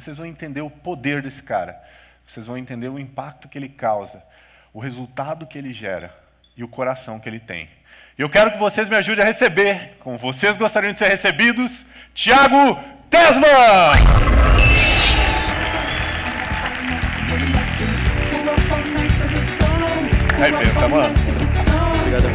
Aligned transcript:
vocês 0.00 0.16
vão 0.16 0.26
entender 0.26 0.60
o 0.60 0.70
poder 0.70 1.20
desse 1.22 1.42
cara. 1.42 1.80
Vocês 2.26 2.46
vão 2.46 2.56
entender 2.56 2.88
o 2.88 2.98
impacto 2.98 3.48
que 3.48 3.58
ele 3.58 3.68
causa, 3.68 4.22
o 4.72 4.78
resultado 4.78 5.46
que 5.46 5.58
ele 5.58 5.72
gera 5.72 6.14
e 6.56 6.62
o 6.62 6.68
coração 6.68 7.18
que 7.18 7.28
ele 7.28 7.40
tem. 7.40 7.68
E 8.16 8.22
eu 8.22 8.28
quero 8.28 8.52
que 8.52 8.58
vocês 8.58 8.88
me 8.88 8.96
ajudem 8.96 9.24
a 9.24 9.26
receber, 9.26 9.96
como 10.00 10.18
vocês 10.18 10.56
gostariam 10.56 10.92
de 10.92 10.98
ser 10.98 11.08
recebidos, 11.08 11.84
Tiago 12.14 12.78
Tesman! 13.10 13.48
Aí, 20.40 20.52
Pedro, 20.52 20.74
tá 20.74 20.88
mano? 20.88 21.14
Obrigado. 22.00 22.28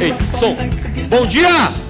Ei, 0.00 0.14
som. 0.38 0.56
Bom 1.08 1.26
dia! 1.26 1.89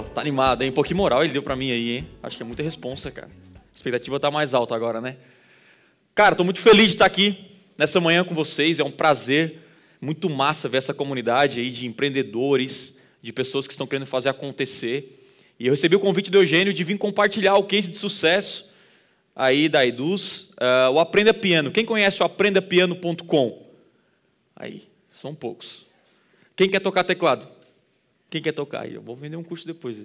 Tá 0.00 0.20
animado, 0.20 0.62
hein? 0.62 0.70
Um 0.70 0.74
pouquinho 0.74 0.96
moral 0.96 1.22
ele 1.22 1.32
deu 1.32 1.42
pra 1.42 1.54
mim 1.54 1.70
aí, 1.70 1.98
hein? 1.98 2.08
Acho 2.22 2.36
que 2.36 2.42
é 2.42 2.46
muita 2.46 2.62
responsa, 2.62 3.10
cara. 3.10 3.30
A 3.54 3.76
expectativa 3.76 4.18
tá 4.18 4.30
mais 4.30 4.54
alta 4.54 4.74
agora, 4.74 5.00
né? 5.00 5.16
Cara, 6.14 6.34
tô 6.34 6.44
muito 6.44 6.60
feliz 6.60 6.86
de 6.86 6.92
estar 6.92 7.06
aqui 7.06 7.36
nessa 7.76 8.00
manhã 8.00 8.24
com 8.24 8.34
vocês. 8.34 8.78
É 8.78 8.84
um 8.84 8.90
prazer, 8.90 9.58
muito 10.00 10.28
massa 10.30 10.68
ver 10.68 10.78
essa 10.78 10.94
comunidade 10.94 11.60
aí 11.60 11.70
de 11.70 11.86
empreendedores, 11.86 12.98
de 13.20 13.32
pessoas 13.32 13.66
que 13.66 13.72
estão 13.72 13.86
querendo 13.86 14.06
fazer 14.06 14.28
acontecer. 14.28 15.20
E 15.58 15.66
eu 15.66 15.72
recebi 15.72 15.94
o 15.96 16.00
convite 16.00 16.30
do 16.30 16.38
Eugênio 16.38 16.72
de 16.72 16.84
vir 16.84 16.98
compartilhar 16.98 17.56
o 17.56 17.64
case 17.64 17.90
de 17.90 17.96
sucesso 17.96 18.70
aí 19.34 19.68
da 19.68 19.86
Eduz, 19.86 20.50
uh, 20.60 20.90
o 20.92 21.00
Aprenda 21.00 21.32
Piano. 21.32 21.70
Quem 21.70 21.84
conhece 21.84 22.22
o 22.22 22.26
aprendapiano.com? 22.26 23.70
Aí, 24.56 24.82
são 25.10 25.34
poucos. 25.34 25.86
Quem 26.54 26.68
quer 26.68 26.80
tocar 26.80 27.04
teclado? 27.04 27.48
Quem 28.32 28.40
quer 28.40 28.52
tocar? 28.52 28.84
Aí, 28.84 28.94
eu 28.94 29.02
vou 29.02 29.14
vender 29.14 29.36
um 29.36 29.42
curso 29.42 29.66
depois. 29.66 29.98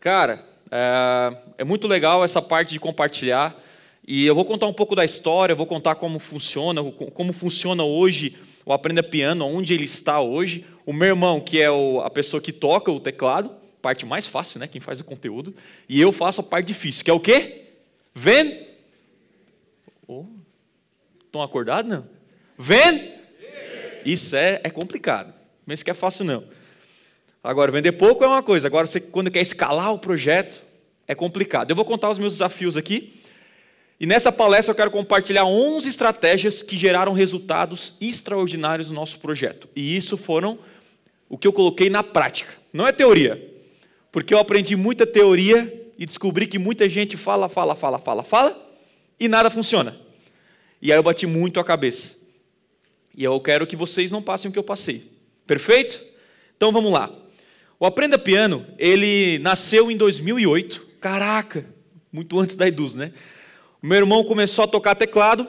Cara, 0.00 0.44
é, 0.68 1.36
é 1.58 1.64
muito 1.64 1.86
legal 1.86 2.24
essa 2.24 2.42
parte 2.42 2.70
de 2.70 2.80
compartilhar. 2.80 3.56
E 4.04 4.26
eu 4.26 4.34
vou 4.34 4.44
contar 4.44 4.66
um 4.66 4.72
pouco 4.72 4.96
da 4.96 5.04
história, 5.04 5.54
vou 5.54 5.64
contar 5.64 5.94
como 5.94 6.18
funciona, 6.18 6.82
como 6.82 7.32
funciona 7.32 7.84
hoje 7.84 8.36
o 8.66 8.72
Aprenda 8.72 9.00
Piano, 9.00 9.46
onde 9.46 9.72
ele 9.72 9.84
está 9.84 10.20
hoje. 10.20 10.66
O 10.84 10.92
meu 10.92 11.10
irmão, 11.10 11.40
que 11.40 11.60
é 11.60 11.70
o, 11.70 12.00
a 12.00 12.10
pessoa 12.10 12.42
que 12.42 12.50
toca 12.52 12.90
o 12.90 12.98
teclado, 12.98 13.48
parte 13.80 14.04
mais 14.04 14.26
fácil, 14.26 14.58
né? 14.58 14.66
Quem 14.66 14.80
faz 14.80 14.98
o 14.98 15.04
conteúdo. 15.04 15.54
E 15.88 16.00
eu 16.00 16.10
faço 16.10 16.40
a 16.40 16.44
parte 16.44 16.66
difícil, 16.66 17.04
que 17.04 17.10
é 17.12 17.14
o 17.14 17.20
quê? 17.20 17.66
Vendo? 18.12 18.56
Oh, 20.08 20.24
estão 21.24 21.44
acordados, 21.44 21.88
não? 21.88 22.04
Vendo? 22.58 23.08
Isso 24.04 24.34
é, 24.34 24.60
é 24.64 24.68
complicado. 24.68 25.32
Mas 25.64 25.80
que 25.80 25.92
é 25.92 25.94
fácil, 25.94 26.24
não. 26.24 26.42
Agora, 27.44 27.70
vender 27.70 27.92
pouco 27.92 28.24
é 28.24 28.26
uma 28.26 28.42
coisa. 28.42 28.66
Agora, 28.66 28.86
você, 28.86 28.98
quando 28.98 29.30
quer 29.30 29.42
escalar 29.42 29.92
o 29.92 29.98
projeto, 29.98 30.62
é 31.06 31.14
complicado. 31.14 31.70
Eu 31.70 31.76
vou 31.76 31.84
contar 31.84 32.08
os 32.08 32.18
meus 32.18 32.32
desafios 32.32 32.74
aqui. 32.74 33.12
E 34.00 34.06
nessa 34.06 34.32
palestra 34.32 34.72
eu 34.72 34.74
quero 34.74 34.90
compartilhar 34.90 35.44
11 35.44 35.86
estratégias 35.86 36.62
que 36.62 36.78
geraram 36.78 37.12
resultados 37.12 37.98
extraordinários 38.00 38.88
no 38.88 38.96
nosso 38.96 39.20
projeto. 39.20 39.68
E 39.76 39.94
isso 39.94 40.16
foram 40.16 40.58
o 41.28 41.36
que 41.36 41.46
eu 41.46 41.52
coloquei 41.52 41.90
na 41.90 42.02
prática. 42.02 42.54
Não 42.72 42.86
é 42.86 42.92
teoria. 42.92 43.52
Porque 44.10 44.32
eu 44.32 44.38
aprendi 44.38 44.74
muita 44.74 45.06
teoria 45.06 45.92
e 45.98 46.06
descobri 46.06 46.46
que 46.46 46.58
muita 46.58 46.88
gente 46.88 47.18
fala, 47.18 47.46
fala, 47.46 47.76
fala, 47.76 47.98
fala, 47.98 48.22
fala 48.22 48.78
e 49.20 49.28
nada 49.28 49.50
funciona. 49.50 50.00
E 50.80 50.90
aí 50.90 50.98
eu 50.98 51.02
bati 51.02 51.26
muito 51.26 51.60
a 51.60 51.64
cabeça. 51.64 52.16
E 53.14 53.22
eu 53.22 53.38
quero 53.38 53.66
que 53.66 53.76
vocês 53.76 54.10
não 54.10 54.22
passem 54.22 54.48
o 54.48 54.52
que 54.52 54.58
eu 54.58 54.64
passei. 54.64 55.12
Perfeito? 55.46 56.02
Então 56.56 56.72
vamos 56.72 56.90
lá. 56.90 57.23
O 57.84 57.86
Aprenda 57.86 58.18
Piano, 58.18 58.64
ele 58.78 59.38
nasceu 59.40 59.90
em 59.90 59.96
2008. 59.98 60.86
Caraca, 60.98 61.66
muito 62.10 62.40
antes 62.40 62.56
da 62.56 62.66
Eduz, 62.66 62.94
né? 62.94 63.12
O 63.82 63.86
meu 63.86 63.98
irmão 63.98 64.24
começou 64.24 64.64
a 64.64 64.66
tocar 64.66 64.94
teclado. 64.94 65.46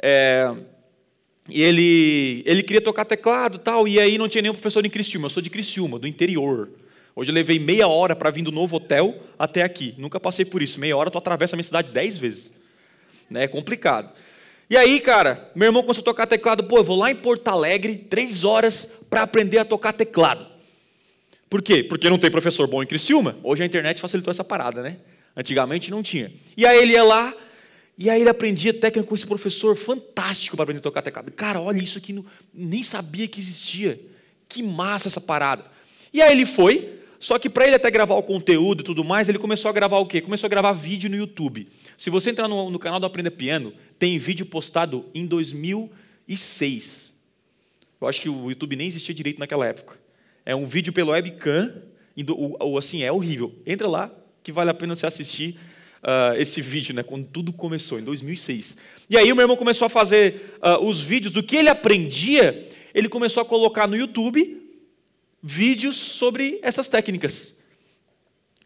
É, 0.00 0.54
e 1.50 1.60
ele, 1.60 2.44
ele 2.46 2.62
queria 2.62 2.80
tocar 2.80 3.04
teclado 3.04 3.58
tal, 3.58 3.88
e 3.88 3.98
aí 3.98 4.16
não 4.16 4.28
tinha 4.28 4.40
nenhum 4.40 4.54
professor 4.54 4.86
em 4.86 4.88
Criciúma. 4.88 5.26
Eu 5.26 5.30
sou 5.30 5.42
de 5.42 5.50
Criciúma, 5.50 5.98
do 5.98 6.06
interior. 6.06 6.70
Hoje 7.16 7.32
eu 7.32 7.34
levei 7.34 7.58
meia 7.58 7.88
hora 7.88 8.14
para 8.14 8.30
vir 8.30 8.44
do 8.44 8.52
novo 8.52 8.76
hotel 8.76 9.20
até 9.36 9.64
aqui. 9.64 9.96
Nunca 9.98 10.20
passei 10.20 10.44
por 10.44 10.62
isso. 10.62 10.78
Meia 10.78 10.96
hora 10.96 11.10
tu 11.10 11.18
atravessa 11.18 11.56
a 11.56 11.58
minha 11.58 11.64
cidade 11.64 11.90
dez 11.90 12.16
vezes. 12.16 12.52
Né? 13.28 13.42
É 13.42 13.48
complicado. 13.48 14.12
E 14.70 14.76
aí, 14.76 15.00
cara, 15.00 15.50
meu 15.56 15.66
irmão 15.66 15.82
começou 15.82 16.02
a 16.02 16.04
tocar 16.04 16.28
teclado. 16.28 16.62
Pô, 16.62 16.76
eu 16.76 16.84
vou 16.84 16.96
lá 16.96 17.10
em 17.10 17.16
Porto 17.16 17.48
Alegre, 17.48 17.96
três 17.96 18.44
horas, 18.44 18.92
para 19.10 19.22
aprender 19.22 19.58
a 19.58 19.64
tocar 19.64 19.92
teclado. 19.92 20.54
Por 21.48 21.62
quê? 21.62 21.84
Porque 21.84 22.10
não 22.10 22.18
tem 22.18 22.30
professor 22.30 22.66
bom 22.66 22.82
em 22.82 22.86
Criciúma. 22.86 23.36
Hoje 23.42 23.62
a 23.62 23.66
internet 23.66 24.00
facilitou 24.00 24.30
essa 24.30 24.44
parada, 24.44 24.82
né? 24.82 24.96
Antigamente 25.36 25.90
não 25.90 26.02
tinha. 26.02 26.32
E 26.56 26.66
aí 26.66 26.78
ele 26.78 26.92
ia 26.92 27.04
lá, 27.04 27.32
e 27.96 28.10
aí 28.10 28.20
ele 28.20 28.28
aprendia 28.28 28.74
técnica 28.74 29.08
com 29.08 29.14
esse 29.14 29.26
professor 29.26 29.76
fantástico 29.76 30.56
para 30.56 30.64
aprender 30.64 30.80
a 30.80 30.82
tocar 30.82 31.02
teclado. 31.02 31.30
Cara, 31.32 31.60
olha 31.60 31.78
isso 31.78 31.98
aqui, 31.98 32.24
nem 32.52 32.82
sabia 32.82 33.28
que 33.28 33.40
existia. 33.40 34.00
Que 34.48 34.62
massa 34.62 35.08
essa 35.08 35.20
parada. 35.20 35.64
E 36.12 36.20
aí 36.20 36.32
ele 36.32 36.46
foi, 36.46 36.98
só 37.18 37.38
que 37.38 37.48
para 37.48 37.66
ele 37.66 37.76
até 37.76 37.90
gravar 37.90 38.14
o 38.14 38.22
conteúdo 38.22 38.80
e 38.80 38.84
tudo 38.84 39.04
mais, 39.04 39.28
ele 39.28 39.38
começou 39.38 39.68
a 39.68 39.72
gravar 39.72 39.98
o 39.98 40.06
quê? 40.06 40.20
Começou 40.20 40.46
a 40.46 40.50
gravar 40.50 40.72
vídeo 40.72 41.08
no 41.08 41.16
YouTube. 41.16 41.68
Se 41.96 42.10
você 42.10 42.30
entrar 42.30 42.48
no, 42.48 42.70
no 42.70 42.78
canal 42.78 42.98
do 42.98 43.06
Aprenda 43.06 43.30
Piano, 43.30 43.72
tem 43.98 44.18
vídeo 44.18 44.46
postado 44.46 45.06
em 45.14 45.26
2006. 45.26 47.14
Eu 48.00 48.08
acho 48.08 48.20
que 48.20 48.28
o 48.28 48.50
YouTube 48.50 48.76
nem 48.76 48.86
existia 48.88 49.14
direito 49.14 49.38
naquela 49.38 49.66
época. 49.66 50.05
É 50.46 50.54
um 50.54 50.64
vídeo 50.64 50.92
pelo 50.92 51.10
webcam, 51.10 51.82
o, 52.30 52.78
assim, 52.78 53.02
é 53.02 53.10
horrível. 53.10 53.52
Entra 53.66 53.88
lá, 53.88 54.10
que 54.44 54.52
vale 54.52 54.70
a 54.70 54.74
pena 54.74 54.94
você 54.94 55.04
assistir 55.04 55.58
uh, 56.02 56.40
esse 56.40 56.60
vídeo, 56.60 56.94
né, 56.94 57.02
quando 57.02 57.26
tudo 57.26 57.52
começou, 57.52 57.98
em 57.98 58.02
2006. 58.04 58.76
E 59.10 59.18
aí 59.18 59.32
o 59.32 59.34
meu 59.34 59.42
irmão 59.42 59.56
começou 59.56 59.86
a 59.86 59.88
fazer 59.88 60.56
uh, 60.62 60.82
os 60.84 61.00
vídeos, 61.00 61.34
do 61.34 61.42
que 61.42 61.56
ele 61.56 61.68
aprendia, 61.68 62.68
ele 62.94 63.08
começou 63.08 63.42
a 63.42 63.44
colocar 63.44 63.88
no 63.88 63.96
YouTube 63.96 64.62
vídeos 65.42 65.96
sobre 65.96 66.60
essas 66.62 66.88
técnicas. 66.88 67.56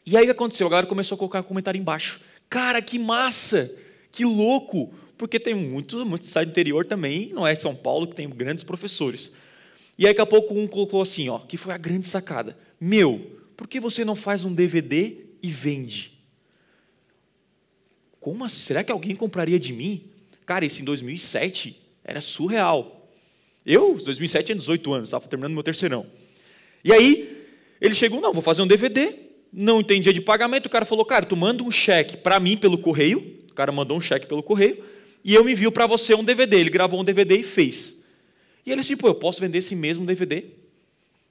E 0.05 0.17
aí 0.17 0.25
o 0.25 0.27
que 0.27 0.33
aconteceu? 0.33 0.67
A 0.67 0.71
galera 0.71 0.87
começou 0.87 1.17
a 1.17 1.19
colocar 1.19 1.43
comentário 1.43 1.79
embaixo. 1.79 2.21
Cara, 2.49 2.83
que 2.83 2.99
massa! 2.99 3.75
Que 4.13 4.25
louco! 4.25 4.93
Porque 5.17 5.41
tem 5.41 5.55
muito, 5.55 6.05
muito 6.05 6.27
site 6.27 6.49
interior 6.49 6.85
também, 6.85 7.31
não 7.33 7.47
é 7.47 7.55
São 7.55 7.75
Paulo, 7.75 8.07
que 8.07 8.15
tem 8.15 8.29
grandes 8.29 8.65
professores. 8.65 9.33
E 10.01 10.07
aí 10.07 10.15
daqui 10.15 10.23
a 10.23 10.27
pouco 10.27 10.59
um 10.59 10.67
colocou 10.67 11.03
assim, 11.03 11.29
ó, 11.29 11.41
que 11.41 11.59
foi 11.59 11.75
a 11.75 11.77
grande 11.77 12.07
sacada. 12.07 12.57
Meu, 12.81 13.39
por 13.55 13.69
que 13.69 13.79
você 13.79 14.03
não 14.03 14.17
faz 14.17 14.45
um 14.45 14.55
DVD 14.55 15.15
e 15.43 15.51
vende? 15.51 16.19
Como 18.19 18.43
assim? 18.43 18.61
Será 18.61 18.83
que 18.83 18.91
alguém 18.91 19.15
compraria 19.15 19.61
de 19.61 19.75
mim? 19.75 20.05
Cara, 20.47 20.65
isso 20.65 20.81
em 20.81 20.87
2007 20.87 21.79
era 22.03 22.23
surreal. 22.23 23.11
Eu, 23.67 23.93
2007, 24.03 24.47
tinha 24.47 24.57
18 24.57 24.91
anos, 24.91 25.09
estava 25.11 25.29
terminando 25.29 25.53
meu 25.53 25.63
terceirão. 25.63 26.07
E 26.83 26.95
aí, 26.95 27.47
ele 27.79 27.95
chegou, 27.95 28.23
não, 28.23 28.33
vou 28.33 28.41
fazer 28.43 28.63
um 28.63 28.67
DVD, 28.67 29.13
não 29.53 29.81
entendia 29.81 30.15
de 30.15 30.23
pagamento, 30.23 30.65
o 30.65 30.71
cara 30.71 30.87
falou, 30.87 31.05
cara, 31.05 31.27
tu 31.27 31.37
manda 31.37 31.63
um 31.63 31.71
cheque 31.71 32.17
para 32.17 32.41
mim 32.41 32.57
pelo 32.57 32.79
correio, 32.79 33.45
o 33.51 33.55
cara 33.55 33.71
mandou 33.71 33.99
um 33.99 34.01
cheque 34.01 34.27
pelo 34.27 34.43
correio, 34.43 34.83
e 35.23 35.35
eu 35.35 35.45
me 35.45 35.53
envio 35.53 35.71
para 35.71 35.87
você 35.87 36.15
um 36.15 36.25
DVD. 36.25 36.59
Ele 36.59 36.71
gravou 36.71 36.99
um 36.99 37.05
DVD 37.05 37.37
e 37.37 37.43
fez. 37.43 38.00
E 38.65 38.71
ele 38.71 38.81
disse, 38.81 38.97
pô, 38.97 39.09
eu 39.09 39.15
posso 39.15 39.41
vender 39.41 39.59
esse 39.59 39.75
mesmo 39.75 40.05
DVD? 40.05 40.45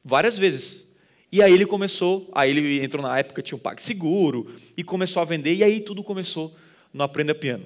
Várias 0.03 0.37
vezes. 0.37 0.87
E 1.31 1.43
aí 1.43 1.53
ele 1.53 1.65
começou, 1.65 2.29
aí 2.33 2.49
ele 2.49 2.83
entrou 2.83 3.03
na 3.03 3.19
época, 3.19 3.41
tinha 3.41 3.55
um 3.55 3.59
PagSeguro, 3.59 4.55
e 4.75 4.83
começou 4.83 5.21
a 5.21 5.25
vender, 5.25 5.53
e 5.53 5.63
aí 5.63 5.79
tudo 5.79 6.03
começou 6.03 6.55
no 6.93 7.03
Aprenda 7.03 7.35
Piano. 7.35 7.65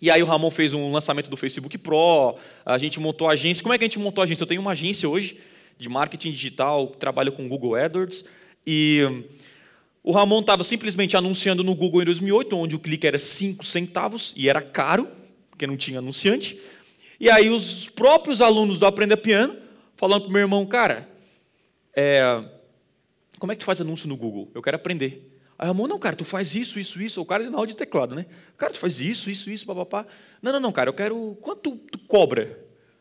E 0.00 0.10
aí 0.10 0.20
o 0.20 0.26
Ramon 0.26 0.50
fez 0.50 0.72
um 0.72 0.90
lançamento 0.90 1.30
do 1.30 1.36
Facebook 1.36 1.78
Pro, 1.78 2.36
a 2.66 2.76
gente 2.76 2.98
montou 2.98 3.28
a 3.28 3.34
agência. 3.34 3.62
Como 3.62 3.72
é 3.72 3.78
que 3.78 3.84
a 3.84 3.86
gente 3.86 4.00
montou 4.00 4.20
a 4.20 4.24
agência? 4.24 4.42
Eu 4.42 4.48
tenho 4.48 4.60
uma 4.60 4.72
agência 4.72 5.08
hoje, 5.08 5.38
de 5.78 5.88
marketing 5.88 6.32
digital, 6.32 6.88
trabalho 6.88 7.30
com 7.30 7.48
Google 7.48 7.76
AdWords, 7.76 8.24
e 8.66 9.00
o 10.02 10.10
Ramon 10.10 10.40
estava 10.40 10.64
simplesmente 10.64 11.16
anunciando 11.16 11.62
no 11.62 11.76
Google 11.76 12.02
em 12.02 12.06
2008, 12.06 12.56
onde 12.56 12.74
o 12.74 12.80
clique 12.80 13.06
era 13.06 13.16
5 13.16 13.64
centavos, 13.64 14.34
e 14.36 14.48
era 14.48 14.60
caro, 14.60 15.06
porque 15.50 15.68
não 15.68 15.76
tinha 15.76 16.00
anunciante. 16.00 16.58
E 17.22 17.30
aí 17.30 17.48
os 17.50 17.88
próprios 17.88 18.40
alunos 18.40 18.80
do 18.80 18.84
Aprenda 18.84 19.16
Piano, 19.16 19.56
falando 19.94 20.22
para 20.22 20.30
o 20.30 20.32
meu 20.32 20.40
irmão, 20.40 20.66
cara, 20.66 21.08
é, 21.94 22.42
como 23.38 23.52
é 23.52 23.54
que 23.54 23.60
tu 23.60 23.64
faz 23.64 23.80
anúncio 23.80 24.08
no 24.08 24.16
Google? 24.16 24.50
Eu 24.52 24.60
quero 24.60 24.74
aprender. 24.74 25.32
Aí 25.56 25.68
Ramon, 25.68 25.86
não, 25.86 26.00
cara, 26.00 26.16
tu 26.16 26.24
faz 26.24 26.56
isso, 26.56 26.80
isso, 26.80 27.00
isso. 27.00 27.22
O 27.22 27.24
cara 27.24 27.48
na 27.48 27.56
aula 27.56 27.68
de 27.68 27.76
teclado, 27.76 28.16
né? 28.16 28.26
Cara, 28.58 28.72
tu 28.72 28.80
faz 28.80 28.98
isso, 28.98 29.30
isso, 29.30 29.48
isso, 29.50 29.64
papapá. 29.64 30.04
Não, 30.42 30.50
não, 30.50 30.58
não, 30.58 30.72
cara, 30.72 30.90
eu 30.90 30.92
quero. 30.92 31.38
Quanto 31.40 31.76
tu 31.76 31.98
cobra 32.08 32.58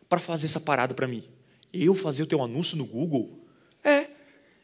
para 0.07 0.19
fazer 0.19 0.45
essa 0.45 0.59
parada 0.59 0.93
para 0.93 1.07
mim? 1.07 1.23
Eu 1.73 1.95
fazer 1.95 2.21
o 2.21 2.27
teu 2.27 2.43
anúncio 2.43 2.77
no 2.77 2.85
Google? 2.85 3.43
É. 3.83 4.05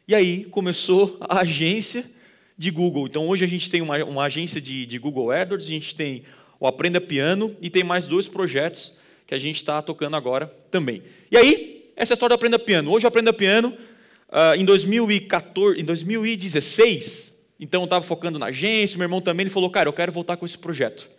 E 0.06 0.14
aí 0.14 0.44
começou 0.44 1.16
a 1.18 1.40
agência 1.40 2.08
de 2.56 2.70
Google. 2.70 3.08
Então 3.08 3.26
hoje 3.26 3.44
a 3.44 3.48
gente 3.48 3.68
tem 3.68 3.82
uma, 3.82 4.04
uma 4.04 4.22
agência 4.22 4.60
de, 4.60 4.86
de 4.86 4.98
Google 5.00 5.32
AdWords, 5.32 5.66
a 5.66 5.70
gente 5.70 5.96
tem 5.96 6.22
o 6.60 6.66
Aprenda 6.68 7.00
Piano 7.00 7.56
e 7.60 7.68
tem 7.68 7.82
mais 7.82 8.06
dois 8.06 8.28
projetos 8.28 8.96
que 9.28 9.34
a 9.34 9.38
gente 9.38 9.56
está 9.56 9.82
tocando 9.82 10.16
agora 10.16 10.50
também. 10.70 11.02
E 11.30 11.36
aí, 11.36 11.92
essa 11.94 12.12
é 12.12 12.14
a 12.14 12.16
história 12.16 12.34
do 12.34 12.38
Aprenda 12.38 12.58
Piano. 12.58 12.90
Hoje 12.90 13.04
o 13.04 13.08
Aprenda 13.08 13.30
Piano, 13.30 13.76
uh, 14.30 14.56
em, 14.56 14.64
2014, 14.64 15.78
em 15.78 15.84
2016, 15.84 17.38
Então 17.60 17.82
eu 17.82 17.84
estava 17.84 18.02
focando 18.02 18.38
na 18.38 18.46
agência, 18.46 18.96
meu 18.96 19.04
irmão 19.04 19.20
também, 19.20 19.44
ele 19.44 19.50
falou, 19.50 19.68
cara, 19.68 19.86
eu 19.86 19.92
quero 19.92 20.10
voltar 20.10 20.38
com 20.38 20.46
esse 20.46 20.56
projeto, 20.56 21.10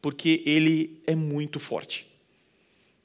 porque 0.00 0.42
ele 0.46 1.02
é 1.06 1.14
muito 1.14 1.60
forte. 1.60 2.06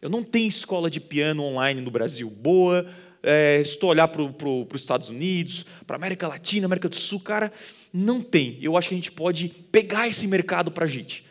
Eu 0.02 0.10
não 0.10 0.24
tenho 0.24 0.48
escola 0.48 0.90
de 0.90 1.02
piano 1.02 1.44
online 1.44 1.82
no 1.82 1.92
Brasil 1.92 2.30
boa, 2.30 2.90
é, 3.22 3.60
estou 3.60 3.90
a 3.90 3.92
olhar 3.92 4.08
para 4.08 4.26
pro, 4.30 4.66
os 4.74 4.82
Estados 4.82 5.10
Unidos, 5.10 5.66
para 5.86 5.98
América 5.98 6.26
Latina, 6.26 6.68
América 6.68 6.88
do 6.88 6.96
Sul, 6.96 7.20
cara, 7.20 7.52
não 7.92 8.22
tem. 8.22 8.58
Eu 8.62 8.78
acho 8.78 8.88
que 8.88 8.96
a 8.96 8.98
gente 8.98 9.12
pode 9.12 9.50
pegar 9.74 10.08
esse 10.08 10.26
mercado 10.26 10.72
para 10.72 10.86
a 10.86 10.88
gente. 10.88 11.26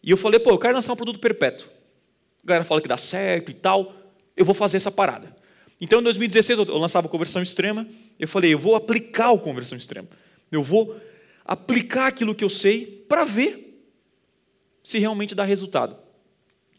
E 0.00 0.12
eu 0.12 0.16
falei, 0.16 0.38
pô, 0.38 0.50
eu 0.50 0.58
quero 0.58 0.74
lançar 0.74 0.92
um 0.92 0.96
produto 0.96 1.18
perpétuo. 1.18 1.77
A 2.48 2.56
galera 2.56 2.64
fala 2.64 2.80
que 2.80 2.88
dá 2.88 2.96
certo 2.96 3.50
e 3.50 3.54
tal, 3.54 3.94
eu 4.34 4.42
vou 4.42 4.54
fazer 4.54 4.78
essa 4.78 4.90
parada. 4.90 5.36
Então, 5.78 6.00
em 6.00 6.02
2016, 6.02 6.60
eu 6.60 6.78
lançava 6.78 7.06
conversão 7.06 7.42
extrema. 7.42 7.86
Eu 8.18 8.26
falei, 8.26 8.54
eu 8.54 8.58
vou 8.58 8.74
aplicar 8.74 9.32
o 9.32 9.38
conversão 9.38 9.76
extrema. 9.76 10.08
Eu 10.50 10.62
vou 10.62 10.98
aplicar 11.44 12.06
aquilo 12.06 12.34
que 12.34 12.42
eu 12.42 12.48
sei 12.48 13.04
para 13.06 13.26
ver 13.26 13.84
se 14.82 14.98
realmente 14.98 15.34
dá 15.34 15.44
resultado. 15.44 15.98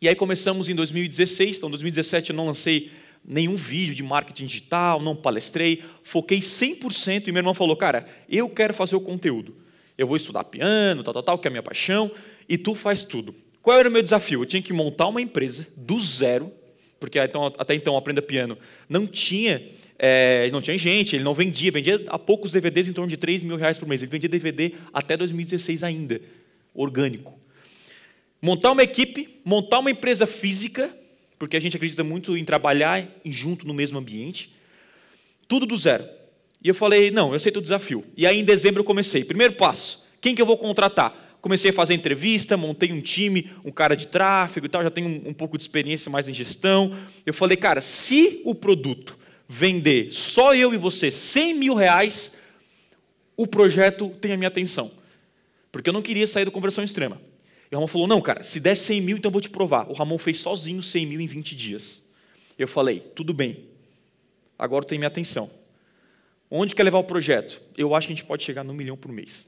E 0.01 0.10
aí 0.10 0.16
começamos 0.16 0.69
em 0.69 0.74
2016. 0.74 1.57
Então, 1.57 1.69
em 1.69 1.74
2017 1.74 2.31
eu 2.31 2.36
não 2.36 2.48
lancei 2.48 2.92
nenhum 3.24 3.56
vídeo 3.56 3.94
de 3.94 4.01
marketing 4.01 4.48
digital, 4.48 5.00
não 5.00 5.16
palestrei, 5.16 5.83
foquei 6.01 6.39
100% 6.39 7.27
e 7.27 7.31
meu 7.31 7.42
irmão 7.42 7.54
falou, 7.54 7.75
cara, 7.75 8.07
eu 8.27 8.50
quero 8.50 8.74
fazer 8.74 8.95
o 8.95 9.01
conteúdo. 9.01 9.56
Eu 9.95 10.07
vou 10.07 10.18
estudar 10.18 10.45
piano, 10.45 11.04
tal, 11.04 11.13
tal, 11.13 11.21
tal, 11.21 11.38
que 11.38 11.48
é 11.48 11.50
a 11.50 11.51
minha 11.51 11.62
paixão, 11.62 12.10
e 12.48 12.57
tu 12.57 12.74
faz 12.74 13.04
tudo. 13.04 13.36
Qual 13.61 13.77
era 13.77 13.89
o 13.89 13.91
meu 13.91 14.01
desafio? 14.01 14.41
Eu 14.41 14.45
tinha 14.45 14.61
que 14.61 14.71
montar 14.71 15.07
uma 15.07 15.21
empresa 15.21 15.67
do 15.75 16.00
zero, 16.00 16.51
porque 17.00 17.19
até 17.19 17.75
então 17.75 17.97
Aprenda 17.97 18.21
Piano 18.21 18.57
não 18.88 19.06
tinha, 19.06 19.61
é, 19.97 20.50
não 20.51 20.61
tinha 20.61 20.77
gente, 20.77 21.15
ele 21.15 21.23
não 21.23 21.33
vendia, 21.33 21.71
vendia 21.71 22.03
a 22.07 22.17
poucos 22.17 22.51
DVDs 22.51 22.88
em 22.88 22.94
torno 22.94 23.09
de 23.09 23.17
3 23.17 23.44
mil 23.44 23.57
reais 23.57 23.77
por 23.77 23.88
mês. 23.88 24.01
Ele 24.01 24.11
vendia 24.11 24.29
DVD 24.29 24.73
até 24.94 25.17
2016 25.17 25.83
ainda, 25.83 26.21
orgânico. 26.73 27.38
Montar 28.41 28.71
uma 28.71 28.83
equipe, 28.83 29.41
montar 29.44 29.79
uma 29.79 29.91
empresa 29.91 30.25
física, 30.25 30.89
porque 31.38 31.57
a 31.57 31.59
gente 31.59 31.75
acredita 31.75 32.03
muito 32.03 32.38
em 32.38 32.45
trabalhar 32.45 33.07
junto 33.25 33.67
no 33.67 33.73
mesmo 33.73 34.00
ambiente, 34.00 34.53
tudo 35.47 35.65
do 35.65 35.77
zero. 35.77 36.07
E 36.63 36.67
eu 36.67 36.75
falei, 36.75 37.11
não, 37.11 37.29
eu 37.29 37.35
aceito 37.35 37.57
o 37.57 37.61
desafio. 37.61 38.06
E 38.15 38.25
aí 38.25 38.39
em 38.39 38.45
dezembro 38.45 38.81
eu 38.81 38.85
comecei. 38.85 39.23
Primeiro 39.23 39.53
passo, 39.53 40.06
quem 40.21 40.35
que 40.35 40.41
eu 40.41 40.45
vou 40.45 40.57
contratar? 40.57 41.28
Comecei 41.41 41.71
a 41.71 41.74
fazer 41.74 41.94
entrevista, 41.94 42.57
montei 42.57 42.91
um 42.91 43.01
time, 43.01 43.51
um 43.63 43.71
cara 43.71 43.95
de 43.95 44.07
tráfego 44.07 44.65
e 44.65 44.69
tal, 44.69 44.83
já 44.83 44.89
tenho 44.89 45.07
um, 45.07 45.30
um 45.30 45.33
pouco 45.33 45.57
de 45.57 45.63
experiência 45.63 46.12
mais 46.12 46.27
em 46.27 46.33
gestão. 46.33 46.95
Eu 47.25 47.33
falei, 47.33 47.57
cara, 47.57 47.81
se 47.81 48.41
o 48.45 48.53
produto 48.53 49.18
vender 49.47 50.12
só 50.12 50.53
eu 50.53 50.74
e 50.74 50.77
você 50.77 51.12
100 51.12 51.53
mil 51.53 51.75
reais, 51.75 52.33
o 53.36 53.47
projeto 53.47 54.09
tem 54.21 54.33
a 54.33 54.38
minha 54.38 54.47
atenção. 54.47 54.91
Porque 55.71 55.89
eu 55.89 55.94
não 55.94 56.01
queria 56.01 56.27
sair 56.27 56.45
do 56.45 56.51
conversão 56.51 56.83
extrema. 56.83 57.21
E 57.71 57.75
o 57.75 57.77
Ramon 57.77 57.88
falou, 57.88 58.07
não, 58.07 58.21
cara, 58.21 58.44
se 58.44 58.59
der 58.59 58.75
100 58.75 59.01
mil, 59.01 59.18
então 59.18 59.30
eu 59.30 59.33
vou 59.33 59.42
te 59.42 59.50
provar. 59.50 59.89
O 59.89 59.94
Ramon 59.94 60.18
fez 60.18 60.39
sozinho 60.39 60.81
100 60.81 61.06
mil 61.06 61.21
em 61.21 61.27
20 61.27 61.56
dias. 61.56 62.01
Eu 62.57 62.68
falei, 62.68 63.00
tudo 63.15 63.33
bem, 63.33 63.65
agora 64.57 64.83
tem 64.83 64.97
minha 64.97 65.07
atenção. 65.07 65.50
Onde 66.51 66.75
quer 66.75 66.83
levar 66.83 66.97
o 66.97 67.03
projeto? 67.03 67.62
Eu 67.77 67.94
acho 67.95 68.07
que 68.07 68.13
a 68.13 68.15
gente 68.15 68.25
pode 68.25 68.44
chegar 68.44 68.63
no 68.63 68.74
milhão 68.74 68.97
por 68.97 69.12
mês 69.12 69.47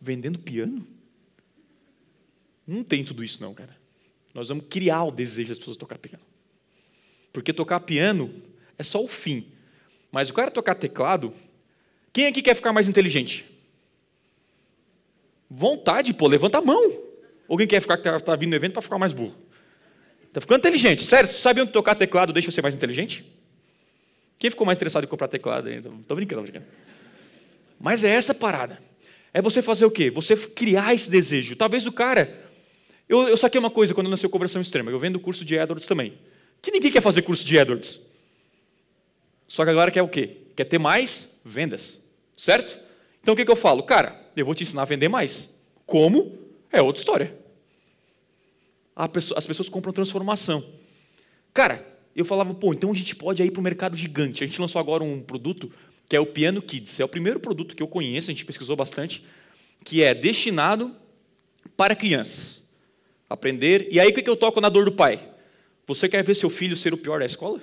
vendendo 0.00 0.38
piano? 0.38 0.86
Não 2.66 2.84
tem 2.84 3.04
tudo 3.04 3.24
isso, 3.24 3.40
não, 3.42 3.54
cara. 3.54 3.76
Nós 4.34 4.48
vamos 4.48 4.66
criar 4.68 5.04
o 5.04 5.10
desejo 5.10 5.48
das 5.48 5.58
pessoas 5.58 5.76
tocar 5.76 5.98
piano. 5.98 6.24
Porque 7.32 7.52
tocar 7.52 7.80
piano 7.80 8.42
é 8.76 8.82
só 8.82 9.02
o 9.02 9.08
fim. 9.08 9.46
Mas 10.12 10.30
o 10.30 10.34
cara 10.34 10.50
tocar 10.50 10.74
teclado, 10.74 11.34
quem 12.12 12.26
aqui 12.26 12.42
quer 12.42 12.54
ficar 12.54 12.72
mais 12.72 12.88
inteligente? 12.88 13.46
Vontade, 15.50 16.12
pô, 16.12 16.26
levanta 16.26 16.58
a 16.58 16.60
mão. 16.60 17.08
Alguém 17.48 17.66
quer 17.66 17.80
ficar 17.80 17.96
que 17.96 18.06
está 18.06 18.20
tá 18.20 18.36
vindo 18.36 18.50
no 18.50 18.56
evento 18.56 18.74
para 18.74 18.82
ficar 18.82 18.98
mais 18.98 19.12
burro? 19.12 19.34
Está 20.26 20.40
ficando 20.40 20.58
inteligente, 20.58 21.02
certo? 21.04 21.32
Sabe 21.32 21.62
onde 21.62 21.72
tocar 21.72 21.94
teclado 21.94 22.32
deixa 22.32 22.50
você 22.50 22.60
mais 22.60 22.74
inteligente? 22.74 23.24
Quem 24.38 24.50
ficou 24.50 24.66
mais 24.66 24.78
interessado 24.78 25.04
em 25.04 25.06
comprar 25.06 25.28
teclado? 25.28 25.70
Estou 25.70 26.16
brincando, 26.16 26.42
brincando. 26.42 26.66
Mas 27.80 28.04
é 28.04 28.10
essa 28.10 28.34
parada. 28.34 28.78
É 29.38 29.40
você 29.40 29.62
fazer 29.62 29.86
o 29.86 29.90
quê? 29.92 30.10
Você 30.10 30.36
criar 30.36 30.92
esse 30.92 31.08
desejo. 31.08 31.54
Talvez 31.54 31.86
o 31.86 31.92
cara. 31.92 32.44
Eu, 33.08 33.28
eu 33.28 33.36
saquei 33.36 33.56
uma 33.56 33.70
coisa 33.70 33.94
quando 33.94 34.08
eu 34.08 34.10
nasceu 34.10 34.28
conversão 34.28 34.60
extrema. 34.60 34.90
Eu 34.90 34.98
vendo 34.98 35.20
curso 35.20 35.44
de 35.44 35.54
Edwards 35.54 35.86
também. 35.86 36.18
Que 36.60 36.72
ninguém 36.72 36.90
quer 36.90 37.00
fazer 37.00 37.22
curso 37.22 37.44
de 37.44 37.56
Edwards. 37.56 38.00
Só 39.46 39.62
que 39.62 39.70
agora 39.70 39.92
quer 39.92 40.02
o 40.02 40.08
quê? 40.08 40.38
Quer 40.56 40.64
ter 40.64 40.80
mais 40.80 41.40
vendas. 41.44 42.02
Certo? 42.36 42.80
Então 43.22 43.34
o 43.34 43.36
que, 43.36 43.44
que 43.44 43.50
eu 43.52 43.54
falo? 43.54 43.84
Cara, 43.84 44.28
eu 44.36 44.44
vou 44.44 44.56
te 44.56 44.64
ensinar 44.64 44.82
a 44.82 44.86
vender 44.86 45.08
mais. 45.08 45.48
Como? 45.86 46.36
É 46.72 46.82
outra 46.82 47.00
história. 47.00 47.38
As 48.96 49.46
pessoas 49.46 49.68
compram 49.68 49.92
transformação. 49.92 50.68
Cara, 51.54 51.86
eu 52.16 52.24
falava, 52.24 52.52
pô, 52.54 52.74
então 52.74 52.90
a 52.90 52.94
gente 52.94 53.14
pode 53.14 53.40
ir 53.40 53.52
para 53.52 53.60
o 53.60 53.62
mercado 53.62 53.96
gigante. 53.96 54.42
A 54.42 54.48
gente 54.48 54.60
lançou 54.60 54.80
agora 54.80 55.04
um 55.04 55.20
produto 55.20 55.70
que 56.08 56.16
é 56.16 56.20
o 56.20 56.26
Piano 56.26 56.62
Kids. 56.62 56.98
É 56.98 57.04
o 57.04 57.08
primeiro 57.08 57.38
produto 57.38 57.76
que 57.76 57.82
eu 57.82 57.88
conheço, 57.88 58.30
a 58.30 58.34
gente 58.34 58.44
pesquisou 58.44 58.74
bastante, 58.74 59.24
que 59.84 60.02
é 60.02 60.14
destinado 60.14 60.94
para 61.76 61.94
crianças. 61.94 62.62
Aprender. 63.28 63.88
E 63.90 64.00
aí 64.00 64.08
o 64.08 64.14
que 64.14 64.28
eu 64.28 64.36
toco 64.36 64.60
na 64.60 64.70
dor 64.70 64.86
do 64.86 64.92
pai? 64.92 65.28
Você 65.86 66.08
quer 66.08 66.24
ver 66.24 66.34
seu 66.34 66.48
filho 66.48 66.76
ser 66.76 66.94
o 66.94 66.98
pior 66.98 67.20
da 67.20 67.26
escola? 67.26 67.60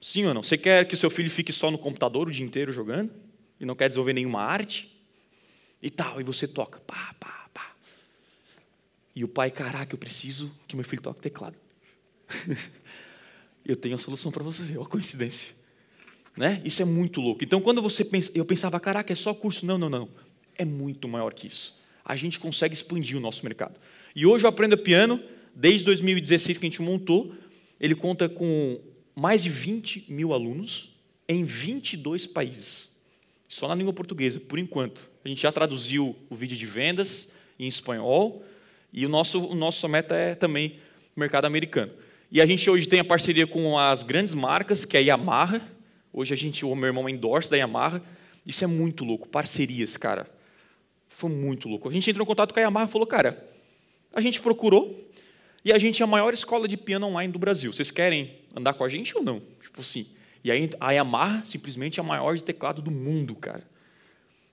Sim 0.00 0.26
ou 0.26 0.34
não? 0.34 0.42
Você 0.42 0.56
quer 0.56 0.86
que 0.86 0.96
seu 0.96 1.10
filho 1.10 1.30
fique 1.30 1.52
só 1.52 1.70
no 1.70 1.78
computador 1.78 2.28
o 2.28 2.30
dia 2.30 2.44
inteiro 2.44 2.70
jogando? 2.72 3.10
E 3.58 3.64
não 3.64 3.74
quer 3.74 3.88
desenvolver 3.88 4.12
nenhuma 4.12 4.42
arte? 4.42 4.94
E 5.82 5.90
tal, 5.90 6.20
e 6.20 6.24
você 6.24 6.46
toca. 6.46 6.78
Pá, 6.80 7.14
pá, 7.18 7.48
pá. 7.52 7.74
E 9.14 9.24
o 9.24 9.28
pai, 9.28 9.50
caraca, 9.50 9.94
eu 9.94 9.98
preciso 9.98 10.52
que 10.68 10.76
meu 10.76 10.84
filho 10.84 11.02
toque 11.02 11.20
teclado. 11.20 11.56
eu 13.64 13.76
tenho 13.76 13.94
a 13.94 13.98
solução 13.98 14.30
para 14.30 14.42
você, 14.42 14.76
uma 14.76 14.86
coincidência. 14.86 15.54
Né? 16.36 16.60
Isso 16.64 16.82
é 16.82 16.84
muito 16.84 17.20
louco. 17.20 17.44
Então, 17.44 17.60
quando 17.60 17.80
você 17.80 18.04
pensa, 18.04 18.30
eu 18.34 18.44
pensava, 18.44 18.78
caraca, 18.80 19.12
é 19.12 19.16
só 19.16 19.32
curso. 19.32 19.64
Não, 19.64 19.78
não, 19.78 19.88
não. 19.88 20.08
É 20.56 20.64
muito 20.64 21.08
maior 21.08 21.32
que 21.32 21.46
isso. 21.46 21.78
A 22.04 22.16
gente 22.16 22.38
consegue 22.38 22.74
expandir 22.74 23.16
o 23.16 23.20
nosso 23.20 23.44
mercado. 23.44 23.78
E 24.14 24.26
hoje 24.26 24.44
eu 24.44 24.48
aprendo 24.48 24.76
piano, 24.76 25.20
desde 25.54 25.84
2016 25.84 26.58
que 26.58 26.66
a 26.66 26.68
gente 26.68 26.82
montou, 26.82 27.34
ele 27.80 27.94
conta 27.94 28.28
com 28.28 28.80
mais 29.14 29.42
de 29.42 29.48
20 29.48 30.06
mil 30.08 30.32
alunos 30.32 30.96
em 31.28 31.44
22 31.44 32.26
países. 32.26 32.94
Só 33.48 33.68
na 33.68 33.74
língua 33.74 33.92
portuguesa, 33.92 34.40
por 34.40 34.58
enquanto. 34.58 35.08
A 35.24 35.28
gente 35.28 35.42
já 35.42 35.52
traduziu 35.52 36.16
o 36.28 36.34
vídeo 36.34 36.56
de 36.56 36.66
vendas 36.66 37.28
em 37.58 37.66
espanhol 37.68 38.44
e 38.92 39.06
o 39.06 39.08
nosso, 39.08 39.44
o 39.44 39.54
nosso 39.54 39.88
meta 39.88 40.14
é 40.14 40.34
também 40.34 40.78
mercado 41.16 41.46
americano. 41.46 41.92
E 42.30 42.40
a 42.40 42.46
gente 42.46 42.68
hoje 42.68 42.86
tem 42.86 43.00
a 43.00 43.04
parceria 43.04 43.46
com 43.46 43.78
as 43.78 44.02
grandes 44.02 44.34
marcas, 44.34 44.84
que 44.84 44.96
é 44.96 45.00
a 45.00 45.02
Yamaha. 45.02 45.60
Hoje 46.12 46.34
a 46.34 46.36
gente, 46.36 46.64
o 46.64 46.74
meu 46.74 46.86
irmão 46.86 47.08
endorse 47.08 47.50
da 47.50 47.56
Yamaha. 47.56 48.02
Isso 48.46 48.64
é 48.64 48.66
muito 48.66 49.04
louco, 49.04 49.28
parcerias, 49.28 49.96
cara. 49.96 50.28
Foi 51.08 51.30
muito 51.30 51.68
louco. 51.68 51.88
A 51.88 51.92
gente 51.92 52.10
entrou 52.10 52.24
em 52.24 52.26
contato 52.26 52.52
com 52.52 52.60
a 52.60 52.62
Yamaha 52.62 52.86
e 52.86 52.90
falou, 52.90 53.06
cara, 53.06 53.48
a 54.14 54.20
gente 54.20 54.40
procurou 54.40 55.10
e 55.64 55.72
a 55.72 55.78
gente 55.78 56.02
é 56.02 56.04
a 56.04 56.06
maior 56.06 56.34
escola 56.34 56.68
de 56.68 56.76
piano 56.76 57.06
online 57.06 57.32
do 57.32 57.38
Brasil. 57.38 57.72
Vocês 57.72 57.90
querem 57.90 58.34
andar 58.54 58.74
com 58.74 58.84
a 58.84 58.88
gente 58.88 59.16
ou 59.16 59.22
não? 59.22 59.40
Tipo 59.62 59.80
assim. 59.80 60.06
E 60.42 60.50
aí 60.50 60.68
a 60.78 60.92
Yamaha 60.92 61.42
simplesmente 61.44 61.98
é 61.98 62.02
a 62.02 62.06
maior 62.06 62.36
de 62.36 62.44
teclado 62.44 62.82
do 62.82 62.90
mundo, 62.90 63.34
cara. 63.34 63.64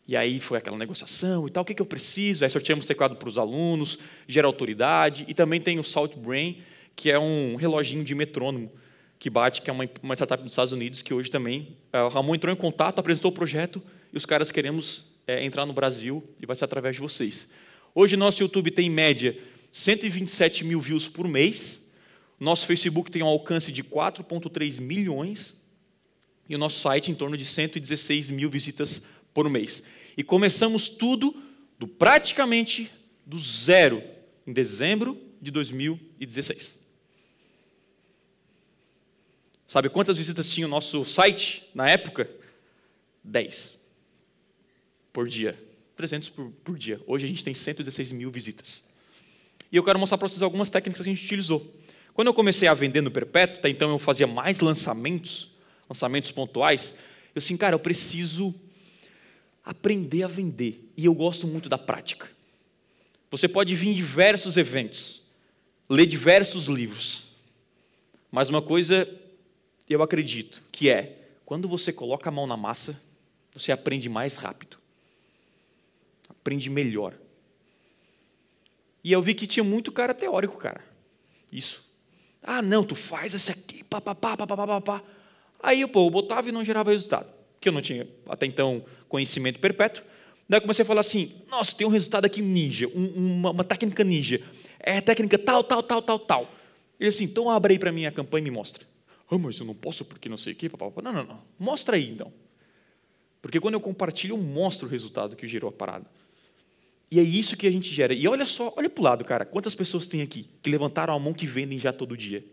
E 0.07 0.15
aí 0.15 0.39
foi 0.39 0.57
aquela 0.57 0.77
negociação 0.77 1.47
e 1.47 1.51
tal, 1.51 1.63
o 1.63 1.65
que, 1.65 1.73
que 1.73 1.81
eu 1.81 1.85
preciso? 1.85 2.43
Aí 2.43 2.49
sorteamos 2.49 2.85
teclado 2.85 3.15
para 3.15 3.29
os 3.29 3.37
alunos, 3.37 3.97
gera 4.27 4.47
autoridade, 4.47 5.25
e 5.27 5.33
também 5.33 5.61
tem 5.61 5.79
o 5.79 5.83
Salt 5.83 6.15
Brain, 6.15 6.57
que 6.95 7.09
é 7.09 7.19
um 7.19 7.55
reloginho 7.55 8.03
de 8.03 8.13
metrônomo 8.13 8.71
que 9.21 9.29
bate, 9.29 9.61
que 9.61 9.69
é 9.69 9.73
uma, 9.73 9.87
uma 10.01 10.15
startup 10.15 10.41
dos 10.41 10.51
Estados 10.51 10.73
Unidos, 10.73 11.03
que 11.03 11.13
hoje 11.13 11.29
também. 11.29 11.77
É, 11.93 12.01
o 12.01 12.09
Ramon 12.09 12.33
entrou 12.33 12.51
em 12.51 12.57
contato, 12.57 12.97
apresentou 12.97 13.29
o 13.29 13.33
projeto 13.33 13.79
e 14.11 14.17
os 14.17 14.25
caras 14.25 14.49
queremos 14.49 15.11
é, 15.27 15.45
entrar 15.45 15.63
no 15.65 15.73
Brasil 15.73 16.23
e 16.41 16.45
vai 16.47 16.55
ser 16.55 16.65
através 16.65 16.95
de 16.95 17.01
vocês. 17.03 17.47
Hoje 17.93 18.17
nosso 18.17 18.41
YouTube 18.41 18.71
tem 18.71 18.87
em 18.87 18.89
média 18.89 19.37
127 19.71 20.63
mil 20.63 20.81
views 20.81 21.07
por 21.07 21.27
mês, 21.27 21.87
nosso 22.39 22.65
Facebook 22.65 23.11
tem 23.11 23.21
um 23.21 23.27
alcance 23.27 23.71
de 23.71 23.83
4,3 23.83 24.81
milhões 24.81 25.53
e 26.49 26.55
o 26.55 26.57
nosso 26.57 26.79
site 26.79 27.11
em 27.11 27.13
torno 27.13 27.37
de 27.37 27.45
116 27.45 28.31
mil 28.31 28.49
visitas 28.49 29.03
por 29.35 29.47
mês. 29.47 29.83
E 30.17 30.23
começamos 30.23 30.89
tudo 30.89 31.31
do 31.77 31.87
praticamente 31.87 32.91
do 33.23 33.37
zero 33.37 34.01
em 34.47 34.51
dezembro 34.51 35.15
de 35.39 35.51
2016. 35.51 36.80
Sabe 39.71 39.87
quantas 39.87 40.17
visitas 40.17 40.49
tinha 40.49 40.67
o 40.67 40.69
nosso 40.69 41.05
site 41.05 41.65
na 41.73 41.89
época? 41.89 42.29
10 43.23 43.79
por 45.13 45.29
dia. 45.29 45.57
300 45.95 46.27
por, 46.27 46.51
por 46.61 46.77
dia. 46.77 46.99
Hoje 47.07 47.25
a 47.25 47.29
gente 47.29 47.41
tem 47.41 47.53
116 47.53 48.11
mil 48.11 48.29
visitas. 48.29 48.83
E 49.71 49.77
eu 49.77 49.81
quero 49.81 49.97
mostrar 49.97 50.17
para 50.17 50.27
vocês 50.27 50.41
algumas 50.41 50.69
técnicas 50.69 51.01
que 51.01 51.09
a 51.09 51.15
gente 51.15 51.23
utilizou. 51.23 51.73
Quando 52.13 52.27
eu 52.27 52.33
comecei 52.33 52.67
a 52.67 52.73
vender 52.73 52.99
no 52.99 53.09
Perpétuo, 53.09 53.59
até 53.59 53.69
então 53.69 53.89
eu 53.89 53.97
fazia 53.97 54.27
mais 54.27 54.59
lançamentos. 54.59 55.49
lançamentos 55.87 56.31
pontuais, 56.31 56.95
eu 57.33 57.39
assim, 57.39 57.55
cara, 57.55 57.73
eu 57.73 57.79
preciso 57.79 58.53
aprender 59.63 60.23
a 60.23 60.27
vender. 60.27 60.85
E 60.97 61.05
eu 61.05 61.13
gosto 61.13 61.47
muito 61.47 61.69
da 61.69 61.77
prática. 61.77 62.29
Você 63.29 63.47
pode 63.47 63.73
vir 63.73 63.87
em 63.87 63.93
diversos 63.93 64.57
eventos, 64.57 65.21
ler 65.89 66.07
diversos 66.07 66.65
livros. 66.65 67.27
Mas 68.29 68.49
uma 68.49 68.61
coisa 68.61 69.07
eu 69.91 70.01
acredito 70.01 70.61
que 70.71 70.89
é, 70.89 71.17
quando 71.45 71.67
você 71.67 71.91
coloca 71.91 72.29
a 72.29 72.31
mão 72.31 72.47
na 72.47 72.55
massa, 72.55 73.01
você 73.53 73.71
aprende 73.71 74.07
mais 74.07 74.37
rápido. 74.37 74.77
Aprende 76.29 76.69
melhor. 76.69 77.15
E 79.03 79.11
eu 79.11 79.21
vi 79.21 79.33
que 79.33 79.47
tinha 79.47 79.63
muito 79.63 79.91
cara 79.91 80.13
teórico, 80.13 80.57
cara. 80.57 80.81
Isso. 81.51 81.83
Ah, 82.41 82.61
não, 82.61 82.83
tu 82.83 82.95
faz 82.95 83.33
esse 83.33 83.51
aqui, 83.51 83.83
papapá, 83.83 84.37
papapá, 84.37 84.67
papapá. 84.67 85.03
Aí 85.61 85.85
pô, 85.87 86.05
eu 86.05 86.09
botava 86.09 86.49
e 86.49 86.51
não 86.51 86.65
gerava 86.65 86.91
resultado. 86.91 87.27
Que 87.59 87.69
eu 87.69 87.73
não 87.73 87.81
tinha 87.81 88.07
até 88.27 88.45
então 88.45 88.83
conhecimento 89.07 89.59
perpétuo. 89.59 90.03
Daí 90.47 90.57
eu 90.57 90.61
comecei 90.61 90.83
a 90.83 90.85
falar 90.85 91.01
assim: 91.01 91.31
nossa, 91.49 91.75
tem 91.75 91.85
um 91.85 91.89
resultado 91.89 92.25
aqui 92.25 92.41
ninja, 92.41 92.87
um, 92.87 93.05
uma, 93.15 93.51
uma, 93.51 93.63
técnica 93.63 94.03
ninja. 94.03 94.41
É 94.79 94.99
técnica 94.99 95.37
tal, 95.37 95.63
tal, 95.63 95.83
tal, 95.83 96.01
tal, 96.01 96.19
tal. 96.19 96.51
Ele 96.99 97.09
assim, 97.09 97.25
então 97.25 97.49
abre 97.49 97.73
aí 97.73 97.79
para 97.79 97.91
mim 97.91 98.05
a 98.05 98.11
campanha 98.11 98.41
e 98.41 98.49
me 98.49 98.51
mostra. 98.51 98.85
Ah, 99.31 99.37
mas 99.37 99.57
eu 99.57 99.65
não 99.65 99.73
posso 99.73 100.03
porque 100.03 100.27
não 100.27 100.35
sei 100.35 100.51
o 100.51 100.55
quê. 100.57 100.69
Não, 101.01 101.13
não, 101.13 101.23
não. 101.23 101.41
Mostra 101.57 101.95
aí 101.95 102.09
então. 102.09 102.33
Porque 103.41 103.61
quando 103.61 103.75
eu 103.75 103.81
compartilho, 103.81 104.33
eu 104.33 104.37
mostro 104.37 104.85
o 104.85 104.91
resultado 104.91 105.37
que 105.37 105.47
gerou 105.47 105.69
a 105.69 105.71
parada. 105.71 106.05
E 107.09 107.17
é 107.17 107.23
isso 107.23 107.55
que 107.55 107.65
a 107.65 107.71
gente 107.71 107.93
gera. 107.93 108.13
E 108.13 108.27
olha 108.27 108.45
só, 108.45 108.73
olha 108.75 108.89
para 108.89 109.01
o 109.01 109.03
lado, 109.03 109.23
cara. 109.23 109.45
Quantas 109.45 109.73
pessoas 109.73 110.05
tem 110.05 110.21
aqui 110.21 110.49
que 110.61 110.69
levantaram 110.69 111.13
a 111.13 111.19
mão 111.19 111.33
que 111.33 111.47
vendem 111.47 111.79
já 111.79 111.93
todo 111.93 112.17
dia? 112.17 112.45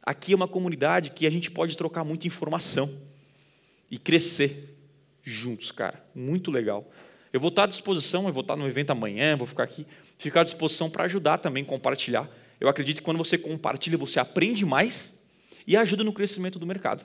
Aqui 0.00 0.32
é 0.32 0.36
uma 0.36 0.46
comunidade 0.46 1.10
que 1.10 1.26
a 1.26 1.30
gente 1.30 1.50
pode 1.50 1.76
trocar 1.76 2.04
muita 2.04 2.28
informação 2.28 2.88
e 3.90 3.98
crescer 3.98 4.76
juntos, 5.24 5.72
cara. 5.72 6.04
Muito 6.14 6.52
legal. 6.52 6.88
Eu 7.32 7.40
vou 7.40 7.48
estar 7.48 7.64
à 7.64 7.66
disposição, 7.66 8.28
eu 8.28 8.32
vou 8.32 8.42
estar 8.42 8.54
no 8.54 8.66
evento 8.68 8.90
amanhã, 8.90 9.36
vou 9.36 9.46
ficar 9.46 9.64
aqui, 9.64 9.84
ficar 10.16 10.42
à 10.42 10.44
disposição 10.44 10.88
para 10.88 11.04
ajudar 11.04 11.38
também, 11.38 11.64
compartilhar. 11.64 12.30
Eu 12.60 12.68
acredito 12.68 12.98
que 12.98 13.02
quando 13.02 13.18
você 13.18 13.36
compartilha, 13.36 13.98
você 13.98 14.20
aprende 14.20 14.64
mais 14.64 15.15
e 15.66 15.76
ajuda 15.76 16.04
no 16.04 16.12
crescimento 16.12 16.58
do 16.58 16.66
mercado. 16.66 17.04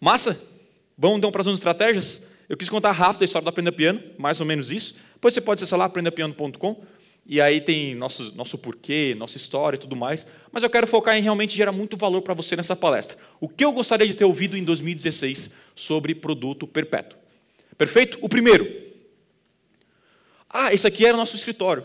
Massa? 0.00 0.40
Vamos 0.96 1.18
então 1.18 1.30
para 1.30 1.42
as 1.42 1.46
estratégias? 1.48 2.22
Eu 2.48 2.56
quis 2.56 2.68
contar 2.68 2.92
rápido 2.92 3.22
a 3.22 3.24
história 3.24 3.44
do 3.44 3.48
Aprenda 3.48 3.70
Piano, 3.70 4.02
mais 4.16 4.40
ou 4.40 4.46
menos 4.46 4.70
isso. 4.70 4.96
Depois 5.14 5.34
você 5.34 5.40
pode 5.40 5.62
acessar 5.62 5.78
lá 5.78 5.84
aprendapiano.com 5.84 6.82
e 7.26 7.42
aí 7.42 7.60
tem 7.60 7.94
nosso, 7.94 8.34
nosso 8.34 8.56
porquê, 8.56 9.14
nossa 9.18 9.36
história 9.36 9.76
e 9.76 9.78
tudo 9.78 9.94
mais. 9.94 10.26
Mas 10.50 10.62
eu 10.62 10.70
quero 10.70 10.86
focar 10.86 11.14
em 11.16 11.20
realmente 11.20 11.54
gerar 11.54 11.72
muito 11.72 11.96
valor 11.96 12.22
para 12.22 12.32
você 12.32 12.56
nessa 12.56 12.74
palestra. 12.74 13.18
O 13.38 13.48
que 13.48 13.62
eu 13.62 13.70
gostaria 13.70 14.06
de 14.06 14.16
ter 14.16 14.24
ouvido 14.24 14.56
em 14.56 14.64
2016 14.64 15.50
sobre 15.74 16.14
produto 16.14 16.66
perpétuo? 16.66 17.18
Perfeito? 17.76 18.18
O 18.22 18.28
primeiro. 18.30 18.66
Ah, 20.48 20.72
esse 20.72 20.86
aqui 20.86 21.04
era 21.04 21.14
o 21.14 21.20
nosso 21.20 21.36
escritório. 21.36 21.84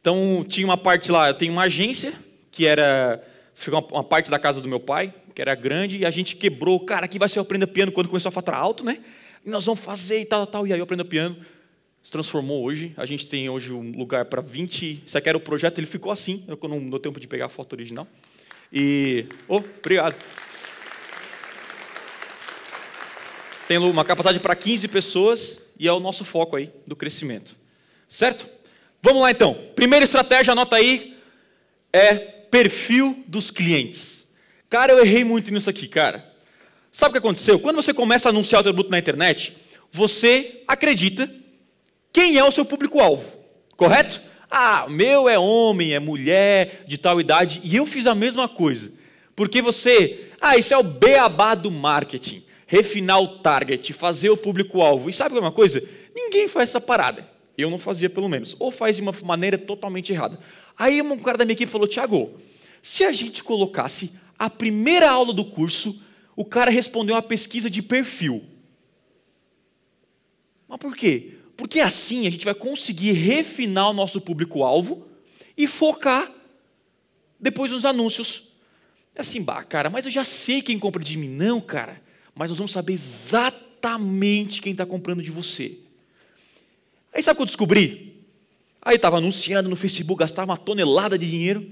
Então 0.00 0.44
tinha 0.46 0.64
uma 0.64 0.76
parte 0.76 1.10
lá, 1.10 1.28
eu 1.28 1.34
tenho 1.34 1.52
uma 1.52 1.64
agência 1.64 2.12
que 2.52 2.64
era 2.64 3.20
uma 3.66 4.04
parte 4.04 4.30
da 4.30 4.38
casa 4.38 4.60
do 4.60 4.68
meu 4.68 4.78
pai, 4.80 5.12
que 5.34 5.42
era 5.42 5.54
grande, 5.54 5.98
e 5.98 6.06
a 6.06 6.10
gente 6.10 6.36
quebrou. 6.36 6.80
Cara, 6.80 7.06
aqui 7.06 7.18
vai 7.18 7.28
ser 7.28 7.38
o 7.38 7.42
Aprenda 7.42 7.66
Piano 7.66 7.90
quando 7.90 8.08
começou 8.08 8.28
a 8.28 8.32
faturar 8.32 8.60
alto, 8.60 8.84
né? 8.84 9.00
E 9.44 9.50
nós 9.50 9.64
vamos 9.64 9.80
fazer 9.80 10.20
e 10.20 10.24
tal, 10.24 10.46
tal. 10.46 10.66
E 10.66 10.72
aí 10.72 10.78
eu 10.78 10.84
Aprenda 10.84 11.04
Piano 11.04 11.36
se 12.02 12.12
transformou 12.12 12.64
hoje. 12.64 12.94
A 12.96 13.04
gente 13.04 13.26
tem 13.26 13.48
hoje 13.48 13.72
um 13.72 13.92
lugar 13.92 14.24
para 14.26 14.40
20. 14.40 15.02
Isso 15.06 15.18
aqui 15.18 15.28
era 15.28 15.36
o 15.36 15.40
projeto, 15.40 15.78
ele 15.78 15.86
ficou 15.86 16.10
assim. 16.10 16.44
Eu 16.46 16.58
não 16.68 16.88
deu 16.88 16.98
tempo 16.98 17.20
de 17.20 17.26
pegar 17.26 17.46
a 17.46 17.48
foto 17.48 17.72
original. 17.74 18.06
E. 18.72 19.26
Oh, 19.46 19.56
obrigado. 19.56 20.14
Tem 23.66 23.76
uma 23.76 24.04
capacidade 24.04 24.40
para 24.40 24.56
15 24.56 24.88
pessoas 24.88 25.60
e 25.78 25.86
é 25.86 25.92
o 25.92 26.00
nosso 26.00 26.24
foco 26.24 26.56
aí 26.56 26.72
do 26.86 26.96
crescimento. 26.96 27.54
Certo? 28.08 28.48
Vamos 29.02 29.20
lá 29.20 29.30
então. 29.30 29.54
Primeira 29.74 30.04
estratégia, 30.04 30.52
anota 30.52 30.76
aí, 30.76 31.16
é 31.92 32.37
perfil 32.50 33.22
dos 33.26 33.50
clientes. 33.50 34.28
Cara, 34.68 34.92
eu 34.92 35.00
errei 35.00 35.24
muito 35.24 35.52
nisso 35.52 35.70
aqui, 35.70 35.88
cara. 35.88 36.26
Sabe 36.92 37.10
o 37.10 37.12
que 37.12 37.18
aconteceu? 37.18 37.58
Quando 37.58 37.76
você 37.76 37.94
começa 37.94 38.28
a 38.28 38.30
anunciar 38.30 38.60
o 38.60 38.64
seu 38.64 38.72
produto 38.72 38.90
na 38.90 38.98
internet, 38.98 39.56
você 39.90 40.62
acredita 40.66 41.30
quem 42.12 42.36
é 42.38 42.44
o 42.44 42.50
seu 42.50 42.64
público-alvo, 42.64 43.36
correto? 43.76 44.20
Ah, 44.50 44.86
meu 44.88 45.28
é 45.28 45.38
homem, 45.38 45.94
é 45.94 46.00
mulher, 46.00 46.84
de 46.86 46.96
tal 46.96 47.20
idade, 47.20 47.60
e 47.62 47.76
eu 47.76 47.86
fiz 47.86 48.06
a 48.06 48.14
mesma 48.14 48.48
coisa. 48.48 48.92
Porque 49.36 49.62
você, 49.62 50.30
ah, 50.40 50.56
isso 50.56 50.74
é 50.74 50.78
o 50.78 50.82
beabá 50.82 51.54
do 51.54 51.70
marketing, 51.70 52.42
refinar 52.66 53.20
o 53.20 53.38
target, 53.38 53.92
fazer 53.92 54.30
o 54.30 54.36
público-alvo. 54.36 55.08
E 55.08 55.12
sabe 55.12 55.38
uma 55.38 55.52
coisa? 55.52 55.82
Ninguém 56.14 56.48
faz 56.48 56.70
essa 56.70 56.80
parada. 56.80 57.26
Eu 57.56 57.70
não 57.70 57.78
fazia, 57.78 58.08
pelo 58.08 58.28
menos. 58.28 58.56
Ou 58.58 58.70
faz 58.70 58.96
de 58.96 59.02
uma 59.02 59.14
maneira 59.22 59.58
totalmente 59.58 60.12
errada. 60.12 60.38
Aí 60.78 61.02
um 61.02 61.18
cara 61.18 61.38
da 61.38 61.44
minha 61.44 61.54
equipe 61.54 61.70
falou: 61.70 61.88
Tiago, 61.88 62.38
se 62.80 63.04
a 63.04 63.12
gente 63.12 63.42
colocasse 63.42 64.12
a 64.38 64.48
primeira 64.48 65.10
aula 65.10 65.32
do 65.32 65.44
curso, 65.44 66.02
o 66.36 66.44
cara 66.44 66.70
respondeu 66.70 67.16
uma 67.16 67.22
pesquisa 67.22 67.68
de 67.68 67.82
perfil. 67.82 68.44
Mas 70.68 70.78
por 70.78 70.94
quê? 70.94 71.34
Porque 71.56 71.80
assim 71.80 72.26
a 72.26 72.30
gente 72.30 72.44
vai 72.44 72.54
conseguir 72.54 73.12
refinar 73.12 73.90
o 73.90 73.92
nosso 73.92 74.20
público-alvo 74.20 75.08
e 75.56 75.66
focar 75.66 76.32
depois 77.40 77.72
nos 77.72 77.84
anúncios. 77.84 78.52
É 79.14 79.20
assim, 79.20 79.42
bah, 79.42 79.64
cara, 79.64 79.90
mas 79.90 80.04
eu 80.04 80.12
já 80.12 80.22
sei 80.22 80.62
quem 80.62 80.78
compra 80.78 81.02
de 81.02 81.16
mim. 81.16 81.28
Não, 81.28 81.60
cara, 81.60 82.00
mas 82.32 82.50
nós 82.50 82.58
vamos 82.58 82.70
saber 82.70 82.92
exatamente 82.92 84.62
quem 84.62 84.70
está 84.70 84.86
comprando 84.86 85.20
de 85.20 85.32
você. 85.32 85.76
Aí 87.12 87.20
sabe 87.20 87.34
o 87.34 87.36
que 87.38 87.42
eu 87.42 87.46
descobri? 87.46 88.07
Aí 88.88 88.96
estava 88.96 89.18
anunciando 89.18 89.68
no 89.68 89.76
Facebook, 89.76 90.18
gastava 90.18 90.50
uma 90.50 90.56
tonelada 90.56 91.18
de 91.18 91.28
dinheiro. 91.28 91.70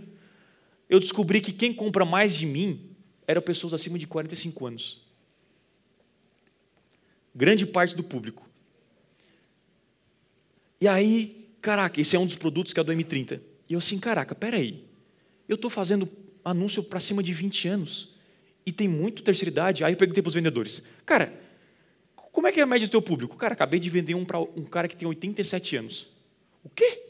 Eu 0.87 1.01
descobri 1.01 1.41
que 1.41 1.51
quem 1.51 1.73
compra 1.73 2.05
mais 2.05 2.37
de 2.37 2.45
mim 2.45 2.95
eram 3.27 3.41
pessoas 3.41 3.73
acima 3.73 3.99
de 3.99 4.07
45 4.07 4.67
anos. 4.67 5.01
Grande 7.35 7.65
parte 7.65 7.97
do 7.97 8.05
público. 8.05 8.47
E 10.79 10.87
aí, 10.87 11.49
caraca, 11.63 11.99
esse 11.99 12.15
é 12.15 12.19
um 12.19 12.27
dos 12.27 12.37
produtos 12.37 12.75
que 12.75 12.81
é 12.81 12.85
do 12.85 12.93
M30. 12.93 13.41
E 13.67 13.73
eu 13.73 13.79
assim, 13.79 13.99
caraca, 13.99 14.35
peraí. 14.35 14.85
Eu 15.49 15.55
estou 15.55 15.71
fazendo 15.71 16.07
anúncio 16.45 16.83
para 16.83 17.01
cima 17.01 17.23
de 17.23 17.33
20 17.33 17.67
anos 17.67 18.15
e 18.67 18.71
tem 18.71 18.87
muito 18.87 19.23
terceira 19.23 19.51
idade. 19.51 19.83
Aí 19.85 19.95
eu 19.95 19.97
perguntei 19.97 20.23
para 20.23 20.29
os 20.29 20.35
vendedores, 20.35 20.83
cara, 21.07 21.33
como 22.15 22.47
é 22.47 22.53
que 22.53 22.61
é 22.61 22.63
a 22.63 22.67
média 22.67 22.87
do 22.87 22.91
teu 22.91 23.01
público? 23.01 23.39
Cara, 23.39 23.55
acabei 23.55 23.81
de 23.81 23.89
vender 23.89 24.15
um 24.15 24.27
para 24.27 24.39
um 24.39 24.67
cara 24.67 24.87
que 24.87 24.95
tem 24.95 25.09
87 25.09 25.77
anos. 25.77 26.09
O 26.63 26.69
quê? 26.69 27.06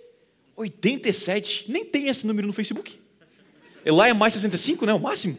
87? 0.56 1.66
Nem 1.68 1.84
tem 1.84 2.08
esse 2.08 2.26
número 2.26 2.46
no 2.46 2.52
Facebook. 2.52 2.98
E 3.84 3.90
lá 3.90 4.08
é 4.08 4.12
mais 4.12 4.32
65, 4.32 4.86
né? 4.86 4.94
O 4.94 4.98
máximo. 4.98 5.36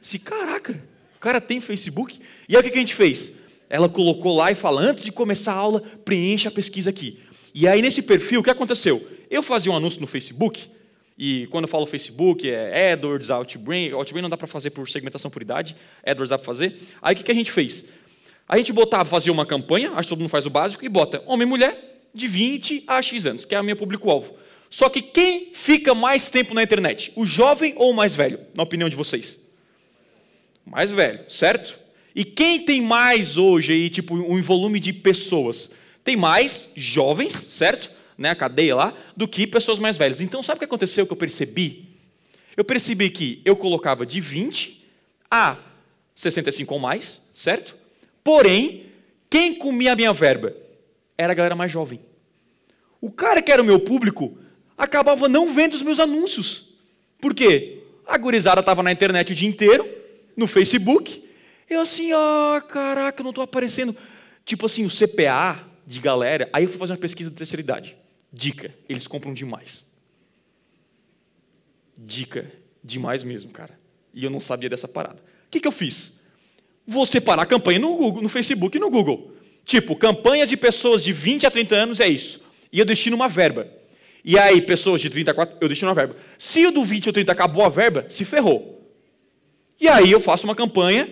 Se 0.00 0.18
caraca, 0.18 0.82
o 1.16 1.20
cara 1.20 1.40
tem 1.40 1.60
Facebook. 1.60 2.18
E 2.48 2.56
aí 2.56 2.60
o 2.60 2.70
que 2.70 2.76
a 2.76 2.80
gente 2.80 2.94
fez? 2.94 3.32
Ela 3.68 3.88
colocou 3.88 4.36
lá 4.36 4.50
e 4.50 4.54
fala: 4.54 4.82
antes 4.82 5.04
de 5.04 5.12
começar 5.12 5.52
a 5.52 5.56
aula, 5.56 5.80
preencha 6.04 6.48
a 6.48 6.52
pesquisa 6.52 6.90
aqui. 6.90 7.20
E 7.54 7.66
aí, 7.66 7.80
nesse 7.80 8.02
perfil, 8.02 8.40
o 8.40 8.42
que 8.42 8.50
aconteceu? 8.50 9.06
Eu 9.30 9.42
fazia 9.42 9.72
um 9.72 9.76
anúncio 9.76 10.00
no 10.00 10.06
Facebook, 10.06 10.70
e 11.18 11.46
quando 11.48 11.64
eu 11.64 11.68
falo 11.68 11.86
Facebook, 11.86 12.48
é 12.48 12.92
AdWords, 12.92 13.30
Outbrain. 13.30 13.92
Outbrain 13.92 14.22
não 14.22 14.30
dá 14.30 14.36
para 14.36 14.46
fazer 14.46 14.70
por 14.70 14.88
segmentação 14.88 15.30
por 15.30 15.42
idade, 15.42 15.76
AdWords 16.04 16.30
dá 16.30 16.38
para 16.38 16.46
fazer. 16.46 16.76
Aí, 17.00 17.14
o 17.14 17.18
que 17.18 17.30
a 17.30 17.34
gente 17.34 17.50
fez? 17.50 17.86
A 18.48 18.56
gente 18.56 18.72
botava, 18.72 19.04
fazia 19.04 19.32
uma 19.32 19.46
campanha, 19.46 19.90
acho 19.92 20.02
que 20.02 20.08
todo 20.08 20.20
mundo 20.20 20.30
faz 20.30 20.46
o 20.46 20.50
básico, 20.50 20.84
e 20.84 20.88
bota 20.88 21.22
homem 21.26 21.46
e 21.46 21.50
mulher 21.50 21.89
de 22.14 22.28
20 22.28 22.84
a 22.86 23.00
X 23.00 23.26
anos, 23.26 23.44
que 23.44 23.54
é 23.54 23.58
a 23.58 23.62
minha 23.62 23.76
público-alvo. 23.76 24.36
Só 24.68 24.88
que 24.88 25.02
quem 25.02 25.52
fica 25.52 25.94
mais 25.94 26.30
tempo 26.30 26.54
na 26.54 26.62
internet? 26.62 27.12
O 27.16 27.26
jovem 27.26 27.74
ou 27.76 27.90
o 27.90 27.94
mais 27.94 28.14
velho, 28.14 28.40
na 28.54 28.62
opinião 28.62 28.88
de 28.88 28.96
vocês? 28.96 29.40
Mais 30.64 30.90
velho, 30.90 31.24
certo? 31.28 31.78
E 32.14 32.24
quem 32.24 32.64
tem 32.64 32.80
mais 32.80 33.36
hoje 33.36 33.72
aí, 33.72 33.90
tipo, 33.90 34.14
um 34.14 34.40
volume 34.42 34.78
de 34.78 34.92
pessoas? 34.92 35.70
tem 36.04 36.16
mais 36.16 36.68
jovens, 36.76 37.32
certo? 37.32 37.90
Né, 38.16 38.30
a 38.30 38.34
cadeia 38.34 38.76
lá, 38.76 38.94
do 39.16 39.26
que 39.26 39.46
pessoas 39.46 39.78
mais 39.78 39.96
velhas. 39.96 40.20
Então, 40.20 40.42
sabe 40.42 40.56
o 40.56 40.58
que 40.58 40.64
aconteceu 40.64 41.06
que 41.06 41.12
eu 41.12 41.16
percebi? 41.16 41.88
Eu 42.56 42.64
percebi 42.64 43.08
que 43.08 43.40
eu 43.44 43.56
colocava 43.56 44.04
de 44.04 44.20
20 44.20 44.84
a 45.30 45.56
65 46.14 46.74
ou 46.74 46.80
mais, 46.80 47.20
certo? 47.32 47.76
Porém, 48.22 48.86
quem 49.30 49.54
comia 49.54 49.92
a 49.92 49.96
minha 49.96 50.12
verba 50.12 50.54
era 51.20 51.32
a 51.32 51.36
galera 51.36 51.54
mais 51.54 51.70
jovem. 51.70 52.00
O 53.00 53.10
cara 53.10 53.42
que 53.42 53.52
era 53.52 53.62
o 53.62 53.64
meu 53.64 53.80
público 53.80 54.38
acabava 54.76 55.28
não 55.28 55.52
vendo 55.52 55.74
os 55.74 55.82
meus 55.82 56.00
anúncios. 56.00 56.74
Por 57.20 57.34
quê? 57.34 57.82
A 58.06 58.16
gurizada 58.16 58.60
estava 58.60 58.82
na 58.82 58.90
internet 58.90 59.32
o 59.32 59.34
dia 59.34 59.48
inteiro, 59.48 59.86
no 60.36 60.46
Facebook. 60.46 61.24
Eu 61.68 61.82
assim, 61.82 62.12
ah, 62.12 62.62
caraca, 62.66 63.20
eu 63.20 63.24
não 63.24 63.30
estou 63.30 63.44
aparecendo. 63.44 63.94
Tipo 64.44 64.66
assim, 64.66 64.84
o 64.84 64.90
CPA, 64.90 65.70
de 65.86 66.00
galera. 66.00 66.48
Aí 66.52 66.64
eu 66.64 66.68
fui 66.68 66.78
fazer 66.78 66.92
uma 66.92 66.98
pesquisa 66.98 67.30
de 67.30 67.36
terceira 67.36 67.60
idade. 67.60 67.96
Dica: 68.32 68.74
eles 68.88 69.06
compram 69.06 69.34
demais. 69.34 69.84
Dica: 71.98 72.50
demais 72.82 73.22
mesmo, 73.22 73.50
cara. 73.50 73.78
E 74.14 74.24
eu 74.24 74.30
não 74.30 74.40
sabia 74.40 74.68
dessa 74.68 74.88
parada. 74.88 75.20
O 75.46 75.50
que, 75.50 75.60
que 75.60 75.68
eu 75.68 75.72
fiz? 75.72 76.22
Vou 76.86 77.04
separar 77.04 77.42
a 77.42 77.46
campanha 77.46 77.78
no 77.78 77.96
Google, 77.96 78.22
no 78.22 78.28
Facebook 78.28 78.76
e 78.76 78.80
no 78.80 78.90
Google. 78.90 79.34
Tipo, 79.64 79.94
campanhas 79.94 80.48
de 80.48 80.56
pessoas 80.56 81.04
de 81.04 81.12
20 81.12 81.46
a 81.46 81.50
30 81.50 81.74
anos 81.74 82.00
é 82.00 82.08
isso. 82.08 82.42
E 82.72 82.78
eu 82.78 82.84
destino 82.84 83.16
uma 83.16 83.28
verba. 83.28 83.68
E 84.24 84.38
aí, 84.38 84.60
pessoas 84.60 85.00
de 85.00 85.08
34, 85.08 85.58
eu 85.60 85.68
destino 85.68 85.88
uma 85.88 85.94
verba. 85.94 86.16
Se 86.38 86.66
o 86.66 86.70
do 86.70 86.84
20 86.84 87.08
ou 87.08 87.12
30 87.12 87.32
acabou 87.32 87.64
a 87.64 87.68
verba, 87.68 88.06
se 88.08 88.24
ferrou. 88.24 88.80
E 89.80 89.88
aí 89.88 90.10
eu 90.10 90.20
faço 90.20 90.44
uma 90.44 90.54
campanha 90.54 91.08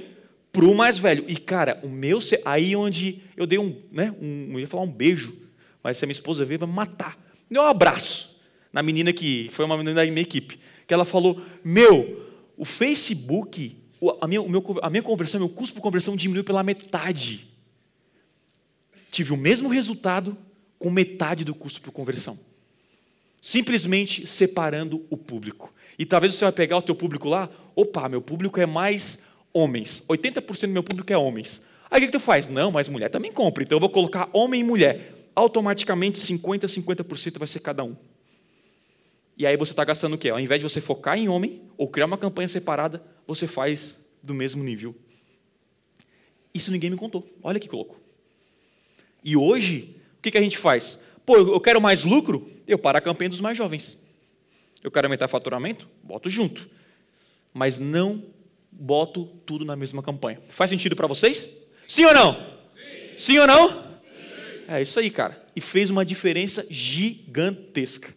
para 0.52 0.64
o 0.64 0.74
mais 0.74 0.98
velho. 0.98 1.24
E, 1.26 1.36
cara, 1.36 1.80
o 1.82 1.88
meu. 1.88 2.18
Aí 2.44 2.76
onde 2.76 3.22
eu 3.36 3.46
dei 3.46 3.58
um. 3.58 3.74
Né, 3.90 4.14
um 4.20 4.50
eu 4.52 4.60
ia 4.60 4.68
falar 4.68 4.82
um 4.82 4.92
beijo, 4.92 5.34
mas 5.82 5.96
se 5.96 6.04
a 6.04 6.06
minha 6.06 6.12
esposa 6.12 6.44
ver, 6.44 6.58
vai 6.58 6.68
matar. 6.68 7.18
Deu 7.50 7.62
um 7.62 7.66
abraço 7.66 8.38
na 8.72 8.82
menina 8.82 9.12
que 9.12 9.48
foi 9.52 9.64
uma 9.64 9.76
menina 9.76 9.94
da 9.94 10.10
minha 10.10 10.20
equipe. 10.20 10.58
Que 10.86 10.92
ela 10.92 11.04
falou: 11.04 11.40
Meu, 11.64 12.26
o 12.56 12.64
Facebook, 12.64 13.76
a 14.20 14.26
minha, 14.26 14.42
o 14.42 14.48
meu, 14.48 14.64
a 14.82 14.90
minha 14.90 15.02
conversão, 15.02 15.40
meu 15.40 15.48
custo 15.48 15.74
por 15.74 15.80
conversão 15.80 16.14
diminuiu 16.14 16.44
pela 16.44 16.62
metade. 16.62 17.46
Tive 19.10 19.32
o 19.32 19.36
mesmo 19.36 19.68
resultado 19.68 20.36
com 20.78 20.90
metade 20.90 21.44
do 21.44 21.54
custo 21.54 21.80
por 21.80 21.92
conversão. 21.92 22.38
Simplesmente 23.40 24.26
separando 24.26 25.04
o 25.10 25.16
público. 25.16 25.72
E 25.98 26.06
talvez 26.06 26.34
você 26.34 26.44
vai 26.44 26.52
pegar 26.52 26.76
o 26.76 26.82
teu 26.82 26.94
público 26.94 27.28
lá, 27.28 27.48
opa, 27.74 28.08
meu 28.08 28.22
público 28.22 28.60
é 28.60 28.66
mais 28.66 29.22
homens. 29.52 30.02
80% 30.08 30.60
do 30.62 30.68
meu 30.68 30.82
público 30.82 31.12
é 31.12 31.18
homens. 31.18 31.62
Aí 31.90 32.02
o 32.02 32.06
que 32.06 32.12
tu 32.12 32.20
faz? 32.20 32.46
Não, 32.46 32.70
mas 32.70 32.88
mulher 32.88 33.10
também 33.10 33.32
compra. 33.32 33.62
Então 33.62 33.76
eu 33.76 33.80
vou 33.80 33.90
colocar 33.90 34.28
homem 34.32 34.60
e 34.60 34.64
mulher. 34.64 35.14
Automaticamente 35.34 36.18
50%, 36.20 36.66
50% 36.66 37.38
vai 37.38 37.48
ser 37.48 37.60
cada 37.60 37.82
um. 37.82 37.96
E 39.36 39.46
aí 39.46 39.56
você 39.56 39.72
está 39.72 39.84
gastando 39.84 40.14
o 40.14 40.18
quê? 40.18 40.30
Ao 40.30 40.40
invés 40.40 40.60
de 40.60 40.68
você 40.68 40.80
focar 40.80 41.16
em 41.16 41.28
homem 41.28 41.62
ou 41.76 41.88
criar 41.88 42.06
uma 42.06 42.18
campanha 42.18 42.48
separada, 42.48 43.02
você 43.26 43.46
faz 43.46 44.04
do 44.22 44.34
mesmo 44.34 44.64
nível. 44.64 44.94
Isso 46.52 46.72
ninguém 46.72 46.90
me 46.90 46.96
contou. 46.96 47.24
Olha 47.42 47.60
que 47.60 47.68
louco. 47.70 48.00
E 49.24 49.36
hoje, 49.36 49.96
o 50.18 50.22
que, 50.22 50.30
que 50.30 50.38
a 50.38 50.42
gente 50.42 50.58
faz? 50.58 51.02
Pô, 51.24 51.36
eu 51.36 51.60
quero 51.60 51.80
mais 51.80 52.04
lucro? 52.04 52.50
Eu 52.66 52.78
paro 52.78 52.98
a 52.98 53.00
campanha 53.00 53.30
dos 53.30 53.40
mais 53.40 53.56
jovens. 53.56 53.98
Eu 54.82 54.90
quero 54.90 55.06
aumentar 55.06 55.28
faturamento? 55.28 55.88
Boto 56.02 56.30
junto. 56.30 56.68
Mas 57.52 57.78
não 57.78 58.24
boto 58.70 59.26
tudo 59.44 59.64
na 59.64 59.74
mesma 59.74 60.02
campanha. 60.02 60.40
Faz 60.48 60.70
sentido 60.70 60.94
para 60.94 61.06
vocês? 61.06 61.48
Sim 61.86 62.04
ou 62.04 62.14
não? 62.14 62.34
Sim, 62.34 63.16
Sim 63.16 63.38
ou 63.38 63.46
não? 63.46 63.82
Sim. 63.82 64.08
É 64.68 64.82
isso 64.82 64.98
aí, 65.00 65.10
cara. 65.10 65.44
E 65.56 65.60
fez 65.60 65.90
uma 65.90 66.04
diferença 66.04 66.66
gigantesca. 66.70 68.14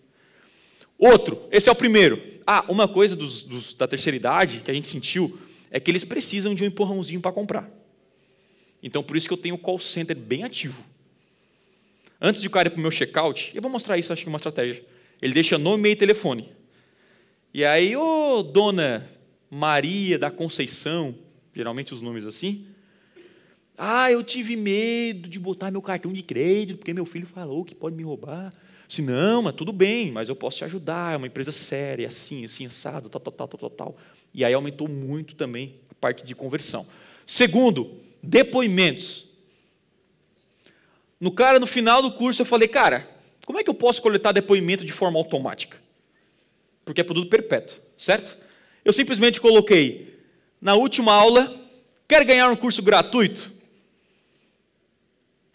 Outro, 0.98 1.48
esse 1.52 1.68
é 1.68 1.72
o 1.72 1.76
primeiro. 1.76 2.22
Ah, 2.46 2.64
uma 2.68 2.88
coisa 2.88 3.16
dos, 3.16 3.42
dos, 3.44 3.74
da 3.74 3.88
terceira 3.88 4.16
idade 4.16 4.62
que 4.64 4.70
a 4.70 4.74
gente 4.74 4.88
sentiu 4.88 5.40
é 5.72 5.80
que 5.80 5.90
eles 5.90 6.04
precisam 6.04 6.54
de 6.54 6.64
um 6.64 6.68
empurrãozinho 6.68 7.22
para 7.22 7.32
comprar. 7.32 7.70
Então, 8.84 9.02
por 9.02 9.16
isso 9.16 9.28
que 9.28 9.34
eu 9.34 9.38
tenho 9.38 9.56
o 9.56 9.58
call 9.58 9.80
center 9.80 10.16
bem 10.16 10.44
ativo. 10.44 10.84
Antes 12.22 12.40
de 12.40 12.48
o 12.48 12.52
cara 12.52 12.68
ir 12.68 12.72
para 12.72 12.78
o 12.78 12.82
meu 12.82 12.92
checkout, 12.92 13.52
eu 13.56 13.62
vou 13.64 13.72
mostrar 13.72 13.98
isso, 13.98 14.14
acho 14.14 14.22
que 14.22 14.30
é 14.30 14.32
uma 14.32 14.38
estratégia. 14.38 14.86
Ele 15.20 15.34
deixa 15.34 15.58
nome, 15.58 15.90
e 15.90 15.96
telefone. 15.96 16.50
E 17.52 17.66
aí, 17.66 17.98
ô 17.98 18.44
dona 18.44 19.10
Maria 19.50 20.20
da 20.20 20.30
Conceição, 20.30 21.16
geralmente 21.54 21.94
os 21.94 22.02
nomes 22.02 22.28
assim. 22.28 22.68
Ah, 23.76 24.12
eu 24.12 24.24
tive 24.24 24.56
medo 24.56 25.28
de 25.28 25.40
botar 25.40 25.72
meu 25.72 25.82
cartão 25.82 26.14
de 26.14 26.22
crédito, 26.22 26.78
porque 26.78 26.94
meu 26.94 27.08
filho 27.08 27.26
falou 27.26 27.66
que 27.66 27.74
pode 27.74 27.96
me 27.96 28.04
roubar. 28.04 28.54
Se 28.88 29.02
não, 29.02 29.42
mas 29.42 29.56
tudo 29.56 29.74
bem, 29.74 30.12
mas 30.12 30.30
eu 30.30 30.36
posso 30.36 30.58
te 30.58 30.66
ajudar, 30.66 31.14
é 31.14 31.18
uma 31.18 31.26
empresa 31.26 31.52
séria, 31.52 32.08
assim, 32.08 32.46
assim, 32.46 32.68
assado, 32.68 33.10
tal, 33.10 33.20
tal, 33.20 33.34
tal, 33.34 33.48
tal, 33.48 33.70
tal. 33.70 33.98
E 34.32 34.46
aí 34.46 34.54
aumentou 34.54 34.88
muito 34.88 35.34
também 35.34 35.76
a 35.90 35.96
parte 35.96 36.24
de 36.24 36.36
conversão. 36.36 36.86
Segundo, 37.26 37.96
depoimentos. 38.22 39.31
No 41.22 41.32
cara, 41.32 41.60
no 41.60 41.68
final 41.68 42.02
do 42.02 42.12
curso, 42.12 42.42
eu 42.42 42.46
falei, 42.48 42.68
cara, 42.68 43.08
como 43.46 43.60
é 43.60 43.64
que 43.64 43.70
eu 43.70 43.76
posso 43.76 44.02
coletar 44.02 44.32
depoimento 44.32 44.84
de 44.84 44.92
forma 44.92 45.20
automática? 45.20 45.78
Porque 46.84 47.00
é 47.00 47.04
produto 47.04 47.30
perpétuo, 47.30 47.78
certo? 47.96 48.36
Eu 48.84 48.92
simplesmente 48.92 49.40
coloquei, 49.40 50.20
na 50.60 50.74
última 50.74 51.14
aula, 51.14 51.56
quer 52.08 52.26
ganhar 52.26 52.50
um 52.50 52.56
curso 52.56 52.82
gratuito? 52.82 53.54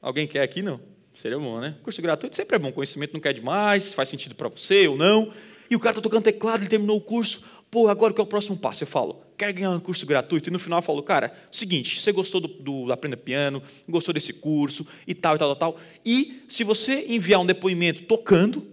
Alguém 0.00 0.29
quer 0.29 0.42
aqui? 0.42 0.62
Não? 0.62 0.81
Seria 1.16 1.37
bom, 1.37 1.59
né? 1.61 1.74
Curso 1.83 2.00
gratuito 2.00 2.37
sempre 2.37 2.55
é 2.55 2.59
bom, 2.61 2.70
conhecimento 2.70 3.14
não 3.14 3.20
quer 3.20 3.33
demais, 3.33 3.92
faz 3.92 4.09
sentido 4.09 4.37
para 4.37 4.48
você 4.48 4.87
ou 4.87 4.96
não. 4.96 5.33
E 5.68 5.74
o 5.74 5.81
cara 5.81 5.90
está 5.90 6.00
tocando 6.00 6.22
teclado, 6.22 6.61
ele 6.61 6.68
terminou 6.68 6.98
o 6.98 7.00
curso. 7.00 7.44
Pô, 7.72 7.88
agora 7.88 8.14
que 8.14 8.20
é 8.20 8.22
o 8.22 8.26
próximo 8.26 8.57
passo? 8.57 8.85
Eu 8.85 8.88
falo, 8.88 9.20
quer 9.37 9.53
ganhar 9.53 9.70
um 9.70 9.81
curso 9.81 10.07
gratuito? 10.07 10.49
E 10.49 10.53
no 10.53 10.59
final 10.59 10.79
eu 10.79 10.83
falo, 10.83 11.03
cara, 11.03 11.33
seguinte, 11.51 12.01
você 12.01 12.12
gostou 12.12 12.40
do, 12.40 12.49
do 12.49 12.92
Aprenda 12.92 13.16
Piano, 13.16 13.62
gostou 13.88 14.12
desse 14.12 14.35
curso 14.35 14.87
e 15.07 15.14
tal, 15.14 15.37
e 15.37 15.38
tal, 15.38 15.55
tal, 15.55 15.72
tal. 15.72 15.81
E 16.05 16.42
se 16.49 16.64
você 16.64 17.07
enviar 17.09 17.40
um 17.40 17.46
depoimento 17.46 18.03
tocando, 18.05 18.66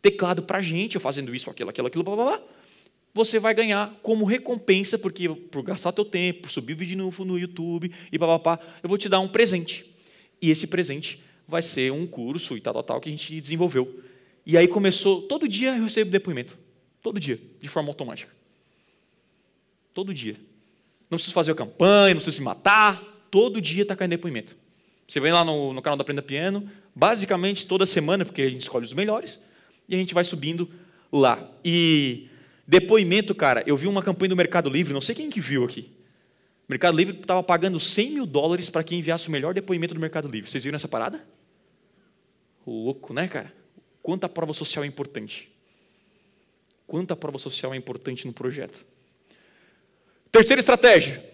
teclado 0.00 0.42
para 0.42 0.58
a 0.58 0.62
gente, 0.62 0.94
eu 0.94 1.00
fazendo 1.00 1.34
isso, 1.34 1.50
aquilo, 1.50 1.70
aquilo, 1.70 1.88
aquilo, 1.88 2.04
blá, 2.04 2.14
blá, 2.14 2.24
blá, 2.24 2.42
você 3.14 3.38
vai 3.38 3.54
ganhar 3.54 3.98
como 4.02 4.24
recompensa, 4.24 4.98
porque 4.98 5.28
por 5.28 5.62
gastar 5.62 5.92
teu 5.92 6.04
tempo, 6.04 6.42
por 6.42 6.50
subir 6.50 6.74
vídeo 6.74 6.96
no, 6.96 7.24
no 7.24 7.38
YouTube 7.38 7.92
e 8.12 8.18
papapá, 8.18 8.60
eu 8.82 8.88
vou 8.88 8.98
te 8.98 9.08
dar 9.08 9.20
um 9.20 9.28
presente. 9.28 9.84
E 10.40 10.50
esse 10.50 10.66
presente 10.66 11.20
vai 11.46 11.62
ser 11.62 11.90
um 11.92 12.06
curso 12.06 12.56
e 12.56 12.60
tal, 12.60 12.74
tal, 12.74 12.82
tal, 12.82 13.00
que 13.00 13.08
a 13.08 13.12
gente 13.12 13.40
desenvolveu. 13.40 14.02
E 14.46 14.56
aí 14.56 14.68
começou, 14.68 15.22
todo 15.22 15.48
dia 15.48 15.76
eu 15.76 15.82
recebo 15.82 16.10
depoimento. 16.10 16.56
Todo 17.02 17.18
dia, 17.18 17.40
de 17.60 17.68
forma 17.68 17.88
automática. 17.88 18.37
Todo 19.98 20.14
dia. 20.14 20.36
Não 21.10 21.18
preciso 21.18 21.34
fazer 21.34 21.52
campanha, 21.56 22.14
não 22.14 22.18
preciso 22.18 22.36
se 22.36 22.40
matar. 22.40 23.02
Todo 23.32 23.60
dia 23.60 23.82
está 23.82 23.96
caindo 23.96 24.12
depoimento. 24.12 24.56
Você 25.08 25.18
vem 25.18 25.32
lá 25.32 25.44
no, 25.44 25.72
no 25.72 25.82
canal 25.82 25.96
da 25.96 26.02
Aprenda 26.02 26.22
Piano, 26.22 26.70
basicamente 26.94 27.66
toda 27.66 27.84
semana, 27.84 28.24
porque 28.24 28.42
a 28.42 28.48
gente 28.48 28.60
escolhe 28.60 28.84
os 28.84 28.92
melhores, 28.92 29.42
e 29.88 29.96
a 29.96 29.98
gente 29.98 30.14
vai 30.14 30.22
subindo 30.22 30.70
lá. 31.10 31.50
E 31.64 32.28
Depoimento, 32.64 33.34
cara, 33.34 33.64
eu 33.66 33.76
vi 33.76 33.88
uma 33.88 34.00
campanha 34.00 34.28
do 34.28 34.36
Mercado 34.36 34.70
Livre, 34.70 34.94
não 34.94 35.00
sei 35.00 35.16
quem 35.16 35.28
que 35.28 35.40
viu 35.40 35.64
aqui. 35.64 35.90
O 36.68 36.70
Mercado 36.70 36.96
Livre 36.96 37.18
estava 37.18 37.42
pagando 37.42 37.80
100 37.80 38.10
mil 38.12 38.24
dólares 38.24 38.70
para 38.70 38.84
quem 38.84 39.00
enviasse 39.00 39.26
o 39.26 39.32
melhor 39.32 39.52
depoimento 39.52 39.94
do 39.94 40.00
Mercado 40.00 40.28
Livre. 40.28 40.48
Vocês 40.48 40.62
viram 40.62 40.76
essa 40.76 40.86
parada? 40.86 41.26
Louco, 42.64 43.12
né, 43.12 43.26
cara? 43.26 43.52
Quanta 44.00 44.28
prova 44.28 44.52
social 44.52 44.84
é 44.84 44.86
importante. 44.86 45.50
Quanta 46.86 47.16
prova 47.16 47.36
social 47.36 47.74
é 47.74 47.76
importante 47.76 48.28
no 48.28 48.32
projeto. 48.32 48.86
Terceira 50.30 50.60
estratégia. 50.60 51.24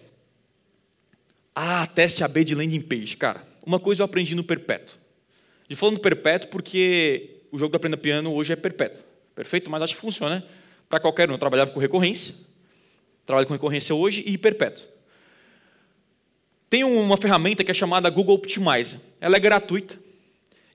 Ah, 1.53 1.87
teste 1.87 2.23
AB 2.23 2.43
de 2.43 2.55
landing 2.55 2.81
page. 2.81 3.15
Cara, 3.17 3.45
uma 3.65 3.79
coisa 3.79 4.01
eu 4.01 4.05
aprendi 4.05 4.35
no 4.35 4.43
Perpétuo. 4.43 4.97
E 5.69 5.75
falando 5.75 5.99
Perpétuo 5.99 6.49
porque 6.49 7.41
o 7.51 7.57
jogo 7.57 7.71
da 7.71 7.77
Aprenda 7.77 7.97
Piano 7.97 8.33
hoje 8.33 8.53
é 8.53 8.55
perpétuo. 8.55 9.01
Perfeito? 9.33 9.69
Mas 9.69 9.81
acho 9.81 9.95
que 9.95 10.01
funciona, 10.01 10.35
né? 10.35 10.43
para 10.89 10.99
qualquer 10.99 11.29
um. 11.29 11.33
Eu 11.33 11.37
trabalhava 11.37 11.71
com 11.71 11.79
recorrência, 11.79 12.35
trabalho 13.25 13.47
com 13.47 13.53
recorrência 13.53 13.93
hoje 13.93 14.23
e 14.25 14.37
perpétuo. 14.37 14.85
Tem 16.69 16.83
uma 16.83 17.17
ferramenta 17.17 17.63
que 17.63 17.71
é 17.71 17.73
chamada 17.73 18.09
Google 18.09 18.35
Optimizer. 18.35 18.99
Ela 19.21 19.37
é 19.37 19.39
gratuita 19.39 19.97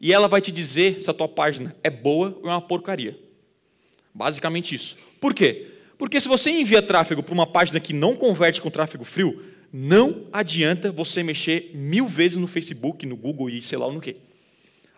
e 0.01 0.13
ela 0.13 0.29
vai 0.29 0.41
te 0.41 0.51
dizer 0.51 1.03
se 1.03 1.11
a 1.11 1.15
tua 1.15 1.29
página 1.29 1.75
é 1.83 1.91
boa 1.91 2.39
ou 2.43 2.49
é 2.49 2.53
uma 2.53 2.61
porcaria. 2.61 3.19
Basicamente 4.15 4.75
isso. 4.75 4.97
Por 5.21 5.35
quê? 5.35 5.67
Porque 6.01 6.19
se 6.19 6.29
você 6.29 6.49
envia 6.49 6.81
tráfego 6.81 7.23
para 7.23 7.35
uma 7.35 7.47
página 7.47 7.79
que 7.79 7.93
não 7.93 8.17
converte 8.17 8.59
com 8.59 8.71
tráfego 8.71 9.05
frio, 9.05 9.45
não 9.71 10.25
adianta 10.33 10.91
você 10.91 11.23
mexer 11.23 11.73
mil 11.75 12.07
vezes 12.07 12.39
no 12.39 12.47
Facebook, 12.47 13.05
no 13.05 13.15
Google 13.15 13.51
e 13.51 13.61
sei 13.61 13.77
lá 13.77 13.93
no 13.93 14.01
que. 14.01 14.17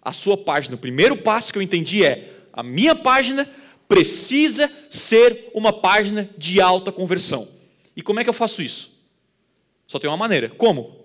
A 0.00 0.12
sua 0.12 0.36
página, 0.36 0.76
o 0.76 0.78
primeiro 0.78 1.16
passo 1.16 1.52
que 1.52 1.58
eu 1.58 1.62
entendi 1.62 2.04
é: 2.04 2.46
a 2.52 2.62
minha 2.62 2.94
página 2.94 3.50
precisa 3.88 4.70
ser 4.88 5.50
uma 5.52 5.72
página 5.72 6.30
de 6.38 6.60
alta 6.60 6.92
conversão. 6.92 7.48
E 7.96 8.00
como 8.00 8.20
é 8.20 8.22
que 8.22 8.30
eu 8.30 8.34
faço 8.34 8.62
isso? 8.62 8.96
Só 9.88 9.98
tem 9.98 10.08
uma 10.08 10.16
maneira. 10.16 10.50
Como? 10.50 11.04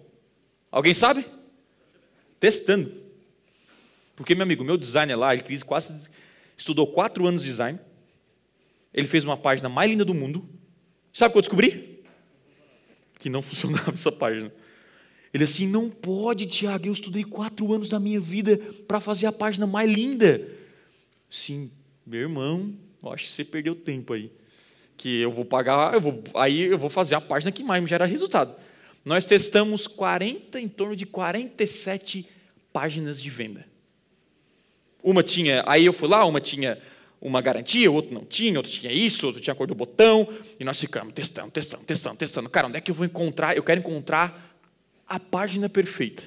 Alguém 0.72 0.94
sabe? 0.94 1.26
Testando. 2.40 2.94
Porque, 4.16 4.36
meu 4.36 4.44
amigo, 4.44 4.64
meu 4.64 4.78
designer 4.78 5.18
lá, 5.18 5.34
ele 5.34 5.44
quase 5.66 6.08
estudou 6.56 6.86
quatro 6.86 7.26
anos 7.26 7.42
de 7.42 7.50
design. 7.50 7.80
Ele 8.94 9.08
fez 9.08 9.24
uma 9.24 9.38
página 9.38 9.70
mais 9.70 9.90
linda 9.90 10.06
do 10.06 10.14
mundo. 10.14 10.48
Sabe 11.14 11.30
o 11.30 11.32
que 11.34 11.38
eu 11.38 11.42
descobri? 11.42 12.04
Que 13.20 13.30
não 13.30 13.42
funcionava 13.44 13.92
essa 13.92 14.12
página. 14.12 14.52
Ele 15.34 15.44
assim, 15.44 15.68
não 15.68 15.90
pode, 15.90 16.46
Tiago, 16.46 16.88
eu 16.88 16.94
estudei 16.94 17.24
quatro 17.24 17.72
anos 17.74 17.90
da 17.90 18.00
minha 18.00 18.20
vida 18.20 18.58
para 18.88 19.00
fazer 19.00 19.28
a 19.28 19.32
página 19.32 19.68
mais 19.68 19.92
linda. 19.92 20.48
Sim, 21.30 21.70
meu 22.06 22.22
irmão, 22.22 22.74
eu 23.04 23.12
acho 23.12 23.26
que 23.26 23.32
você 23.32 23.44
perdeu 23.44 23.76
tempo 23.76 24.14
aí. 24.14 24.32
Que 24.96 25.20
eu 25.20 25.32
vou 25.32 25.46
pagar, 25.46 25.94
eu 25.94 26.02
vou, 26.02 26.24
aí 26.34 26.62
eu 26.62 26.78
vou 26.78 26.90
fazer 26.90 27.16
a 27.16 27.22
página 27.22 27.52
que 27.52 27.64
mais 27.64 27.84
me 27.84 27.90
gera 27.90 28.06
resultado. 28.06 28.56
Nós 29.06 29.26
testamos 29.26 29.88
40, 29.88 30.60
em 30.60 30.68
torno 30.68 30.96
de 30.96 31.06
47 31.06 32.28
páginas 32.74 33.22
de 33.22 33.30
venda. 33.30 33.66
Uma 35.04 35.24
tinha, 35.24 35.64
aí 35.68 35.86
eu 35.86 35.94
fui 35.94 36.10
lá, 36.10 36.26
uma 36.26 36.42
tinha 36.42 36.78
uma 37.22 37.42
garantia, 37.42 37.92
outro 37.92 38.14
não 38.14 38.24
tinha, 38.26 38.58
outro 38.58 38.72
tinha 38.72 38.92
isso, 38.92 39.26
outro 39.26 39.42
tinha 39.42 39.54
a 39.54 39.56
cor 39.56 39.68
do 39.68 39.76
botão, 39.76 40.28
e 40.60 40.64
nós 40.64 40.80
ficamos 40.80 41.14
testando, 41.14 41.52
testando, 41.52 41.84
testando, 41.84 42.18
testando. 42.18 42.50
Cara, 42.50 42.68
onde 42.68 42.78
é 42.78 42.82
que 42.82 42.92
eu 42.92 42.96
vou 42.96 43.06
encontrar? 43.06 43.56
Eu 43.56 43.64
quero 43.64 43.80
encontrar 43.80 44.56
a 45.08 45.20
página 45.20 45.68
perfeita. 45.68 46.24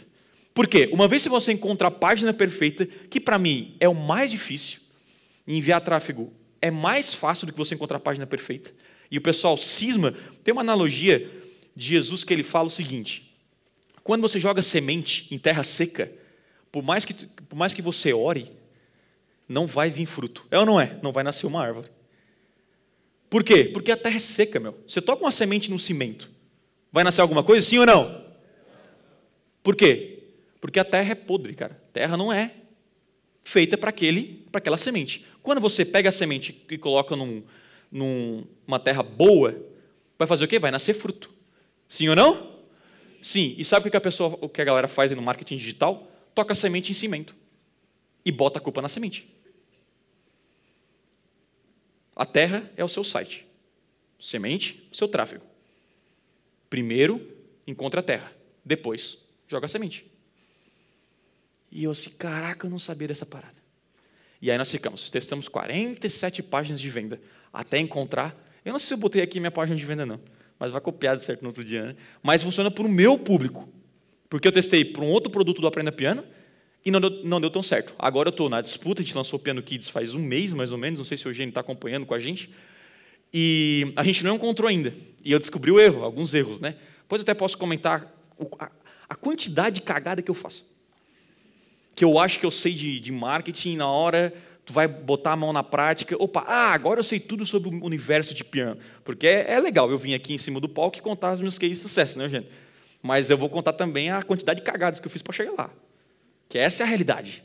Por 0.53 0.66
quê? 0.66 0.88
Uma 0.92 1.07
vez 1.07 1.22
que 1.22 1.29
você 1.29 1.53
encontra 1.53 1.88
a 1.88 1.90
página 1.90 2.35
perfeita, 2.35 2.87
que 2.87 3.20
para 3.20 3.38
mim 3.38 3.76
é 3.79 3.88
o 3.88 3.94
mais 3.94 4.31
difícil, 4.31 4.81
enviar 5.46 5.81
tráfego 5.81 6.33
é 6.61 6.70
mais 6.70 7.14
fácil 7.14 7.46
do 7.46 7.53
que 7.53 7.59
você 7.59 7.74
encontrar 7.74 7.96
a 7.96 8.00
página 8.00 8.26
perfeita. 8.26 8.70
E 9.11 9.18
o 9.18 9.20
pessoal 9.20 9.57
cisma, 9.57 10.14
tem 10.44 10.53
uma 10.53 10.61
analogia 10.61 11.29
de 11.74 11.87
Jesus 11.87 12.22
que 12.22 12.33
ele 12.33 12.42
fala 12.42 12.66
o 12.66 12.70
seguinte: 12.70 13.35
quando 14.03 14.22
você 14.22 14.38
joga 14.38 14.62
semente 14.62 15.26
em 15.31 15.38
terra 15.38 15.64
seca, 15.64 16.12
por 16.70 16.83
mais 16.83 17.05
que, 17.05 17.14
por 17.14 17.57
mais 17.57 17.74
que 17.74 17.83
você 17.83 18.12
ore, 18.12 18.50
não 19.50 19.66
vai 19.66 19.90
vir 19.90 20.06
fruto. 20.06 20.46
É 20.48 20.56
ou 20.60 20.64
não 20.64 20.80
é? 20.80 20.96
Não 21.02 21.10
vai 21.10 21.24
nascer 21.24 21.44
uma 21.44 21.60
árvore. 21.60 21.88
Por 23.28 23.42
quê? 23.42 23.64
Porque 23.64 23.90
a 23.90 23.96
terra 23.96 24.14
é 24.14 24.20
seca, 24.20 24.60
meu. 24.60 24.78
Você 24.86 25.02
toca 25.02 25.24
uma 25.24 25.32
semente 25.32 25.68
no 25.68 25.78
cimento, 25.78 26.30
vai 26.92 27.02
nascer 27.02 27.20
alguma 27.20 27.42
coisa, 27.42 27.66
sim 27.66 27.76
ou 27.78 27.84
não? 27.84 28.24
Por 29.60 29.74
quê? 29.74 30.22
Porque 30.60 30.78
a 30.78 30.84
terra 30.84 31.10
é 31.10 31.14
podre, 31.16 31.54
cara. 31.54 31.72
A 31.88 31.92
terra 31.92 32.16
não 32.16 32.32
é 32.32 32.54
feita 33.42 33.76
para 33.76 33.90
aquele, 33.90 34.44
para 34.52 34.60
aquela 34.60 34.76
semente. 34.76 35.26
Quando 35.42 35.60
você 35.60 35.84
pega 35.84 36.10
a 36.10 36.12
semente 36.12 36.64
e 36.70 36.78
coloca 36.78 37.16
num, 37.16 37.42
numa 37.90 38.78
terra 38.78 39.02
boa, 39.02 39.60
vai 40.16 40.28
fazer 40.28 40.44
o 40.44 40.48
quê? 40.48 40.60
Vai 40.60 40.70
nascer 40.70 40.94
fruto. 40.94 41.28
Sim 41.88 42.08
ou 42.08 42.14
não? 42.14 42.60
Sim. 43.20 43.56
E 43.58 43.64
sabe 43.64 43.88
o 43.88 43.90
que 43.90 43.96
a 43.96 44.00
pessoa, 44.00 44.38
o 44.40 44.48
que 44.48 44.62
a 44.62 44.64
galera 44.64 44.86
faz 44.86 45.10
no 45.10 45.20
marketing 45.20 45.56
digital? 45.56 46.08
Toca 46.36 46.52
a 46.52 46.56
semente 46.56 46.92
em 46.92 46.94
cimento 46.94 47.34
e 48.24 48.30
bota 48.30 48.60
a 48.60 48.62
culpa 48.62 48.80
na 48.80 48.88
semente. 48.88 49.39
A 52.20 52.26
terra 52.26 52.70
é 52.76 52.85
o 52.85 52.88
seu 52.88 53.02
site. 53.02 53.46
Semente, 54.18 54.87
seu 54.92 55.09
tráfego. 55.09 55.42
Primeiro, 56.68 57.26
encontra 57.66 58.00
a 58.00 58.02
terra. 58.02 58.30
Depois, 58.62 59.16
joga 59.48 59.64
a 59.64 59.68
semente. 59.70 60.04
E 61.72 61.83
eu 61.83 61.92
assim, 61.92 62.11
caraca, 62.11 62.66
eu 62.66 62.70
não 62.70 62.78
sabia 62.78 63.09
dessa 63.09 63.24
parada. 63.24 63.56
E 64.42 64.50
aí 64.50 64.59
nós 64.59 64.70
ficamos, 64.70 65.11
testamos 65.11 65.48
47 65.48 66.42
páginas 66.42 66.78
de 66.78 66.90
venda 66.90 67.18
até 67.50 67.78
encontrar. 67.78 68.37
Eu 68.66 68.72
não 68.72 68.78
sei 68.78 68.88
se 68.88 68.92
eu 68.92 68.98
botei 68.98 69.22
aqui 69.22 69.40
minha 69.40 69.50
página 69.50 69.74
de 69.74 69.87
venda, 69.87 70.04
não, 70.04 70.20
mas 70.59 70.70
vai 70.70 70.80
copiar 70.83 71.16
de 71.16 71.24
certo 71.24 71.40
no 71.40 71.48
outro 71.48 71.64
dia. 71.64 71.87
Né? 71.87 71.96
Mas 72.22 72.42
funciona 72.42 72.70
para 72.70 72.85
o 72.85 72.88
meu 72.90 73.18
público. 73.18 73.66
Porque 74.28 74.46
eu 74.46 74.52
testei 74.52 74.85
para 74.85 75.02
um 75.02 75.09
outro 75.09 75.33
produto 75.33 75.62
do 75.62 75.66
Aprenda 75.66 75.90
Piano 75.90 76.22
e 76.84 76.90
não 76.90 77.00
deu, 77.00 77.10
não 77.24 77.40
deu 77.40 77.50
tão 77.50 77.62
certo. 77.62 77.94
Agora 77.98 78.28
eu 78.28 78.30
estou 78.30 78.48
na 78.48 78.60
disputa, 78.60 79.02
a 79.02 79.04
gente 79.04 79.16
lançou 79.16 79.38
o 79.38 79.42
Piano 79.42 79.62
Kids 79.62 79.88
faz 79.88 80.14
um 80.14 80.20
mês, 80.20 80.52
mais 80.52 80.72
ou 80.72 80.78
menos, 80.78 80.98
não 80.98 81.04
sei 81.04 81.16
se 81.16 81.26
o 81.26 81.30
Eugênio 81.30 81.50
está 81.50 81.60
acompanhando 81.60 82.06
com 82.06 82.14
a 82.14 82.18
gente. 82.18 82.50
E 83.32 83.92
a 83.96 84.02
gente 84.02 84.24
não 84.24 84.36
encontrou 84.36 84.68
ainda. 84.68 84.94
E 85.24 85.30
eu 85.32 85.38
descobri 85.38 85.70
o 85.70 85.78
erro, 85.78 86.02
alguns 86.02 86.34
erros, 86.34 86.58
né? 86.58 86.76
Depois 87.02 87.20
eu 87.20 87.22
até 87.22 87.34
posso 87.34 87.56
comentar 87.58 88.12
a, 89.08 89.14
quantidade 89.14 89.76
de 89.76 89.82
cagada 89.82 90.22
que 90.22 90.30
eu 90.30 90.34
faço 90.34 90.70
que 91.94 92.04
eu 92.04 92.18
acho 92.18 92.40
que 92.40 92.46
eu 92.46 92.50
sei 92.50 92.72
de, 92.72 92.98
de 92.98 93.12
marketing, 93.12 93.76
na 93.76 93.86
hora 93.86 94.32
tu 94.64 94.72
vai 94.72 94.88
botar 94.88 95.32
a 95.32 95.36
mão 95.36 95.52
na 95.52 95.62
prática, 95.62 96.16
opa, 96.18 96.44
ah, 96.46 96.72
agora 96.72 97.00
eu 97.00 97.04
sei 97.04 97.18
tudo 97.18 97.44
sobre 97.44 97.68
o 97.68 97.84
universo 97.84 98.32
de 98.32 98.44
piano. 98.44 98.80
Porque 99.04 99.26
é, 99.26 99.52
é 99.52 99.60
legal 99.60 99.90
eu 99.90 99.98
vim 99.98 100.14
aqui 100.14 100.32
em 100.32 100.38
cima 100.38 100.60
do 100.60 100.68
palco 100.68 100.96
e 100.96 101.00
contar 101.00 101.32
os 101.32 101.40
meus 101.40 101.58
cases 101.58 101.76
de 101.76 101.82
sucesso, 101.82 102.18
né, 102.18 102.28
gente? 102.28 102.48
Mas 103.02 103.28
eu 103.28 103.36
vou 103.36 103.50
contar 103.50 103.72
também 103.72 104.10
a 104.10 104.22
quantidade 104.22 104.60
de 104.60 104.64
cagadas 104.64 105.00
que 105.00 105.06
eu 105.06 105.10
fiz 105.10 105.20
para 105.20 105.32
chegar 105.32 105.52
lá. 105.52 105.70
Que 106.50 106.58
essa 106.58 106.82
é 106.82 106.84
a 106.84 106.88
realidade. 106.88 107.44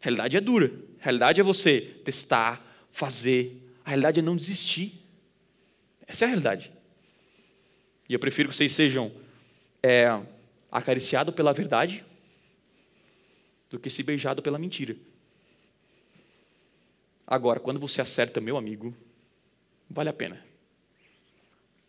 A 0.00 0.04
realidade 0.04 0.36
é 0.36 0.40
dura. 0.40 0.70
A 1.00 1.04
realidade 1.04 1.40
é 1.40 1.44
você 1.44 1.80
testar, 2.04 2.62
fazer. 2.92 3.72
A 3.82 3.88
realidade 3.88 4.20
é 4.20 4.22
não 4.22 4.36
desistir. 4.36 5.02
Essa 6.06 6.24
é 6.24 6.26
a 6.26 6.28
realidade. 6.28 6.70
E 8.06 8.12
eu 8.12 8.18
prefiro 8.18 8.50
que 8.50 8.54
vocês 8.54 8.70
sejam 8.70 9.10
é, 9.82 10.06
acariciados 10.70 11.34
pela 11.34 11.54
verdade 11.54 12.04
do 13.70 13.78
que 13.78 13.88
se 13.88 14.02
beijado 14.02 14.42
pela 14.42 14.58
mentira. 14.58 14.94
Agora, 17.26 17.58
quando 17.58 17.80
você 17.80 18.02
acerta, 18.02 18.42
meu 18.42 18.58
amigo, 18.58 18.94
vale 19.88 20.10
a 20.10 20.14
pena. 20.14 20.44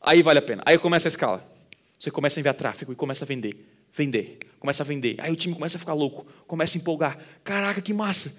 Aí 0.02 0.22
vale 0.22 0.40
a 0.40 0.42
pena. 0.42 0.64
Aí 0.66 0.78
começa 0.78 1.08
a 1.08 1.10
escala. 1.10 1.46
Você 1.98 2.10
começa 2.10 2.40
a 2.40 2.42
enviar 2.42 2.56
tráfego 2.56 2.94
e 2.94 2.96
começa 2.96 3.26
a 3.26 3.28
vender. 3.28 3.79
Vender. 3.94 4.38
Começa 4.60 4.84
a 4.84 4.86
vender. 4.86 5.16
Aí 5.20 5.32
o 5.32 5.36
time 5.36 5.54
começa 5.54 5.78
a 5.78 5.80
ficar 5.80 5.94
louco. 5.94 6.26
Começa 6.46 6.78
a 6.78 6.80
empolgar. 6.80 7.18
Caraca, 7.44 7.82
que 7.82 7.94
massa. 7.94 8.38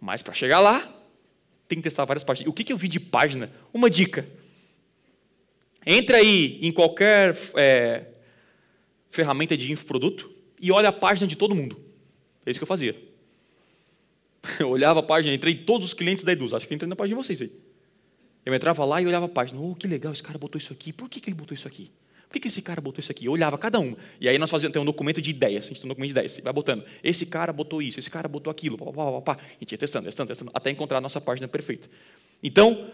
Mas 0.00 0.22
para 0.22 0.34
chegar 0.34 0.60
lá, 0.60 0.92
tem 1.68 1.78
que 1.78 1.84
testar 1.84 2.04
várias 2.04 2.24
páginas. 2.24 2.50
O 2.50 2.52
que, 2.52 2.64
que 2.64 2.72
eu 2.72 2.76
vi 2.76 2.88
de 2.88 3.00
página? 3.00 3.50
Uma 3.72 3.88
dica. 3.88 4.26
Entra 5.84 6.16
aí 6.16 6.58
em 6.62 6.72
qualquer 6.72 7.38
é, 7.54 8.06
ferramenta 9.08 9.56
de 9.56 9.70
infoproduto 9.70 10.30
e 10.60 10.72
olha 10.72 10.88
a 10.88 10.92
página 10.92 11.26
de 11.26 11.36
todo 11.36 11.54
mundo. 11.54 11.80
É 12.44 12.50
isso 12.50 12.58
que 12.58 12.64
eu 12.64 12.68
fazia. 12.68 12.96
Eu 14.60 14.70
olhava 14.70 15.00
a 15.00 15.02
página, 15.02 15.34
entrei 15.34 15.54
em 15.54 15.64
todos 15.64 15.88
os 15.88 15.94
clientes 15.94 16.22
da 16.22 16.32
Eduz. 16.32 16.54
Acho 16.54 16.68
que 16.68 16.72
eu 16.72 16.76
entrei 16.76 16.88
na 16.88 16.94
página 16.94 17.18
de 17.18 17.26
vocês 17.26 17.40
aí. 17.40 17.50
Eu 18.44 18.54
entrava 18.54 18.84
lá 18.84 19.02
e 19.02 19.06
olhava 19.06 19.26
a 19.26 19.28
página. 19.28 19.60
Oh, 19.60 19.74
que 19.74 19.88
legal, 19.88 20.12
esse 20.12 20.22
cara 20.22 20.38
botou 20.38 20.56
isso 20.56 20.72
aqui. 20.72 20.92
Por 20.92 21.08
que, 21.08 21.20
que 21.20 21.28
ele 21.28 21.34
botou 21.34 21.52
isso 21.52 21.66
aqui? 21.66 21.90
Que, 22.36 22.40
que 22.40 22.48
esse 22.48 22.60
cara 22.60 22.82
botou 22.82 23.00
isso 23.00 23.10
aqui? 23.10 23.24
Eu 23.24 23.32
olhava 23.32 23.56
cada 23.56 23.80
um. 23.80 23.96
E 24.20 24.28
aí 24.28 24.36
nós 24.36 24.50
fazíamos 24.50 24.74
tem 24.74 24.82
um 24.82 24.84
documento 24.84 25.22
de 25.22 25.30
ideias. 25.30 25.64
A 25.64 25.68
gente 25.68 25.80
tem 25.80 25.86
um 25.86 25.88
documento 25.88 26.08
de 26.08 26.12
ideias. 26.12 26.38
Vai 26.40 26.52
botando. 26.52 26.84
Esse 27.02 27.24
cara 27.24 27.50
botou 27.50 27.80
isso, 27.80 27.98
esse 27.98 28.10
cara 28.10 28.28
botou 28.28 28.50
aquilo. 28.50 28.76
Pá, 28.76 28.84
pá, 28.84 28.92
pá, 28.92 29.20
pá. 29.22 29.42
A 29.42 29.58
gente 29.60 29.72
ia 29.72 29.78
testando, 29.78 30.04
testando, 30.04 30.28
testando, 30.28 30.50
até 30.52 30.70
encontrar 30.70 30.98
a 30.98 31.00
nossa 31.00 31.18
página 31.18 31.48
perfeita. 31.48 31.88
Então, 32.42 32.90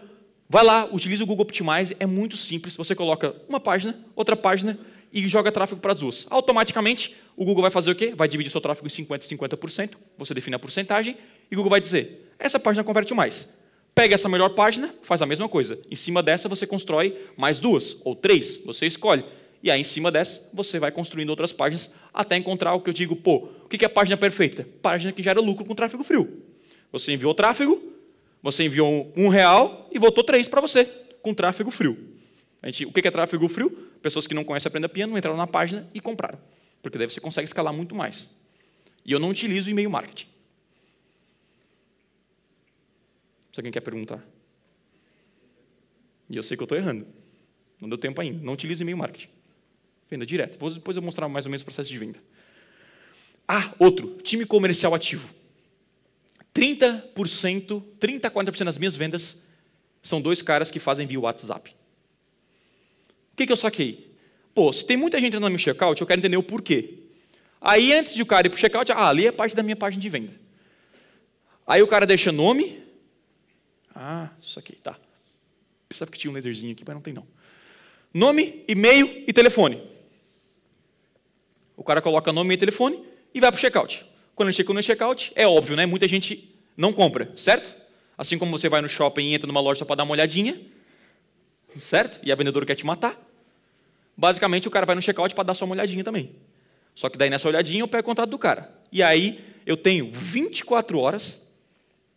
vai 0.49 0.63
lá, 0.63 0.85
utiliza 0.85 1.23
o 1.23 1.25
Google 1.25 1.43
Optimize. 1.43 1.95
É 1.99 2.05
muito 2.05 2.37
simples. 2.37 2.75
Você 2.77 2.95
coloca 2.95 3.35
uma 3.49 3.59
página, 3.59 3.99
outra 4.15 4.37
página 4.37 4.79
e 5.11 5.27
joga 5.27 5.51
tráfego 5.51 5.81
para 5.81 5.91
as 5.91 5.99
duas. 5.99 6.25
Automaticamente, 6.29 7.15
o 7.35 7.43
Google 7.43 7.63
vai 7.63 7.71
fazer 7.71 7.91
o 7.91 7.95
quê? 7.95 8.13
Vai 8.15 8.29
dividir 8.29 8.49
seu 8.49 8.61
tráfego 8.61 8.87
em 8.87 8.89
50% 8.89 9.23
e 9.23 9.35
50%, 9.35 9.91
você 10.17 10.33
define 10.33 10.55
a 10.55 10.59
porcentagem, 10.59 11.17
e 11.51 11.53
o 11.53 11.57
Google 11.57 11.69
vai 11.69 11.79
dizer, 11.79 12.33
essa 12.39 12.59
página 12.59 12.83
converte 12.83 13.13
mais. 13.13 13.61
Pega 13.95 14.15
essa 14.15 14.27
melhor 14.27 14.49
página, 14.49 14.93
faz 15.03 15.21
a 15.21 15.25
mesma 15.25 15.47
coisa. 15.47 15.79
Em 15.89 15.95
cima 15.95 16.23
dessa, 16.23 16.49
você 16.49 16.65
constrói 16.65 17.17
mais 17.37 17.59
duas 17.59 17.97
ou 18.03 18.15
três, 18.15 18.57
você 18.65 18.87
escolhe. 18.87 19.23
E 19.61 19.71
aí, 19.71 19.79
em 19.79 19.83
cima 19.83 20.11
dessa, 20.11 20.49
você 20.53 20.79
vai 20.79 20.91
construindo 20.91 21.29
outras 21.29 21.53
páginas 21.53 21.93
até 22.13 22.35
encontrar 22.35 22.73
o 22.73 22.81
que 22.81 22.89
eu 22.89 22.93
digo, 22.93 23.15
pô, 23.15 23.47
o 23.63 23.67
que 23.69 23.83
é 23.83 23.87
a 23.87 23.89
página 23.89 24.17
perfeita? 24.17 24.67
Página 24.81 25.11
que 25.11 25.23
gera 25.23 25.39
lucro 25.39 25.63
com 25.63 25.73
tráfego 25.73 26.03
frio. 26.03 26.43
Você 26.91 27.13
enviou 27.13 27.33
tráfego, 27.33 27.81
você 28.41 28.63
enviou 28.63 29.11
um 29.15 29.29
real 29.29 29.87
e 29.91 29.99
voltou 29.99 30.23
três 30.23 30.47
para 30.47 30.59
você, 30.59 30.85
com 31.21 31.33
tráfego 31.33 31.71
frio. 31.71 31.97
A 32.61 32.67
gente, 32.67 32.85
o 32.85 32.91
que 32.91 33.07
é 33.07 33.11
tráfego 33.11 33.47
frio? 33.47 33.91
pessoas 34.03 34.27
que 34.27 34.33
não 34.33 34.43
conhecem 34.43 34.67
Aprenda 34.67 34.89
Piano 34.89 35.17
entraram 35.17 35.37
na 35.37 35.47
página 35.47 35.87
e 35.93 36.01
compraram. 36.01 36.37
Porque 36.81 36.97
daí 36.97 37.09
você 37.09 37.21
consegue 37.21 37.45
escalar 37.45 37.73
muito 37.73 37.95
mais. 37.95 38.29
E 39.05 39.13
eu 39.13 39.19
não 39.19 39.29
utilizo 39.29 39.69
e-mail 39.69 39.89
marketing. 39.89 40.27
Se 43.53 43.59
alguém 43.59 43.71
quer 43.71 43.81
perguntar. 43.81 44.27
E 46.27 46.35
eu 46.35 46.41
sei 46.41 46.57
que 46.57 46.63
eu 46.63 46.65
estou 46.65 46.77
errando. 46.77 47.05
Não 47.79 47.87
deu 47.87 47.97
tempo 47.97 48.19
ainda. 48.19 48.43
Não 48.43 48.53
utilizo 48.53 48.81
e-mail 48.81 48.97
marketing. 48.97 49.29
Venda 50.09 50.25
direto. 50.25 50.53
Depois 50.53 50.75
eu 50.75 51.01
vou 51.01 51.03
mostrar 51.03 51.29
mais 51.29 51.45
ou 51.45 51.51
menos 51.51 51.61
o 51.61 51.65
processo 51.65 51.89
de 51.89 51.97
venda. 51.97 52.19
Ah, 53.47 53.71
outro. 53.77 54.17
Time 54.23 54.43
comercial 54.43 54.95
ativo. 54.95 55.29
30%, 56.53 57.83
30 57.99 58.27
a 58.27 58.31
40% 58.31 58.63
das 58.63 58.77
minhas 58.77 58.95
vendas 58.95 59.43
são 60.01 60.19
dois 60.19 60.41
caras 60.41 60.71
que 60.71 60.79
fazem 60.79 61.05
via 61.05 61.19
WhatsApp. 61.19 61.75
O 63.31 63.35
que, 63.35 63.45
que 63.45 63.51
eu 63.51 63.57
saquei? 63.57 64.15
Pô, 64.53 64.73
se 64.73 64.85
tem 64.85 64.97
muita 64.97 65.19
gente 65.19 65.27
entrando 65.27 65.43
no 65.43 65.49
meu 65.49 65.59
checkout, 65.59 65.99
eu 65.99 66.07
quero 66.07 66.19
entender 66.19 66.37
o 66.37 66.43
porquê. 66.43 66.99
Aí, 67.61 67.93
antes 67.93 68.13
de 68.13 68.21
o 68.21 68.25
cara 68.25 68.45
ir 68.45 68.49
para 68.49 68.57
o 68.57 68.59
checkout, 68.59 68.91
ah, 68.91 69.09
ali 69.09 69.27
é 69.27 69.31
parte 69.31 69.55
da 69.55 69.63
minha 69.63 69.75
página 69.75 70.01
de 70.01 70.09
venda. 70.09 70.33
Aí 71.65 71.81
o 71.81 71.87
cara 71.87 72.05
deixa 72.05 72.31
nome. 72.31 72.82
Ah, 73.95 74.29
isso 74.39 74.57
aqui, 74.59 74.75
tá. 74.75 74.97
Pensava 75.87 76.09
que 76.09 76.17
tinha 76.17 76.31
um 76.31 76.33
laserzinho 76.33 76.71
aqui, 76.71 76.83
mas 76.85 76.95
não 76.95 77.01
tem 77.01 77.13
não. 77.13 77.25
Nome, 78.13 78.63
e-mail 78.67 79.23
e 79.27 79.33
telefone. 79.33 79.81
O 81.75 81.83
cara 81.83 82.01
coloca 82.01 82.31
nome 82.31 82.53
e 82.53 82.57
telefone 82.57 83.03
e 83.33 83.39
vai 83.39 83.51
para 83.51 83.57
o 83.57 83.61
checkout. 83.61 84.05
Quando 84.35 84.49
ele 84.49 84.55
chega 84.55 84.73
no 84.73 84.81
checkout, 84.81 85.31
é 85.35 85.47
óbvio, 85.47 85.75
né? 85.75 85.85
Muita 85.85 86.07
gente 86.07 86.53
não 86.75 86.93
compra, 86.93 87.31
certo? 87.35 87.73
Assim 88.17 88.37
como 88.37 88.51
você 88.51 88.69
vai 88.69 88.81
no 88.81 88.89
shopping 88.89 89.31
e 89.31 89.33
entra 89.33 89.47
numa 89.47 89.59
loja 89.59 89.85
para 89.85 89.97
dar 89.97 90.03
uma 90.03 90.13
olhadinha, 90.13 90.59
certo? 91.77 92.19
E 92.23 92.31
a 92.31 92.35
vendedora 92.35 92.65
quer 92.65 92.75
te 92.75 92.85
matar. 92.85 93.19
Basicamente, 94.15 94.67
o 94.67 94.71
cara 94.71 94.85
vai 94.85 94.95
no 94.95 95.01
checkout 95.01 95.33
para 95.33 95.43
dar 95.43 95.53
só 95.53 95.65
uma 95.65 95.73
olhadinha 95.73 96.03
também. 96.03 96.31
Só 96.93 97.09
que 97.09 97.17
daí 97.17 97.29
nessa 97.29 97.47
olhadinha 97.47 97.81
eu 97.81 97.87
pego 97.87 98.01
o 98.01 98.05
contato 98.05 98.29
do 98.29 98.37
cara. 98.37 98.71
E 98.91 99.01
aí 99.01 99.43
eu 99.65 99.75
tenho 99.75 100.11
24 100.11 100.99
horas, 100.99 101.41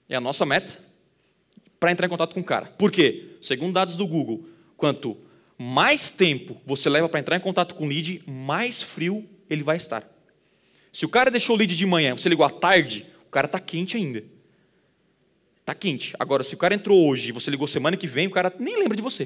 é 0.08 0.16
a 0.16 0.20
nossa 0.20 0.44
meta, 0.44 0.78
para 1.78 1.92
entrar 1.92 2.06
em 2.06 2.10
contato 2.10 2.34
com 2.34 2.40
o 2.40 2.44
cara. 2.44 2.66
Por 2.66 2.90
quê? 2.90 3.36
Segundo 3.40 3.74
dados 3.74 3.96
do 3.96 4.06
Google, 4.06 4.46
quanto 4.76 5.16
mais 5.58 6.10
tempo 6.10 6.60
você 6.64 6.88
leva 6.88 7.08
para 7.08 7.20
entrar 7.20 7.36
em 7.36 7.40
contato 7.40 7.74
com 7.74 7.84
o 7.84 7.88
lead, 7.88 8.22
mais 8.26 8.82
frio 8.82 9.26
ele 9.48 9.62
vai 9.62 9.76
estar. 9.76 10.06
Se 10.92 11.04
o 11.04 11.08
cara 11.08 11.30
deixou 11.30 11.54
o 11.54 11.58
lead 11.58 11.76
de 11.76 11.86
manhã, 11.86 12.14
você 12.14 12.28
ligou 12.28 12.44
à 12.44 12.50
tarde, 12.50 13.06
o 13.26 13.30
cara 13.30 13.46
está 13.46 13.60
quente 13.60 13.96
ainda. 13.96 14.24
Tá 15.64 15.74
quente. 15.74 16.14
Agora, 16.18 16.44
se 16.44 16.54
o 16.54 16.58
cara 16.58 16.74
entrou 16.74 17.08
hoje 17.08 17.28
e 17.28 17.32
você 17.32 17.50
ligou 17.50 17.66
semana 17.66 17.96
que 17.96 18.06
vem, 18.06 18.26
o 18.26 18.30
cara 18.30 18.54
nem 18.58 18.78
lembra 18.78 18.96
de 18.96 19.02
você. 19.02 19.24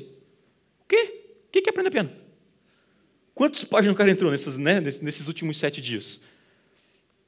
O 0.80 0.86
quê? 0.88 1.22
O 1.46 1.50
que 1.50 1.62
é 1.66 1.70
aprender 1.70 1.90
piano? 1.90 2.10
Quantas 3.34 3.64
páginas 3.64 3.94
o 3.94 3.96
cara 3.96 4.10
entrou 4.10 4.30
nesses, 4.30 4.56
né, 4.56 4.80
nesses 4.80 5.28
últimos 5.28 5.58
sete 5.58 5.80
dias? 5.80 6.22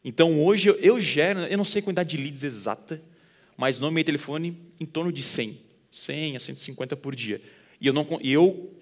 Então, 0.04 0.44
hoje 0.44 0.74
eu 0.80 0.98
gero, 0.98 1.40
eu 1.40 1.56
não 1.56 1.64
sei 1.64 1.80
a 1.80 1.84
quantidade 1.84 2.10
de 2.10 2.22
leads 2.22 2.42
exata, 2.42 3.00
mas 3.56 3.78
no 3.78 3.90
meu 3.90 4.04
telefone, 4.04 4.58
em 4.80 4.86
torno 4.86 5.12
de 5.12 5.22
100. 5.22 5.58
100 5.90 6.36
a 6.36 6.40
150 6.40 6.96
por 6.96 7.14
dia. 7.14 7.40
E 7.80 7.86
eu 7.86 7.92
não, 7.92 8.06
eu, 8.22 8.72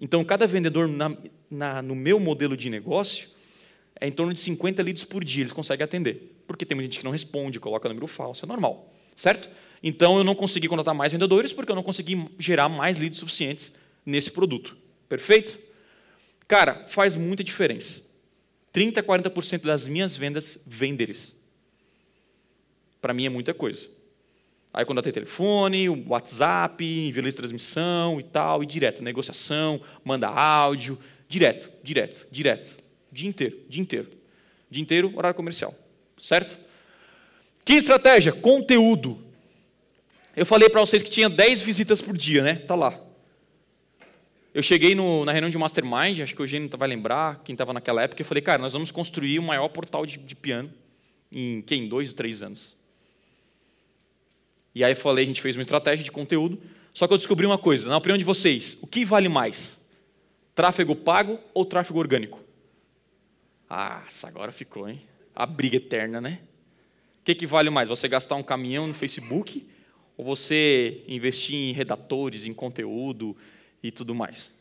então, 0.00 0.24
cada 0.24 0.46
vendedor 0.46 0.88
na, 0.88 1.16
na, 1.50 1.82
no 1.82 1.94
meu 1.94 2.18
modelo 2.18 2.56
de 2.56 2.68
negócio 2.68 3.28
é 4.00 4.06
em 4.06 4.12
torno 4.12 4.34
de 4.34 4.40
50 4.40 4.82
leads 4.82 5.04
por 5.04 5.24
dia, 5.24 5.42
eles 5.42 5.52
conseguem 5.52 5.84
atender. 5.84 6.36
Porque 6.46 6.66
tem 6.66 6.78
gente 6.80 6.98
que 6.98 7.04
não 7.04 7.12
responde, 7.12 7.58
coloca 7.60 7.88
número 7.88 8.06
falso, 8.06 8.44
é 8.44 8.48
normal, 8.48 8.92
certo? 9.14 9.48
Então, 9.82 10.18
eu 10.18 10.24
não 10.24 10.34
consegui 10.34 10.68
contratar 10.68 10.94
mais 10.94 11.12
vendedores 11.12 11.52
porque 11.52 11.70
eu 11.70 11.76
não 11.76 11.82
consegui 11.82 12.28
gerar 12.38 12.68
mais 12.68 12.98
leads 12.98 13.18
suficientes 13.18 13.76
nesse 14.04 14.30
produto. 14.30 14.76
Perfeito? 15.08 15.58
Cara, 16.48 16.86
faz 16.88 17.16
muita 17.16 17.42
diferença. 17.42 18.02
30% 18.74 18.98
a 18.98 19.02
40% 19.02 19.62
das 19.62 19.86
minhas 19.86 20.16
vendas 20.16 20.58
vêm 20.66 20.94
deles. 20.94 21.34
Para 23.00 23.14
mim 23.14 23.24
é 23.24 23.28
muita 23.28 23.54
coisa. 23.54 23.88
Aí 24.76 24.84
quando 24.84 25.00
tem 25.00 25.10
telefone, 25.10 25.88
WhatsApp, 25.88 26.84
envia 26.84 27.22
lista 27.22 27.40
de 27.40 27.48
transmissão 27.48 28.20
e 28.20 28.22
tal, 28.22 28.62
e 28.62 28.66
direto, 28.66 29.02
negociação, 29.02 29.80
manda 30.04 30.28
áudio, 30.28 30.98
direto, 31.26 31.72
direto, 31.82 32.26
direto. 32.30 32.76
Dia 33.10 33.26
inteiro, 33.26 33.58
dia 33.70 33.80
inteiro. 33.80 34.10
Dia 34.70 34.82
inteiro, 34.82 35.10
horário 35.16 35.34
comercial. 35.34 35.74
Certo? 36.20 36.58
Que 37.64 37.72
estratégia? 37.72 38.34
Conteúdo. 38.34 39.18
Eu 40.36 40.44
falei 40.44 40.68
para 40.68 40.82
vocês 40.82 41.02
que 41.02 41.08
tinha 41.08 41.30
10 41.30 41.62
visitas 41.62 42.02
por 42.02 42.14
dia, 42.14 42.42
né? 42.42 42.56
Tá 42.56 42.74
lá. 42.74 43.00
Eu 44.52 44.62
cheguei 44.62 44.94
no, 44.94 45.24
na 45.24 45.32
reunião 45.32 45.48
de 45.48 45.56
Mastermind, 45.56 46.20
acho 46.20 46.34
que 46.34 46.42
o 46.42 46.44
Eugênio 46.44 46.68
vai 46.76 46.86
lembrar, 46.86 47.40
quem 47.42 47.54
estava 47.54 47.72
naquela 47.72 48.02
época, 48.02 48.20
eu 48.20 48.26
falei, 48.26 48.42
cara, 48.42 48.60
nós 48.60 48.74
vamos 48.74 48.90
construir 48.90 49.38
o 49.38 49.42
maior 49.42 49.68
portal 49.68 50.04
de, 50.04 50.18
de 50.18 50.36
piano 50.36 50.70
em, 51.32 51.62
que, 51.62 51.74
em 51.74 51.88
dois, 51.88 52.12
três 52.12 52.42
anos. 52.42 52.76
E 54.76 54.84
aí 54.84 54.94
falei, 54.94 55.24
a 55.24 55.26
gente 55.26 55.40
fez 55.40 55.56
uma 55.56 55.62
estratégia 55.62 56.04
de 56.04 56.12
conteúdo, 56.12 56.60
só 56.92 57.06
que 57.06 57.14
eu 57.14 57.16
descobri 57.16 57.46
uma 57.46 57.56
coisa, 57.56 57.88
na 57.88 57.96
opinião 57.96 58.18
de 58.18 58.24
vocês, 58.24 58.76
o 58.82 58.86
que 58.86 59.06
vale 59.06 59.26
mais? 59.26 59.88
Tráfego 60.54 60.94
pago 60.94 61.40
ou 61.54 61.64
tráfego 61.64 61.98
orgânico? 61.98 62.38
Ah, 63.70 64.06
agora 64.24 64.52
ficou, 64.52 64.86
hein? 64.86 65.00
A 65.34 65.46
briga 65.46 65.78
eterna, 65.78 66.20
né? 66.20 66.40
O 67.22 67.24
que, 67.24 67.34
que 67.34 67.46
vale 67.46 67.70
mais? 67.70 67.88
Você 67.88 68.06
gastar 68.06 68.34
um 68.36 68.42
caminhão 68.42 68.86
no 68.86 68.92
Facebook 68.92 69.66
ou 70.14 70.26
você 70.26 71.00
investir 71.08 71.54
em 71.54 71.72
redatores, 71.72 72.44
em 72.44 72.52
conteúdo 72.52 73.34
e 73.82 73.90
tudo 73.90 74.14
mais? 74.14 74.54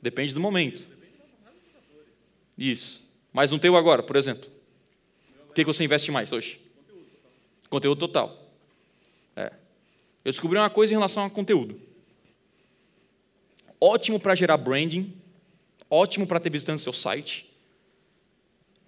Depende 0.00 0.32
do 0.32 0.40
momento. 0.40 0.86
Isso. 2.56 3.04
Mas 3.32 3.50
no 3.50 3.58
teu 3.58 3.74
agora, 3.74 4.04
por 4.04 4.14
exemplo. 4.14 4.48
O 5.48 5.52
que, 5.52 5.64
que 5.64 5.66
você 5.66 5.82
investe 5.82 6.12
mais 6.12 6.30
hoje? 6.30 6.69
Conteúdo 7.70 8.00
total. 8.00 8.52
É. 9.36 9.52
Eu 10.24 10.32
descobri 10.32 10.58
uma 10.58 10.68
coisa 10.68 10.92
em 10.92 10.96
relação 10.96 11.24
a 11.24 11.30
conteúdo. 11.30 11.80
Ótimo 13.80 14.20
para 14.20 14.34
gerar 14.34 14.58
branding, 14.58 15.14
ótimo 15.88 16.26
para 16.26 16.40
ter 16.40 16.50
visitando 16.50 16.80
seu 16.80 16.92
site, 16.92 17.48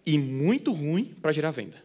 e 0.04 0.18
muito 0.18 0.72
ruim 0.72 1.04
para 1.04 1.32
gerar 1.32 1.52
venda. 1.52 1.82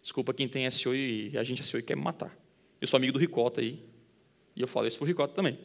Desculpa 0.00 0.32
quem 0.32 0.48
tem 0.48 0.70
SEO 0.70 0.94
e 0.94 1.36
a 1.36 1.42
gente 1.42 1.64
SEO 1.64 1.80
e 1.80 1.82
quer 1.82 1.96
me 1.96 2.02
matar. 2.02 2.36
Eu 2.80 2.86
sou 2.86 2.96
amigo 2.96 3.12
do 3.12 3.18
Ricota 3.18 3.60
aí, 3.60 3.82
e 4.54 4.60
eu 4.60 4.68
falo 4.68 4.86
isso 4.86 4.98
para 4.98 5.04
o 5.04 5.08
Ricota 5.08 5.34
também. 5.34 5.58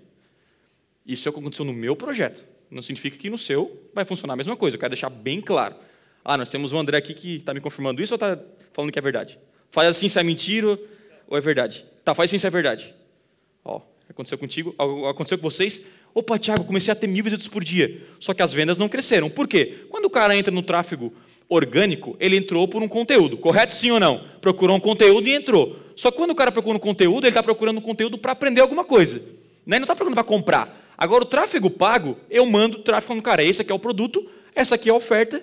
Isso 1.05 1.27
é 1.27 1.29
o 1.29 1.33
que 1.33 1.39
aconteceu 1.39 1.63
no 1.63 1.73
meu 1.73 1.95
projeto. 1.95 2.45
Não 2.69 2.81
significa 2.81 3.17
que 3.17 3.29
no 3.29 3.37
seu 3.37 3.89
vai 3.93 4.03
funcionar 4.03 4.33
a 4.33 4.37
mesma 4.37 4.57
coisa. 4.57 4.75
Eu 4.75 4.79
quero 4.79 4.89
deixar 4.89 5.09
bem 5.09 5.39
claro. 5.39 5.75
Ah, 6.29 6.35
nós 6.35 6.51
temos 6.51 6.73
o 6.73 6.77
André 6.77 6.97
aqui 6.97 7.13
que 7.13 7.37
está 7.37 7.53
me 7.53 7.61
confirmando 7.61 8.03
isso 8.03 8.13
ou 8.13 8.15
está 8.17 8.37
falando 8.73 8.91
que 8.91 8.99
é 8.99 9.01
verdade? 9.01 9.39
Faz 9.71 9.87
assim 9.87 10.09
se 10.09 10.19
é 10.19 10.23
mentira 10.23 10.77
ou 11.25 11.37
é 11.37 11.39
verdade? 11.39 11.85
Tá, 12.03 12.13
faz 12.13 12.29
assim 12.29 12.37
se 12.37 12.45
é 12.45 12.49
verdade. 12.49 12.93
Ó, 13.63 13.79
aconteceu 14.09 14.37
contigo, 14.37 14.75
aconteceu 15.09 15.37
com 15.37 15.49
vocês. 15.49 15.85
Opa, 16.13 16.37
Tiago, 16.37 16.65
comecei 16.65 16.91
a 16.91 16.95
ter 16.95 17.07
mil 17.07 17.23
visitas 17.23 17.47
por 17.47 17.63
dia. 17.63 18.01
Só 18.19 18.33
que 18.33 18.41
as 18.41 18.51
vendas 18.51 18.77
não 18.77 18.89
cresceram. 18.89 19.29
Por 19.29 19.47
quê? 19.47 19.85
Quando 19.89 20.03
o 20.03 20.09
cara 20.09 20.35
entra 20.35 20.53
no 20.53 20.61
tráfego 20.61 21.13
orgânico, 21.47 22.17
ele 22.19 22.35
entrou 22.35 22.67
por 22.67 22.83
um 22.83 22.89
conteúdo. 22.89 23.37
Correto 23.37 23.73
sim 23.73 23.91
ou 23.91 23.99
não? 23.99 24.21
Procurou 24.41 24.75
um 24.75 24.81
conteúdo 24.81 25.29
e 25.29 25.33
entrou. 25.33 25.79
Só 25.95 26.11
que 26.11 26.17
quando 26.17 26.31
o 26.31 26.35
cara 26.35 26.51
procura 26.51 26.75
um 26.75 26.79
conteúdo, 26.79 27.23
ele 27.23 27.29
está 27.29 27.41
procurando 27.41 27.77
um 27.77 27.81
conteúdo 27.81 28.17
para 28.17 28.33
aprender 28.33 28.59
alguma 28.59 28.83
coisa. 28.83 29.19
Né? 29.65 29.77
Ele 29.77 29.79
não 29.79 29.83
está 29.85 29.95
procurando 29.95 30.15
para 30.15 30.25
comprar. 30.25 30.93
Agora, 30.97 31.23
o 31.23 31.27
tráfego 31.27 31.69
pago, 31.69 32.17
eu 32.29 32.45
mando 32.45 32.79
o 32.79 32.81
tráfego 32.81 33.15
no 33.15 33.21
cara. 33.21 33.41
Esse 33.41 33.61
aqui 33.61 33.71
é 33.71 33.75
o 33.75 33.79
produto, 33.79 34.29
essa 34.53 34.75
aqui 34.75 34.89
é 34.89 34.91
a 34.91 34.95
oferta, 34.95 35.41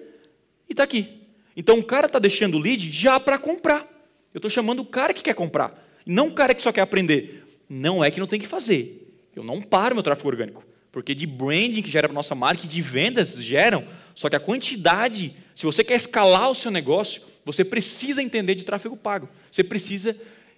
e 0.68 0.72
está 0.72 0.82
aqui. 0.82 1.22
Então 1.56 1.78
o 1.78 1.84
cara 1.84 2.06
está 2.06 2.18
deixando 2.18 2.56
o 2.56 2.60
lead 2.60 2.90
já 2.90 3.18
para 3.20 3.38
comprar. 3.38 3.88
Eu 4.32 4.38
estou 4.38 4.50
chamando 4.50 4.80
o 4.80 4.84
cara 4.84 5.14
que 5.14 5.22
quer 5.22 5.34
comprar, 5.34 5.72
não 6.04 6.28
o 6.28 6.34
cara 6.34 6.54
que 6.54 6.62
só 6.62 6.72
quer 6.72 6.80
aprender. 6.80 7.44
Não 7.68 8.04
é 8.04 8.10
que 8.10 8.20
não 8.20 8.26
tem 8.26 8.40
que 8.40 8.46
fazer. 8.46 9.04
Eu 9.34 9.42
não 9.42 9.60
paro 9.62 9.94
meu 9.94 10.02
tráfego 10.02 10.28
orgânico. 10.28 10.64
Porque 10.92 11.14
de 11.14 11.26
branding 11.26 11.82
que 11.82 11.90
gera 11.90 12.08
para 12.08 12.14
nossa 12.14 12.34
marca, 12.34 12.68
de 12.68 12.82
vendas 12.82 13.36
geram, 13.36 13.84
só 14.14 14.28
que 14.28 14.36
a 14.36 14.40
quantidade, 14.40 15.34
se 15.54 15.64
você 15.64 15.82
quer 15.82 15.96
escalar 15.96 16.50
o 16.50 16.54
seu 16.54 16.70
negócio, 16.70 17.22
você 17.44 17.64
precisa 17.64 18.22
entender 18.22 18.54
de 18.54 18.64
tráfego 18.64 18.96
pago. 18.96 19.28
Você 19.50 19.64
precisa 19.64 20.16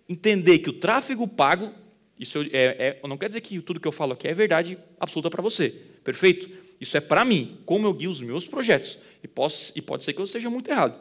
entender 0.09 0.59
que 0.59 0.69
o 0.69 0.75
tráfego 0.75 1.27
pago, 1.27 1.73
isso 2.19 2.43
é, 2.53 2.99
é, 3.03 3.09
não 3.09 3.17
quer 3.17 3.29
dizer 3.29 3.41
que 3.41 3.61
tudo 3.61 3.81
que 3.81 3.89
eu 3.89 3.93
falo 3.93 4.13
aqui 4.13 4.29
é 4.29 4.35
verdade 4.35 4.79
absoluta 5.01 5.31
para 5.31 5.43
você, 5.43 5.71
perfeito? 6.05 6.51
Isso 6.81 6.97
é 6.97 7.01
para 7.01 7.25
mim, 7.25 7.59
como 7.65 7.87
eu 7.87 7.95
guio 7.95 8.11
os 8.11 8.21
meus 8.21 8.47
projetos. 8.47 8.99
E, 9.23 9.29
posso, 9.29 9.73
e 9.77 9.83
pode 9.83 10.05
ser 10.05 10.13
que 10.13 10.21
eu 10.21 10.25
esteja 10.25 10.51
muito 10.51 10.71
errado. 10.71 10.99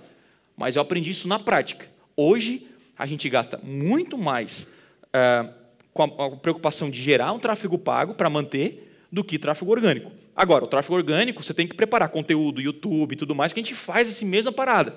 Mas 0.58 0.76
eu 0.76 0.82
aprendi 0.82 1.12
isso 1.12 1.28
na 1.28 1.40
prática. 1.40 1.88
Hoje, 2.16 2.68
a 2.98 3.06
gente 3.06 3.28
gasta 3.30 3.60
muito 3.64 4.18
mais 4.18 4.68
uh, 5.08 5.54
com 5.94 6.04
a, 6.04 6.26
a 6.26 6.32
preocupação 6.38 6.90
de 6.90 7.02
gerar 7.02 7.32
um 7.32 7.40
tráfego 7.40 7.78
pago 7.78 8.14
para 8.14 8.30
manter 8.30 9.08
do 9.12 9.24
que 9.24 9.38
tráfego 9.38 9.72
orgânico. 9.72 10.12
Agora, 10.36 10.66
o 10.66 10.68
tráfego 10.68 10.96
orgânico, 10.96 11.44
você 11.44 11.54
tem 11.54 11.68
que 11.68 11.76
preparar 11.76 12.10
conteúdo, 12.10 12.62
YouTube 12.62 13.14
e 13.14 13.16
tudo 13.16 13.34
mais, 13.34 13.54
que 13.54 13.60
a 13.60 13.64
gente 13.64 13.74
faz 13.74 14.10
essa 14.10 14.26
mesma 14.26 14.52
parada. 14.52 14.96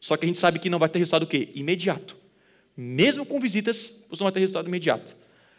Só 0.00 0.16
que 0.16 0.24
a 0.24 0.28
gente 0.28 0.38
sabe 0.38 0.58
que 0.58 0.70
não 0.70 0.78
vai 0.78 0.88
ter 0.88 0.98
resultado 0.98 1.24
o 1.24 1.26
quê? 1.26 1.50
Imediato. 1.54 2.16
Mesmo 2.76 3.24
com 3.24 3.40
visitas, 3.40 3.92
você 4.08 4.22
não 4.22 4.26
vai 4.26 4.32
ter 4.32 4.40
resultado 4.40 4.68
imediato. 4.68 5.16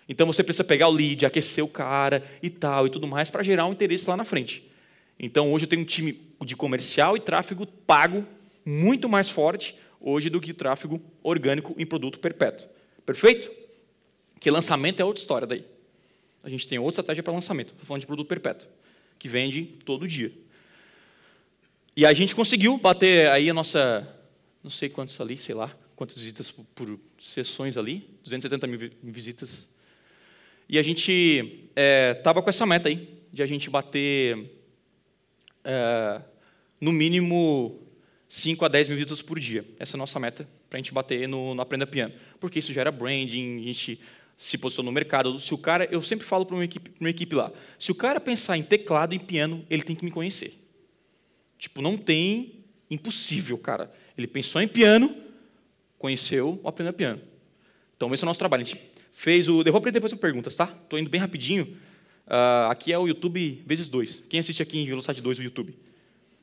Então 0.07 0.25
você 0.25 0.43
precisa 0.43 0.63
pegar 0.63 0.87
o 0.87 0.91
lead, 0.91 1.25
aquecer 1.25 1.63
o 1.63 1.67
cara 1.67 2.23
e 2.41 2.49
tal 2.49 2.87
e 2.87 2.89
tudo 2.89 3.07
mais 3.07 3.29
para 3.29 3.43
gerar 3.43 3.65
um 3.65 3.71
interesse 3.71 4.09
lá 4.09 4.15
na 4.15 4.23
frente. 4.23 4.66
Então 5.19 5.51
hoje 5.51 5.65
eu 5.65 5.69
tenho 5.69 5.81
um 5.81 5.85
time 5.85 6.19
de 6.45 6.55
comercial 6.55 7.17
e 7.17 7.19
tráfego 7.19 7.65
pago 7.65 8.25
muito 8.65 9.09
mais 9.09 9.29
forte 9.29 9.75
hoje 9.99 10.29
do 10.29 10.39
que 10.39 10.53
tráfego 10.53 11.01
orgânico 11.23 11.75
em 11.77 11.85
produto 11.85 12.19
perpétuo. 12.19 12.67
Perfeito? 13.05 13.49
Que 14.39 14.51
lançamento 14.51 14.99
é 14.99 15.05
outra 15.05 15.21
história 15.21 15.47
daí. 15.47 15.65
A 16.43 16.49
gente 16.49 16.67
tem 16.67 16.77
outra 16.77 17.01
estratégia 17.01 17.23
para 17.23 17.33
lançamento. 17.33 17.69
Estou 17.69 17.85
falando 17.85 18.01
de 18.01 18.07
produto 18.07 18.27
perpétuo, 18.27 18.69
que 19.17 19.27
vende 19.27 19.63
todo 19.83 20.07
dia. 20.07 20.31
E 21.95 22.05
a 22.05 22.13
gente 22.13 22.35
conseguiu 22.35 22.77
bater 22.77 23.31
aí 23.31 23.49
a 23.49 23.53
nossa, 23.53 24.07
não 24.63 24.69
sei 24.69 24.87
quantos 24.87 25.19
ali, 25.19 25.37
sei 25.37 25.55
lá, 25.55 25.75
quantas 25.95 26.19
visitas 26.19 26.51
por, 26.51 26.63
por 26.75 26.99
sessões 27.17 27.75
ali, 27.75 28.07
270 28.23 28.67
mil 28.67 28.91
visitas. 29.01 29.67
E 30.69 30.77
a 30.77 30.83
gente 30.83 31.71
estava 31.75 32.39
é, 32.39 32.43
com 32.43 32.49
essa 32.49 32.65
meta 32.65 32.87
aí, 32.87 33.17
de 33.33 33.41
a 33.41 33.47
gente 33.47 33.69
bater 33.69 34.56
é, 35.67 36.21
no 36.79 36.93
mínimo 36.93 37.77
5 38.29 38.63
a 38.63 38.67
10 38.69 38.87
mil 38.87 38.97
visitas 38.97 39.21
por 39.21 39.37
dia. 39.37 39.65
Essa 39.77 39.95
é 39.95 39.97
a 39.97 39.99
nossa 39.99 40.17
meta 40.19 40.47
para 40.69 40.77
a 40.77 40.79
gente 40.79 40.93
bater 40.93 41.27
no, 41.27 41.53
no, 41.53 41.61
Aprenda 41.61 41.85
Piano. 41.85 42.13
Porque 42.39 42.59
isso 42.59 42.71
gera 42.71 42.89
branding, 42.91 43.59
a 43.59 43.63
gente 43.63 43.99
se 44.37 44.57
posiciona 44.57 44.87
no 44.87 44.93
mercado. 44.93 45.37
Se 45.39 45.53
o 45.53 45.57
cara, 45.57 45.87
eu 45.91 46.01
sempre 46.01 46.25
falo 46.25 46.45
para 46.45 46.55
uma 46.55 46.63
equipe, 46.63 46.93
uma 46.99 47.09
equipe 47.09 47.35
lá, 47.35 47.51
se 47.77 47.91
o 47.91 47.95
cara 47.95 48.19
pensar 48.19 48.57
em 48.57 48.63
teclado 48.63 49.13
e 49.13 49.19
piano, 49.19 49.65
ele 49.69 49.83
tem 49.83 49.95
que 49.95 50.05
me 50.05 50.11
conhecer. 50.11 50.57
Tipo, 51.59 51.81
não 51.81 51.97
tem, 51.97 52.63
impossível, 52.89 53.57
cara. 53.57 53.91
Ele 54.17 54.27
pensou 54.27 54.61
em 54.61 54.67
piano, 54.67 55.13
conheceu 55.97 56.59
o 56.63 56.67
Aprenda 56.67 56.93
Piano. 56.93 57.21
Então, 57.95 58.13
esse 58.13 58.23
é 58.23 58.25
o 58.25 58.27
nosso 58.27 58.39
trabalho. 58.39 58.61
A 58.61 58.65
gente 58.65 58.79
fez 59.11 59.49
o. 59.49 59.61
Eu 59.61 59.71
vou 59.71 59.79
aprender 59.79 59.95
depois 59.95 60.13
com 60.13 60.19
perguntas, 60.19 60.55
tá? 60.55 60.73
Estou 60.83 60.97
indo 60.97 61.09
bem 61.09 61.19
rapidinho. 61.19 61.77
Uh, 62.27 62.69
aqui 62.69 62.91
é 62.91 62.99
o 62.99 63.07
YouTube 63.07 63.63
vezes 63.65 63.87
dois. 63.87 64.21
Quem 64.29 64.39
assiste 64.39 64.61
aqui 64.61 64.79
em 64.79 64.85
velocidade 64.85 65.21
2 65.21 65.39
o 65.39 65.43
YouTube? 65.43 65.77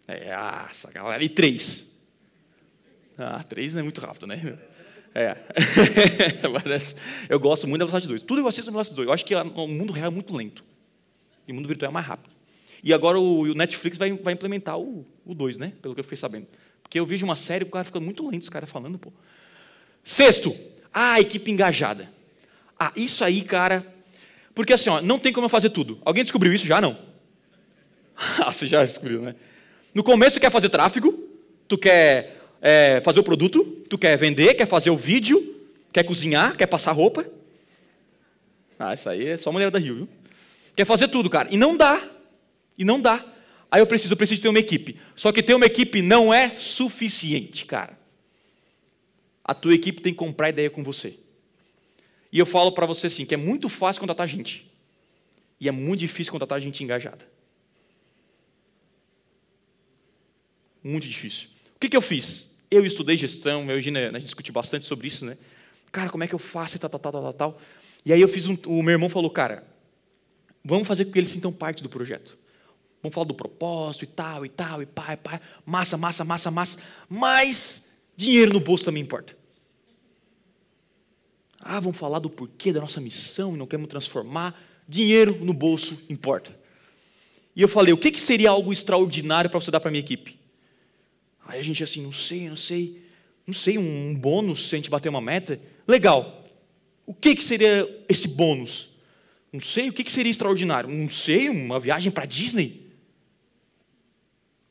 É, 0.09 0.31
essa 0.71 0.91
galera. 0.91 1.23
E 1.23 1.29
três. 1.29 1.87
Ah, 3.19 3.43
três 3.43 3.75
não 3.75 3.81
é 3.81 3.83
muito 3.83 4.01
rápido, 4.01 4.27
né? 4.27 4.59
É. 5.15 5.37
eu 7.29 7.39
gosto 7.39 7.69
muito 7.69 7.81
da 7.81 7.87
velocidade 7.87 8.09
2. 8.09 8.23
Tudo 8.23 8.41
eu 8.41 8.49
assisto 8.49 8.71
na 8.71 8.73
velocidade 8.73 8.97
2. 8.97 9.09
Eu 9.09 9.13
acho 9.13 9.25
que 9.25 9.35
o 9.35 9.69
mundo 9.69 9.93
real 9.93 10.07
é 10.07 10.11
muito 10.11 10.35
lento. 10.35 10.65
E 11.47 11.53
o 11.53 11.55
mundo 11.55 11.69
virtual 11.69 11.91
é 11.91 11.93
mais 11.93 12.07
rápido. 12.07 12.35
E 12.83 12.93
agora 12.93 13.21
o, 13.21 13.55
Netflix 13.55 13.99
vai, 13.99 14.11
vai 14.13 14.33
implementar 14.33 14.79
o 14.79 15.07
2, 15.27 15.59
né? 15.59 15.73
Pelo 15.81 15.95
que 15.95 16.01
eu 16.01 16.05
fiquei 16.05 16.17
sabendo. 16.17 16.47
Porque 16.83 16.99
eu 16.99 17.07
vejo 17.07 17.25
uma 17.25 17.37
série, 17.37 17.65
o 17.65 17.69
cara 17.69 17.85
fica 17.85 18.01
muito 18.01 18.27
lento, 18.29 18.43
os 18.43 18.49
caras 18.49 18.69
falando, 18.69 18.99
pô. 18.99 19.13
Sexto, 20.03 20.55
ah, 20.93 21.21
equipe 21.21 21.51
engajada. 21.51 22.11
Ah, 22.79 22.93
isso 22.97 23.25
aí, 23.25 23.43
cara. 23.43 23.94
Porque 24.55 24.73
assim, 24.73 24.89
ó, 24.89 25.01
não 25.01 25.19
tem 25.19 25.33
como 25.33 25.47
eu 25.47 25.51
fazer 25.51 25.71
tudo. 25.71 25.99
Alguém 26.05 26.23
descobriu 26.23 26.53
isso 26.53 26.67
já? 26.67 26.81
Não. 26.81 26.97
ah, 28.39 28.53
você 28.53 28.67
já 28.67 28.85
descobriu, 28.85 29.23
né? 29.23 29.35
No 29.93 30.03
começo, 30.03 30.37
tu 30.37 30.41
quer 30.41 30.51
fazer 30.51 30.69
tráfego, 30.69 31.13
tu 31.67 31.77
quer 31.77 32.41
é, 32.61 33.01
fazer 33.05 33.21
o 33.21 33.25
produto, 33.25 33.65
tu 33.89 33.99
quer 33.99 34.17
vender, 34.17 34.55
quer 34.55 34.67
fazer 34.67 34.91
o 34.91 34.97
vídeo, 34.97 35.55
quer 35.93 36.05
cozinhar, 36.05 36.57
quer 36.57 36.67
passar 36.67 36.93
roupa. 36.93 37.27
Ah, 38.79 38.95
isso 38.95 39.09
aí 39.09 39.29
é 39.29 39.37
só 39.37 39.53
mulher 39.53 39.71
da 39.71 39.79
Rio, 39.79 39.97
viu? 39.97 40.09
Quer 40.77 40.85
fazer 40.85 41.09
tudo, 41.09 41.31
cara. 41.31 41.49
E 41.51 41.57
não 41.57 41.77
dá. 41.77 42.03
E 42.77 42.85
não 42.85 43.01
dá. 43.01 43.25
Aí 43.71 43.81
eu 43.81 43.87
preciso, 43.87 44.13
eu 44.13 44.17
preciso 44.17 44.43
ter 44.43 44.49
uma 44.49 44.59
equipe. 44.59 44.97
Só 45.15 45.33
que 45.33 45.43
ter 45.43 45.55
uma 45.55 45.67
equipe 45.67 46.03
não 46.03 46.33
é 46.33 46.57
suficiente, 46.57 47.67
cara. 47.67 47.99
A 49.45 49.55
tua 49.55 49.75
equipe 49.75 50.01
tem 50.01 50.13
que 50.13 50.19
comprar 50.19 50.49
ideia 50.49 50.71
com 50.71 50.83
você. 50.83 51.19
E 52.35 52.39
eu 52.41 52.45
falo 52.45 52.73
para 52.73 52.85
você 52.85 53.07
assim, 53.07 53.25
que 53.25 53.33
é 53.33 53.37
muito 53.37 53.69
fácil 53.69 54.01
contratar 54.01 54.27
gente. 54.27 54.69
E 55.61 55.69
é 55.69 55.71
muito 55.71 56.01
difícil 56.01 56.33
contratar 56.33 56.61
gente 56.61 56.83
engajada. 56.83 57.25
Muito 60.83 61.07
difícil. 61.07 61.49
O 61.77 61.79
que, 61.79 61.89
que 61.89 61.97
eu 61.97 62.03
fiz? 62.03 62.51
Eu 62.69 62.85
estudei 62.85 63.17
gestão, 63.17 63.71
eu, 63.71 63.79
a 63.79 63.81
gente 63.81 64.25
discute 64.25 64.51
bastante 64.51 64.85
sobre 64.85 65.07
isso, 65.07 65.25
né? 65.25 65.39
Cara, 65.93 66.11
como 66.11 66.25
é 66.25 66.27
que 66.27 66.35
eu 66.35 66.39
faço 66.41 66.75
e 66.75 66.81
tal, 66.81 66.91
tal, 66.91 66.99
tal, 66.99 67.13
tal, 67.13 67.33
tal. 67.33 67.61
E 68.05 68.13
aí 68.13 68.21
eu 68.21 68.29
fiz 68.29 68.47
um, 68.47 68.59
o 68.67 68.83
meu 68.83 68.95
irmão 68.95 69.09
falou, 69.09 69.31
cara, 69.31 69.65
vamos 70.65 70.89
fazer 70.89 71.05
com 71.05 71.13
que 71.13 71.19
eles 71.21 71.31
sintam 71.31 71.53
parte 71.53 71.85
do 71.85 71.89
projeto. 71.89 72.37
Vamos 73.01 73.15
falar 73.15 73.29
do 73.29 73.35
propósito 73.35 74.03
e 74.03 74.09
tal, 74.09 74.45
e 74.45 74.49
tal, 74.49 74.83
e 74.83 74.87
pá, 74.87 75.13
e 75.13 75.17
pá. 75.17 75.41
Massa, 75.65 75.97
massa, 75.97 76.25
massa, 76.25 76.51
massa. 76.51 76.79
Mas 77.09 77.93
dinheiro 78.17 78.53
no 78.53 78.59
bolso 78.59 78.85
também 78.85 79.05
importa. 79.05 79.44
Ah, 81.67 81.81
vamos 81.81 81.97
falar 81.97 82.19
do 82.19 82.29
porquê 82.29 82.75
da 82.75 82.81
nossa 82.81 83.01
missão 83.01 83.55
e 83.55 83.59
não 83.59 83.67
queremos 83.67 83.89
transformar. 83.89 84.55
Dinheiro 84.87 85.43
no 85.43 85.55
bolso 85.55 85.99
importa. 86.11 86.55
E 87.57 87.63
eu 87.63 87.69
falei, 87.69 87.95
o 87.95 87.97
que, 87.97 88.13
que 88.13 88.21
seria 88.21 88.51
algo 88.51 88.71
extraordinário 88.71 89.49
para 89.49 89.59
você 89.59 89.71
dar 89.71 89.81
para 89.81 89.89
a 89.89 89.91
minha 89.91 90.01
equipe? 90.01 90.39
Aí 91.47 91.59
a 91.59 91.63
gente 91.63 91.83
assim, 91.83 92.03
não 92.03 92.13
sei, 92.13 92.51
não 92.51 92.57
sei, 92.57 93.03
não 93.47 93.55
sei, 93.55 93.79
um 93.79 94.15
bônus 94.15 94.69
se 94.69 94.75
a 94.75 94.79
gente 94.79 94.91
bater 94.91 95.09
uma 95.09 95.23
meta. 95.23 95.59
Legal. 95.89 96.45
O 97.07 97.15
que, 97.15 97.35
que 97.35 97.43
seria 97.43 97.89
esse 98.11 98.29
bônus? 98.29 98.91
Não 99.51 99.61
sei, 99.61 99.89
o 99.89 99.93
que, 99.93 100.05
que 100.05 100.13
seria 100.13 100.31
extraordinário? 100.31 100.91
Não 100.91 101.09
sei, 101.09 101.49
uma 101.49 101.81
viagem 101.81 102.13
para 102.13 102.27
Disney? 102.27 102.91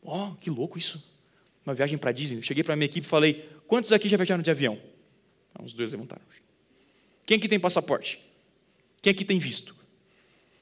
Ó, 0.03 0.29
oh, 0.29 0.35
que 0.35 0.51
louco 0.51 0.77
isso. 0.77 1.03
Uma 1.65 1.73
viagem 1.73 1.97
para 1.97 2.11
Disney. 2.11 2.43
Cheguei 2.43 2.63
para 2.63 2.75
minha 2.75 2.85
equipe 2.85 3.07
e 3.07 3.09
falei, 3.09 3.49
quantos 3.65 3.91
aqui 3.91 4.07
já 4.07 4.17
viajaram 4.17 4.43
de 4.43 4.51
avião? 4.51 4.79
Ah, 5.55 5.63
uns 5.63 5.73
dois 5.73 5.91
levantaram. 5.91 6.21
Quem 7.25 7.37
aqui 7.37 7.47
tem 7.47 7.59
passaporte? 7.59 8.19
Quem 9.01 9.11
aqui 9.11 9.25
tem 9.25 9.39
visto? 9.39 9.75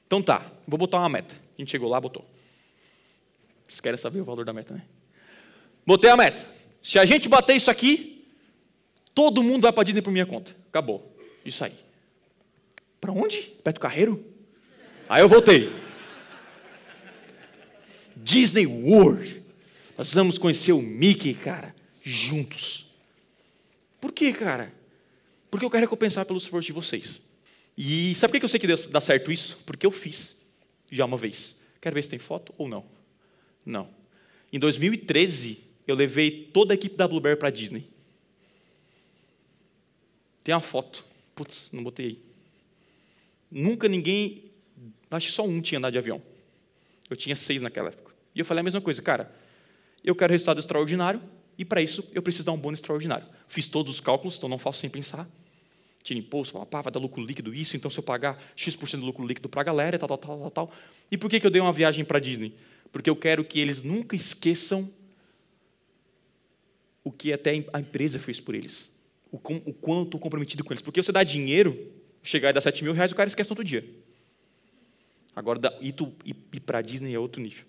Então 0.06 0.22
tá, 0.22 0.50
vou 0.66 0.78
botar 0.78 0.98
uma 0.98 1.08
meta. 1.08 1.34
A 1.34 1.60
gente 1.60 1.70
chegou 1.70 1.88
lá, 1.88 2.00
botou. 2.00 2.24
Vocês 3.68 3.80
querem 3.80 3.96
saber 3.96 4.20
o 4.20 4.24
valor 4.24 4.44
da 4.44 4.52
meta, 4.52 4.74
né? 4.74 4.82
Botei 5.86 6.10
a 6.10 6.16
meta. 6.16 6.46
Se 6.82 6.98
a 6.98 7.04
gente 7.04 7.28
bater 7.28 7.56
isso 7.56 7.70
aqui, 7.70 8.26
todo 9.14 9.42
mundo 9.42 9.62
vai 9.62 9.72
para 9.72 9.84
Disney 9.84 10.02
por 10.02 10.12
minha 10.12 10.26
conta. 10.26 10.54
Acabou. 10.68 11.16
Isso 11.44 11.64
aí. 11.64 11.74
Para 13.00 13.12
onde? 13.12 13.38
Perto 13.64 13.76
do 13.76 13.80
Carreiro? 13.80 14.24
Aí 15.08 15.22
eu 15.22 15.28
voltei. 15.28 15.72
Disney 18.16 18.66
World. 18.66 19.42
Nós 19.96 20.12
vamos 20.14 20.38
conhecer 20.38 20.72
o 20.72 20.80
Mickey, 20.82 21.34
cara, 21.34 21.74
juntos. 22.02 22.94
Por 24.00 24.12
quê, 24.12 24.32
cara? 24.32 24.72
Porque 25.52 25.66
eu 25.66 25.70
quero 25.70 25.82
recompensar 25.82 26.24
pelo 26.24 26.38
esforço 26.38 26.68
de 26.68 26.72
vocês. 26.72 27.20
E 27.76 28.14
sabe 28.14 28.32
por 28.32 28.38
que 28.38 28.44
eu 28.46 28.48
sei 28.48 28.58
que 28.58 28.66
dá 28.88 29.02
certo 29.02 29.30
isso? 29.30 29.58
Porque 29.66 29.84
eu 29.84 29.90
fiz 29.90 30.48
já 30.90 31.04
uma 31.04 31.18
vez. 31.18 31.60
Quero 31.78 31.94
ver 31.94 32.02
se 32.02 32.08
tem 32.08 32.18
foto 32.18 32.54
ou 32.56 32.66
não. 32.66 32.86
Não. 33.62 33.90
Em 34.50 34.58
2013, 34.58 35.62
eu 35.86 35.94
levei 35.94 36.48
toda 36.54 36.72
a 36.72 36.74
equipe 36.74 36.96
da 36.96 37.06
Blueberry 37.06 37.38
para 37.38 37.50
Disney. 37.50 37.86
Tem 40.42 40.54
uma 40.54 40.60
foto. 40.62 41.04
Putz, 41.34 41.68
não 41.70 41.84
botei 41.84 42.06
aí. 42.06 42.18
Nunca 43.50 43.90
ninguém, 43.90 44.50
acho 45.10 45.26
que 45.26 45.32
só 45.34 45.44
um 45.44 45.60
tinha 45.60 45.78
andado 45.78 45.92
de 45.92 45.98
avião. 45.98 46.22
Eu 47.10 47.16
tinha 47.16 47.36
seis 47.36 47.60
naquela 47.60 47.90
época. 47.90 48.14
E 48.34 48.38
eu 48.38 48.44
falei 48.46 48.60
a 48.62 48.64
mesma 48.64 48.80
coisa, 48.80 49.02
cara, 49.02 49.30
eu 50.02 50.16
quero 50.16 50.30
resultado 50.30 50.60
extraordinário 50.60 51.22
e 51.58 51.64
para 51.64 51.82
isso 51.82 52.10
eu 52.14 52.22
preciso 52.22 52.46
dar 52.46 52.52
um 52.52 52.58
bônus 52.58 52.80
extraordinário. 52.80 53.26
Fiz 53.46 53.68
todos 53.68 53.92
os 53.92 54.00
cálculos, 54.00 54.38
então 54.38 54.48
não 54.48 54.58
faço 54.58 54.80
sem 54.80 54.88
pensar. 54.88 55.28
Tira 56.02 56.18
imposto, 56.18 56.58
pá, 56.66 56.80
vai 56.80 56.92
dar 56.92 56.98
lucro 56.98 57.24
líquido 57.24 57.54
isso, 57.54 57.76
então 57.76 57.90
se 57.90 57.98
eu 57.98 58.02
pagar 58.02 58.42
X% 58.56 58.98
do 58.98 59.06
lucro 59.06 59.24
líquido 59.24 59.48
para 59.48 59.60
a 59.60 59.64
galera, 59.64 59.98
tal, 59.98 60.08
tal, 60.08 60.18
tal, 60.18 60.38
tal, 60.38 60.50
tal. 60.50 60.72
E 61.10 61.16
por 61.16 61.30
que, 61.30 61.38
que 61.38 61.46
eu 61.46 61.50
dei 61.50 61.60
uma 61.60 61.72
viagem 61.72 62.04
para 62.04 62.18
Disney? 62.18 62.54
Porque 62.90 63.08
eu 63.08 63.16
quero 63.16 63.44
que 63.44 63.60
eles 63.60 63.82
nunca 63.82 64.16
esqueçam 64.16 64.90
o 67.04 67.10
que 67.10 67.32
até 67.32 67.64
a 67.72 67.80
empresa 67.80 68.18
fez 68.18 68.40
por 68.40 68.54
eles 68.54 68.92
o, 69.32 69.36
o 69.36 69.72
quanto 69.72 70.04
estou 70.04 70.20
comprometido 70.20 70.62
com 70.62 70.72
eles. 70.72 70.82
Porque 70.82 71.02
você 71.02 71.10
dá 71.10 71.24
dinheiro, 71.24 71.90
chegar 72.22 72.50
e 72.50 72.52
dar 72.52 72.60
7 72.60 72.84
mil 72.84 72.92
reais, 72.92 73.10
o 73.10 73.14
cara 73.14 73.26
esquece 73.26 73.48
no 73.50 73.52
outro 73.52 73.64
dia. 73.64 73.84
Agora, 75.34 75.58
ir, 75.80 76.60
para 76.60 76.78
a 76.78 76.82
Disney 76.82 77.14
é 77.14 77.18
outro 77.18 77.40
nível. 77.40 77.64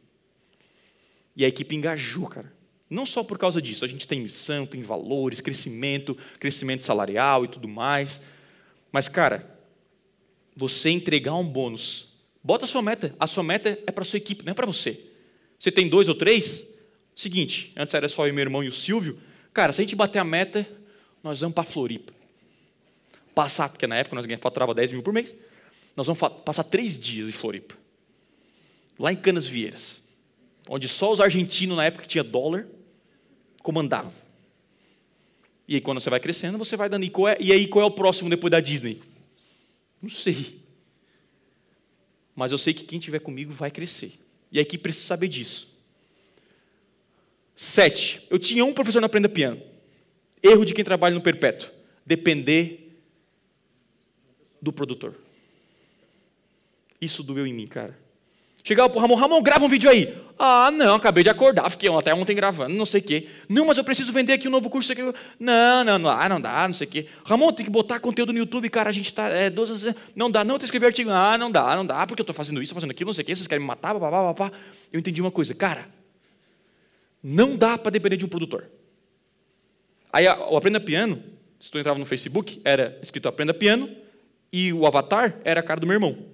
E 1.36 1.46
a 1.46 1.48
equipe 1.48 1.74
engajou, 1.74 2.28
cara. 2.28 2.52
Não 2.90 3.06
só 3.06 3.24
por 3.24 3.38
causa 3.38 3.62
disso, 3.62 3.86
a 3.86 3.88
gente 3.88 4.08
tem 4.08 4.22
missão, 4.22 4.66
tem 4.66 4.84
valores, 4.84 5.42
crescimento, 5.42 6.18
crescimento 6.40 6.84
salarial 6.84 7.46
e 7.46 7.48
tudo 7.48 7.68
mais. 7.68 8.22
Mas, 8.92 9.08
cara, 9.08 9.60
você 10.56 10.90
entregar 10.90 11.34
um 11.34 11.48
bônus, 11.48 12.10
bota 12.44 12.66
a 12.66 12.68
sua 12.68 12.82
meta. 12.82 13.16
A 13.20 13.26
sua 13.26 13.44
meta 13.44 13.80
é 13.88 13.92
para 13.92 14.04
a 14.04 14.06
sua 14.06 14.18
equipe, 14.18 14.46
não 14.46 14.52
é 14.52 14.54
para 14.54 14.68
você. 14.68 15.00
Você 15.58 15.72
tem 15.72 15.88
dois 15.88 16.08
ou 16.08 16.16
três? 16.16 16.68
Seguinte, 17.16 17.72
antes 17.76 17.94
era 17.94 18.08
só 18.10 18.28
eu, 18.28 18.34
meu 18.34 18.42
irmão 18.42 18.64
e 18.64 18.68
o 18.68 18.72
Silvio. 18.72 19.20
Cara, 19.54 19.72
se 19.72 19.82
a 19.82 19.84
gente 19.84 19.96
bater 19.96 20.20
a 20.20 20.24
meta, 20.24 20.68
nós 21.24 21.40
vamos 21.40 21.56
para 21.56 21.64
Floripa. 21.64 22.14
Passar, 23.34 23.70
porque 23.70 23.88
na 23.88 23.96
época 23.96 24.16
nós 24.16 24.26
faturava 24.40 24.74
10 24.74 24.92
mil 24.92 25.02
por 25.02 25.14
mês, 25.14 25.36
nós 25.96 26.06
vamos 26.06 26.20
passar 26.44 26.64
três 26.64 27.00
dias 27.00 27.30
em 27.30 27.32
Floripa. 27.32 27.76
Lá 29.00 29.12
em 29.12 29.16
Canas 29.16 29.48
Vieiras. 29.48 30.03
Onde 30.68 30.88
só 30.88 31.12
os 31.12 31.20
argentinos, 31.20 31.76
na 31.76 31.86
época 31.86 32.04
que 32.04 32.10
tinha 32.10 32.24
dólar, 32.24 32.68
comandavam. 33.62 34.14
E 35.68 35.76
aí, 35.76 35.82
quando 35.82 36.00
você 36.00 36.10
vai 36.10 36.20
crescendo, 36.20 36.58
você 36.58 36.76
vai 36.76 36.90
dando. 36.90 37.04
E, 37.04 37.12
é, 37.28 37.38
e 37.40 37.52
aí, 37.52 37.68
qual 37.68 37.84
é 37.84 37.88
o 37.88 37.92
próximo 37.92 38.30
depois 38.30 38.52
da 38.52 38.60
Disney? 38.60 39.02
Não 40.02 40.10
sei. 40.10 40.62
Mas 42.36 42.52
eu 42.52 42.58
sei 42.58 42.74
que 42.74 42.84
quem 42.84 43.00
estiver 43.00 43.20
comigo 43.20 43.54
vai 43.54 43.72
crescer. 43.72 44.14
E 44.52 44.60
a 44.60 44.62
equipe 44.62 44.84
precisa 44.84 45.06
saber 45.06 45.28
disso. 45.28 45.68
Sete. 47.56 48.26
Eu 48.30 48.40
tinha 48.40 48.66
um 48.66 48.74
professor 48.74 49.00
na 49.00 49.06
Aprenda 49.06 49.30
Piano. 49.30 49.62
Erro 50.42 50.66
de 50.66 50.74
quem 50.74 50.84
trabalha 50.84 51.16
no 51.16 51.22
perpétuo: 51.22 51.70
depender 52.06 53.00
do 54.62 54.74
produtor. 54.74 55.16
Isso 57.00 57.24
doeu 57.24 57.46
em 57.46 57.54
mim, 57.54 57.68
cara. 57.68 58.03
Chegava 58.64 58.90
pro 58.90 59.00
Ramon, 59.00 59.16
Ramon, 59.16 59.42
grava 59.42 59.66
um 59.66 59.70
vídeo 59.70 59.90
aí. 59.90 60.16
Ah, 60.40 60.72
não, 60.72 60.96
acabei 60.96 61.24
de 61.24 61.30
acordar, 61.30 61.70
fiquei 61.70 61.94
até 61.94 62.14
ontem 62.14 62.36
gravando, 62.36 62.74
não 62.74 62.86
sei 62.86 63.02
o 63.02 63.04
quê. 63.04 63.28
Não, 63.48 63.66
mas 63.66 63.78
eu 63.78 63.84
preciso 63.84 64.12
vender 64.12 64.34
aqui 64.34 64.48
um 64.48 64.52
novo 64.52 64.70
curso. 64.70 64.92
Aqui. 64.92 65.02
Não, 65.40 65.84
não, 65.84 66.00
não, 66.00 66.10
ah, 66.10 66.30
não 66.30 66.42
dá, 66.42 66.68
não 66.68 66.74
sei 66.74 66.88
o 66.88 66.90
quê. 66.90 67.08
Ramon, 67.26 67.52
tem 67.52 67.66
que 67.66 67.72
botar 67.72 68.00
conteúdo 68.00 68.32
no 68.32 68.40
YouTube, 68.40 68.70
cara, 68.70 68.90
a 68.90 68.94
gente 68.94 69.08
está. 69.08 69.28
É, 69.28 69.50
12, 69.50 69.94
não 70.16 70.32
dá, 70.32 70.44
não, 70.44 70.56
tem 70.56 70.60
que 70.60 70.66
escrever 70.66 70.88
artigo. 70.88 71.10
Ah, 71.12 71.38
não 71.38 71.52
dá, 71.52 71.76
não 71.76 71.86
dá, 71.86 72.08
porque 72.08 72.22
eu 72.22 72.24
estou 72.24 72.34
fazendo 72.34 72.62
isso, 72.64 72.74
fazendo 72.74 72.92
aquilo, 72.92 73.10
não 73.10 73.14
sei 73.14 73.24
o 73.24 73.26
quê, 73.26 73.36
vocês 73.36 73.48
querem 73.48 73.62
me 73.62 73.68
matar, 73.68 73.94
papá, 73.94 74.34
papá. 74.34 74.52
Eu 74.92 75.00
entendi 75.00 75.22
uma 75.22 75.32
coisa, 75.32 75.54
cara, 75.54 75.88
não 77.22 77.56
dá 77.56 77.78
para 77.78 77.92
depender 77.92 78.18
de 78.18 78.26
um 78.26 78.30
produtor. 78.30 78.70
Aí 80.12 80.26
o 80.28 80.58
Aprenda 80.58 80.80
Piano, 80.80 81.22
se 81.60 81.70
tu 81.70 81.78
entrava 81.78 82.00
no 82.00 82.06
Facebook, 82.06 82.62
era 82.64 82.98
escrito 83.02 83.28
Aprenda 83.28 83.54
Piano, 83.54 83.90
e 84.52 84.72
o 84.72 84.86
avatar 84.86 85.38
era 85.44 85.60
a 85.60 85.64
cara 85.64 85.80
do 85.80 85.88
meu 85.88 85.96
irmão. 85.96 86.33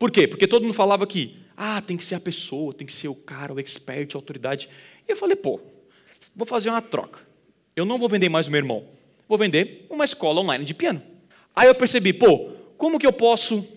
Por 0.00 0.10
quê? 0.10 0.26
Porque 0.26 0.46
todo 0.46 0.62
mundo 0.62 0.72
falava 0.72 1.06
que, 1.06 1.36
ah, 1.54 1.82
tem 1.82 1.94
que 1.94 2.02
ser 2.02 2.14
a 2.14 2.20
pessoa, 2.20 2.72
tem 2.72 2.86
que 2.86 2.92
ser 2.92 3.08
o 3.08 3.14
cara, 3.14 3.52
o 3.52 3.60
expert, 3.60 4.14
a 4.14 4.18
autoridade. 4.18 4.66
E 5.06 5.12
eu 5.12 5.16
falei, 5.16 5.36
pô, 5.36 5.60
vou 6.34 6.46
fazer 6.46 6.70
uma 6.70 6.80
troca. 6.80 7.20
Eu 7.76 7.84
não 7.84 7.98
vou 7.98 8.08
vender 8.08 8.30
mais 8.30 8.48
o 8.48 8.50
meu 8.50 8.56
irmão, 8.56 8.88
vou 9.28 9.36
vender 9.36 9.84
uma 9.90 10.06
escola 10.06 10.40
online 10.40 10.64
de 10.64 10.72
piano. 10.72 11.02
Aí 11.54 11.68
eu 11.68 11.74
percebi, 11.74 12.14
pô, 12.14 12.50
como 12.78 12.98
que 12.98 13.06
eu 13.06 13.12
posso 13.12 13.68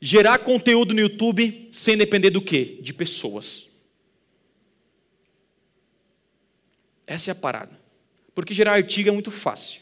gerar 0.00 0.38
conteúdo 0.38 0.94
no 0.94 1.00
YouTube 1.00 1.68
sem 1.72 1.98
depender 1.98 2.30
do 2.30 2.40
quê? 2.40 2.78
De 2.80 2.94
pessoas. 2.94 3.66
Essa 7.04 7.30
é 7.30 7.32
a 7.32 7.34
parada. 7.34 7.76
Porque 8.36 8.54
gerar 8.54 8.74
artigo 8.74 9.08
é 9.08 9.12
muito 9.12 9.32
fácil. 9.32 9.80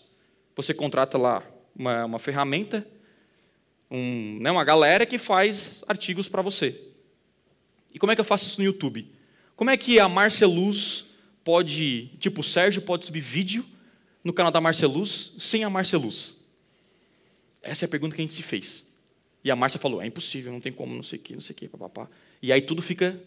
Você 0.56 0.72
contrata 0.72 1.18
lá 1.18 1.42
uma, 1.76 2.06
uma 2.06 2.18
ferramenta, 2.18 2.86
um, 3.94 4.38
né, 4.40 4.50
uma 4.50 4.64
galera 4.64 5.06
que 5.06 5.18
faz 5.18 5.84
artigos 5.86 6.28
para 6.28 6.42
você. 6.42 6.80
E 7.92 7.98
como 7.98 8.10
é 8.10 8.14
que 8.16 8.20
eu 8.20 8.24
faço 8.24 8.46
isso 8.46 8.60
no 8.60 8.64
YouTube? 8.64 9.08
Como 9.54 9.70
é 9.70 9.76
que 9.76 10.00
a 10.00 10.08
Márcia 10.08 10.48
Luz 10.48 11.06
pode, 11.44 12.08
tipo, 12.18 12.40
o 12.40 12.44
Sérgio 12.44 12.82
pode 12.82 13.06
subir 13.06 13.20
vídeo 13.20 13.64
no 14.24 14.32
canal 14.32 14.50
da 14.50 14.60
Márcia 14.60 14.88
Luz 14.88 15.36
sem 15.38 15.62
a 15.62 15.70
Márcia 15.70 15.96
Luz? 15.96 16.36
Essa 17.62 17.84
é 17.84 17.86
a 17.86 17.88
pergunta 17.88 18.16
que 18.16 18.20
a 18.20 18.24
gente 18.24 18.34
se 18.34 18.42
fez. 18.42 18.84
E 19.44 19.50
a 19.50 19.54
Márcia 19.54 19.78
falou: 19.78 20.02
é 20.02 20.06
impossível, 20.06 20.52
não 20.52 20.60
tem 20.60 20.72
como, 20.72 20.92
não 20.92 21.02
sei 21.02 21.20
o 21.20 21.22
quê, 21.22 21.34
não 21.34 21.40
sei 21.40 21.54
o 21.54 21.56
quê, 21.56 21.68
papapá. 21.68 22.10
E 22.42 22.52
aí 22.52 22.60
tudo 22.60 22.82
fica. 22.82 23.18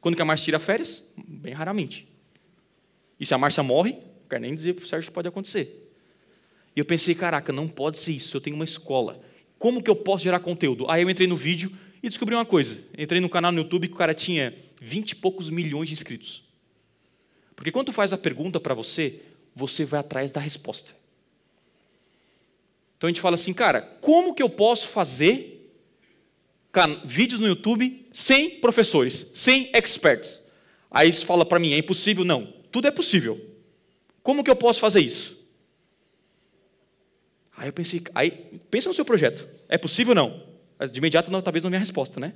Quando 0.00 0.14
que 0.14 0.22
a 0.22 0.24
Márcia 0.24 0.44
tira 0.44 0.60
férias? 0.60 1.02
Bem 1.16 1.52
raramente. 1.52 2.06
E 3.18 3.26
se 3.26 3.34
a 3.34 3.38
Márcia 3.38 3.64
morre, 3.64 3.92
não 3.94 4.28
quero 4.30 4.42
nem 4.42 4.54
dizer 4.54 4.74
para 4.74 4.84
o 4.84 4.86
Sérgio 4.86 5.10
que 5.10 5.14
pode 5.14 5.26
acontecer. 5.26 5.90
E 6.76 6.78
eu 6.78 6.84
pensei: 6.84 7.16
caraca, 7.16 7.52
não 7.52 7.66
pode 7.66 7.98
ser 7.98 8.12
isso, 8.12 8.36
eu 8.36 8.40
tenho 8.40 8.54
uma 8.54 8.64
escola. 8.64 9.20
Como 9.58 9.82
que 9.82 9.90
eu 9.90 9.96
posso 9.96 10.24
gerar 10.24 10.40
conteúdo? 10.40 10.88
Aí 10.88 11.02
eu 11.02 11.10
entrei 11.10 11.26
no 11.26 11.36
vídeo 11.36 11.72
e 12.02 12.08
descobri 12.08 12.34
uma 12.34 12.46
coisa. 12.46 12.78
Entrei 12.96 13.20
no 13.20 13.28
canal 13.28 13.50
no 13.50 13.58
YouTube 13.58 13.88
que 13.88 13.94
o 13.94 13.96
cara 13.96 14.14
tinha 14.14 14.54
vinte 14.80 15.10
e 15.10 15.16
poucos 15.16 15.50
milhões 15.50 15.88
de 15.88 15.94
inscritos. 15.94 16.44
Porque 17.56 17.72
quando 17.72 17.86
tu 17.86 17.92
faz 17.92 18.12
a 18.12 18.18
pergunta 18.18 18.60
para 18.60 18.72
você, 18.74 19.20
você 19.54 19.84
vai 19.84 19.98
atrás 19.98 20.30
da 20.30 20.40
resposta. 20.40 20.94
Então 22.96 23.08
a 23.08 23.10
gente 23.10 23.20
fala 23.20 23.34
assim, 23.34 23.52
cara, 23.52 23.82
como 24.00 24.34
que 24.34 24.42
eu 24.42 24.48
posso 24.48 24.88
fazer 24.88 25.72
vídeos 27.04 27.40
no 27.40 27.48
YouTube 27.48 28.06
sem 28.12 28.60
professores, 28.60 29.32
sem 29.34 29.70
experts? 29.72 30.48
Aí 30.90 31.12
você 31.12 31.26
fala 31.26 31.44
para 31.44 31.58
mim, 31.58 31.72
é 31.72 31.78
impossível? 31.78 32.24
Não, 32.24 32.52
tudo 32.70 32.86
é 32.86 32.90
possível. 32.90 33.44
Como 34.22 34.44
que 34.44 34.50
eu 34.50 34.56
posso 34.56 34.78
fazer 34.78 35.00
isso? 35.00 35.37
Aí 37.58 37.68
eu 37.68 37.72
pensei, 37.72 38.00
aí 38.14 38.30
pensa 38.70 38.88
no 38.88 38.94
seu 38.94 39.04
projeto. 39.04 39.46
É 39.68 39.76
possível 39.76 40.12
ou 40.12 40.14
não? 40.14 40.88
De 40.90 40.98
imediato, 40.98 41.28
não, 41.28 41.42
talvez 41.42 41.64
não 41.64 41.70
minha 41.70 41.80
resposta, 41.80 42.20
né? 42.20 42.32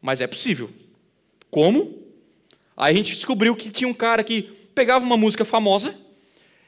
Mas 0.00 0.22
é 0.22 0.26
possível. 0.26 0.70
Como? 1.50 2.02
Aí 2.74 2.94
a 2.94 2.96
gente 2.96 3.14
descobriu 3.14 3.54
que 3.54 3.70
tinha 3.70 3.86
um 3.86 3.92
cara 3.92 4.24
que 4.24 4.42
pegava 4.74 5.04
uma 5.04 5.18
música 5.18 5.44
famosa 5.44 5.94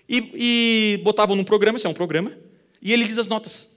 e, 0.07 0.97
e 0.99 1.03
botava 1.03 1.35
num 1.35 1.43
programa, 1.43 1.78
isso 1.78 1.87
é 1.87 1.91
um 1.91 1.95
programa, 1.95 2.37
e 2.83 2.93
ele 2.93 3.07
diz 3.07 3.16
as 3.16 3.28
notas. 3.28 3.70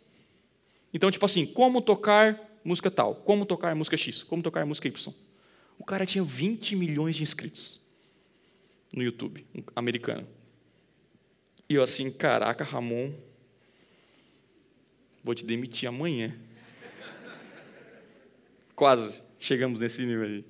Então, 0.94 1.10
tipo 1.10 1.26
assim, 1.26 1.46
como 1.46 1.82
tocar 1.82 2.38
música 2.62 2.92
tal, 2.92 3.16
como 3.16 3.46
tocar 3.46 3.74
música 3.74 3.96
X, 3.96 4.22
como 4.22 4.44
tocar 4.44 4.66
música 4.66 4.90
Y. 4.90 5.14
O 5.80 5.86
cara 5.86 6.06
tinha 6.06 6.24
20 6.26 6.76
milhões 6.76 7.16
de 7.16 7.24
inscritos 7.24 7.82
no 8.92 9.02
YouTube, 9.02 9.46
um 9.56 9.64
americano. 9.78 10.28
E 11.70 11.76
eu 11.76 11.84
assim, 11.84 12.12
caraca, 12.12 12.66
Ramon, 12.66 13.14
vou 15.26 15.34
te 15.34 15.44
demitir 15.44 15.90
amanhã. 15.90 16.34
Quase 18.76 19.24
chegamos 19.40 19.82
nesse 19.82 20.06
nível 20.06 20.24
aí. 20.24 20.46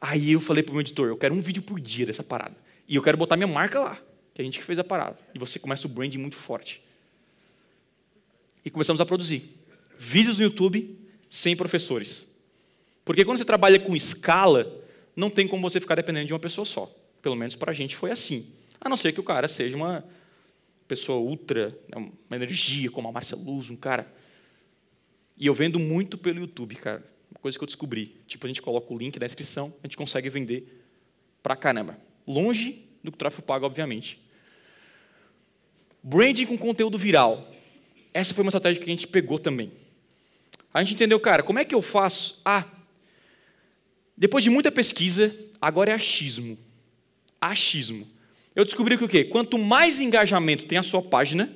Aí 0.00 0.32
eu 0.32 0.40
falei 0.40 0.62
para 0.62 0.70
o 0.70 0.74
meu 0.74 0.82
editor, 0.82 1.08
eu 1.08 1.16
quero 1.16 1.34
um 1.34 1.40
vídeo 1.40 1.62
por 1.62 1.80
dia 1.80 2.04
dessa 2.04 2.22
parada. 2.22 2.54
E 2.86 2.94
eu 2.94 3.02
quero 3.02 3.16
botar 3.16 3.36
minha 3.36 3.46
marca 3.46 3.80
lá, 3.80 4.00
que 4.34 4.42
a 4.42 4.44
gente 4.44 4.58
que 4.58 4.64
fez 4.64 4.78
a 4.78 4.84
parada. 4.84 5.18
E 5.34 5.38
você 5.38 5.58
começa 5.58 5.86
o 5.86 5.90
branding 5.90 6.18
muito 6.18 6.36
forte. 6.36 6.82
E 8.64 8.70
começamos 8.70 9.00
a 9.00 9.06
produzir 9.06 9.56
vídeos 9.98 10.38
no 10.38 10.44
YouTube 10.44 10.98
sem 11.30 11.56
professores. 11.56 12.28
Porque 13.02 13.24
quando 13.24 13.38
você 13.38 13.44
trabalha 13.44 13.80
com 13.80 13.96
escala, 13.96 14.70
não 15.16 15.30
tem 15.30 15.48
como 15.48 15.68
você 15.68 15.80
ficar 15.80 15.94
dependendo 15.94 16.26
de 16.26 16.34
uma 16.34 16.38
pessoa 16.38 16.66
só. 16.66 16.94
Pelo 17.22 17.34
menos 17.34 17.56
para 17.56 17.70
a 17.70 17.74
gente 17.74 17.96
foi 17.96 18.10
assim. 18.10 18.46
A 18.78 18.88
não 18.88 18.96
ser 18.96 19.12
que 19.12 19.20
o 19.20 19.24
cara 19.24 19.48
seja 19.48 19.74
uma 19.74 20.04
pessoa 20.88 21.20
ultra, 21.20 21.68
né, 21.94 22.10
uma 22.28 22.36
energia, 22.36 22.90
como 22.90 23.06
a 23.08 23.12
Márcia 23.12 23.36
Luz, 23.36 23.70
um 23.70 23.76
cara 23.76 24.12
e 25.38 25.46
eu 25.46 25.54
vendo 25.54 25.78
muito 25.78 26.18
pelo 26.18 26.40
YouTube, 26.40 26.74
cara. 26.74 27.04
Uma 27.30 27.38
coisa 27.40 27.56
que 27.56 27.62
eu 27.62 27.66
descobri. 27.66 28.16
Tipo, 28.26 28.46
a 28.46 28.48
gente 28.48 28.60
coloca 28.60 28.92
o 28.92 28.98
link 28.98 29.18
na 29.20 29.26
descrição, 29.26 29.72
a 29.82 29.86
gente 29.86 29.96
consegue 29.96 30.28
vender 30.28 30.84
pra 31.42 31.54
caramba. 31.54 31.96
Longe 32.26 32.84
do 33.04 33.12
que 33.12 33.18
tráfego 33.18 33.42
pago, 33.42 33.64
obviamente. 33.64 34.20
Branding 36.02 36.46
com 36.46 36.58
conteúdo 36.58 36.98
viral. 36.98 37.52
Essa 38.12 38.34
foi 38.34 38.42
uma 38.42 38.48
estratégia 38.48 38.82
que 38.82 38.90
a 38.90 38.92
gente 38.92 39.06
pegou 39.06 39.38
também. 39.38 39.70
A 40.74 40.82
gente 40.82 40.94
entendeu, 40.94 41.20
cara, 41.20 41.42
como 41.42 41.60
é 41.60 41.64
que 41.64 41.74
eu 41.74 41.82
faço? 41.82 42.40
Ah, 42.44 42.66
depois 44.16 44.42
de 44.42 44.50
muita 44.50 44.72
pesquisa, 44.72 45.34
agora 45.60 45.92
é 45.92 45.94
achismo. 45.94 46.58
Achismo. 47.40 48.08
Eu 48.58 48.64
descobri 48.64 48.98
que 48.98 49.04
o 49.04 49.08
quê? 49.08 49.22
Quanto 49.22 49.56
mais 49.56 50.00
engajamento 50.00 50.64
tem 50.64 50.78
a 50.78 50.82
sua 50.82 51.00
página, 51.00 51.48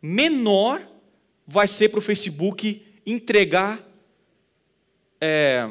menor 0.00 0.80
vai 1.44 1.66
ser 1.66 1.88
para 1.88 1.98
o 1.98 2.00
Facebook 2.00 2.86
entregar. 3.04 3.84
É, 5.20 5.68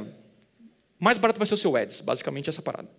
mais 0.99 1.17
barato 1.17 1.39
vai 1.39 1.47
ser 1.47 1.53
o 1.53 1.57
seu 1.57 1.77
ads, 1.77 2.01
basicamente 2.01 2.49
essa 2.49 2.61
parada. 2.61 2.89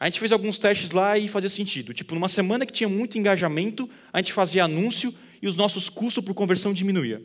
A 0.00 0.06
gente 0.06 0.18
fez 0.18 0.32
alguns 0.32 0.58
testes 0.58 0.90
lá 0.90 1.16
e 1.16 1.28
fazia 1.28 1.48
sentido. 1.48 1.94
Tipo, 1.94 2.16
numa 2.16 2.28
semana 2.28 2.66
que 2.66 2.72
tinha 2.72 2.88
muito 2.88 3.16
engajamento, 3.16 3.88
a 4.12 4.18
gente 4.18 4.32
fazia 4.32 4.64
anúncio 4.64 5.14
e 5.40 5.46
os 5.46 5.54
nossos 5.54 5.88
custos 5.88 6.24
por 6.24 6.34
conversão 6.34 6.72
diminuía. 6.72 7.22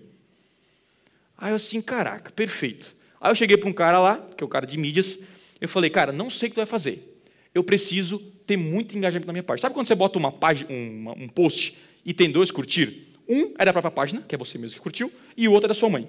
Aí 1.36 1.50
eu 1.50 1.56
assim, 1.56 1.82
caraca, 1.82 2.30
perfeito. 2.30 2.94
Aí 3.20 3.32
eu 3.32 3.36
cheguei 3.36 3.58
para 3.58 3.68
um 3.68 3.74
cara 3.74 3.98
lá, 3.98 4.18
que 4.38 4.44
é 4.44 4.46
o 4.46 4.48
cara 4.48 4.68
de 4.68 4.78
mídias, 4.78 5.18
eu 5.60 5.68
falei, 5.68 5.90
cara, 5.90 6.12
não 6.12 6.30
sei 6.30 6.46
o 6.46 6.50
que 6.52 6.54
tu 6.54 6.58
vai 6.58 6.68
fazer. 6.68 7.15
Eu 7.56 7.64
preciso 7.64 8.20
ter 8.46 8.58
muito 8.58 8.98
engajamento 8.98 9.26
na 9.26 9.34
minha 9.34 9.44
parte. 9.44 9.62
Sabe 9.62 9.74
quando 9.74 9.88
você 9.88 9.96
bota 9.96 10.20
uma 10.20 10.32
página, 10.32 10.70
um, 10.70 11.24
um 11.24 11.28
post 11.30 11.78
e 12.06 12.14
tem 12.14 12.30
dois 12.30 12.52
curtir? 12.52 13.08
Um 13.28 13.54
é 13.58 13.66
da 13.66 13.72
própria 13.72 13.90
página, 13.90 14.22
que 14.22 14.36
é 14.36 14.38
você 14.38 14.58
mesmo 14.58 14.76
que 14.76 14.82
curtiu, 14.82 15.12
e 15.36 15.48
o 15.48 15.54
outro 15.54 15.68
é 15.68 15.70
da 15.70 15.74
sua 15.74 15.90
mãe. 15.90 16.08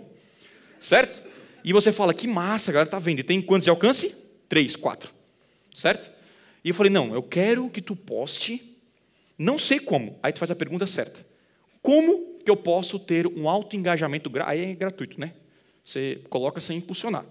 Certo? 0.79 1.23
E 1.65 1.73
você 1.73 1.93
fala, 1.93 2.13
que 2.13 2.29
massa, 2.29 2.71
a 2.71 2.75
galera 2.75 2.89
está 2.89 2.99
vendo. 2.99 3.21
E 3.21 3.23
tem 3.23 3.41
quantos 3.41 3.65
de 3.65 3.71
alcance? 3.71 4.15
Três, 4.49 4.77
quatro. 4.77 5.11
Certo? 5.73 6.11
E 6.65 6.69
eu 6.69 6.75
falei, 6.75 6.91
não, 6.91 7.15
eu 7.15 7.23
quero 7.23 7.71
que 7.71 7.81
tu 7.81 7.95
poste, 7.95 8.77
não 9.39 9.57
sei 9.57 9.79
como. 9.79 10.19
Aí 10.23 10.33
tu 10.33 10.41
faz 10.41 10.51
a 10.51 10.57
pergunta 10.57 10.87
certa. 10.87 11.25
Como 11.81 12.39
que 12.45 12.51
eu 12.51 12.57
posso 12.57 12.99
ter 12.99 13.27
um 13.27 13.49
alto 13.49 13.77
engajamento? 13.77 14.31
Aí 14.45 14.65
é 14.65 14.75
gratuito, 14.75 15.21
né? 15.21 15.33
Você 15.85 16.21
coloca 16.29 16.61
sem 16.61 16.79
impulsionar. 16.79 17.25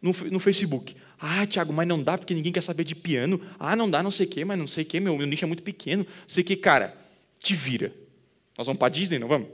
No, 0.00 0.12
no 0.30 0.38
Facebook. 0.38 0.96
Ah, 1.18 1.46
Tiago, 1.46 1.72
mas 1.72 1.88
não 1.88 2.02
dá 2.02 2.18
porque 2.18 2.34
ninguém 2.34 2.52
quer 2.52 2.62
saber 2.62 2.84
de 2.84 2.94
piano. 2.94 3.40
Ah, 3.58 3.74
não 3.74 3.90
dá, 3.90 4.02
não 4.02 4.10
sei 4.10 4.26
o 4.26 4.28
quê, 4.28 4.44
mas 4.44 4.58
não 4.58 4.66
sei 4.66 4.84
o 4.84 4.86
quê, 4.86 5.00
meu, 5.00 5.16
meu 5.16 5.26
nicho 5.26 5.44
é 5.44 5.48
muito 5.48 5.62
pequeno. 5.62 6.04
Não 6.04 6.28
sei 6.28 6.42
o 6.42 6.46
quê. 6.46 6.56
Cara, 6.56 6.96
te 7.38 7.54
vira. 7.54 7.92
Nós 8.56 8.66
vamos 8.66 8.78
para 8.78 8.88
Disney, 8.88 9.18
não 9.18 9.28
vamos? 9.28 9.48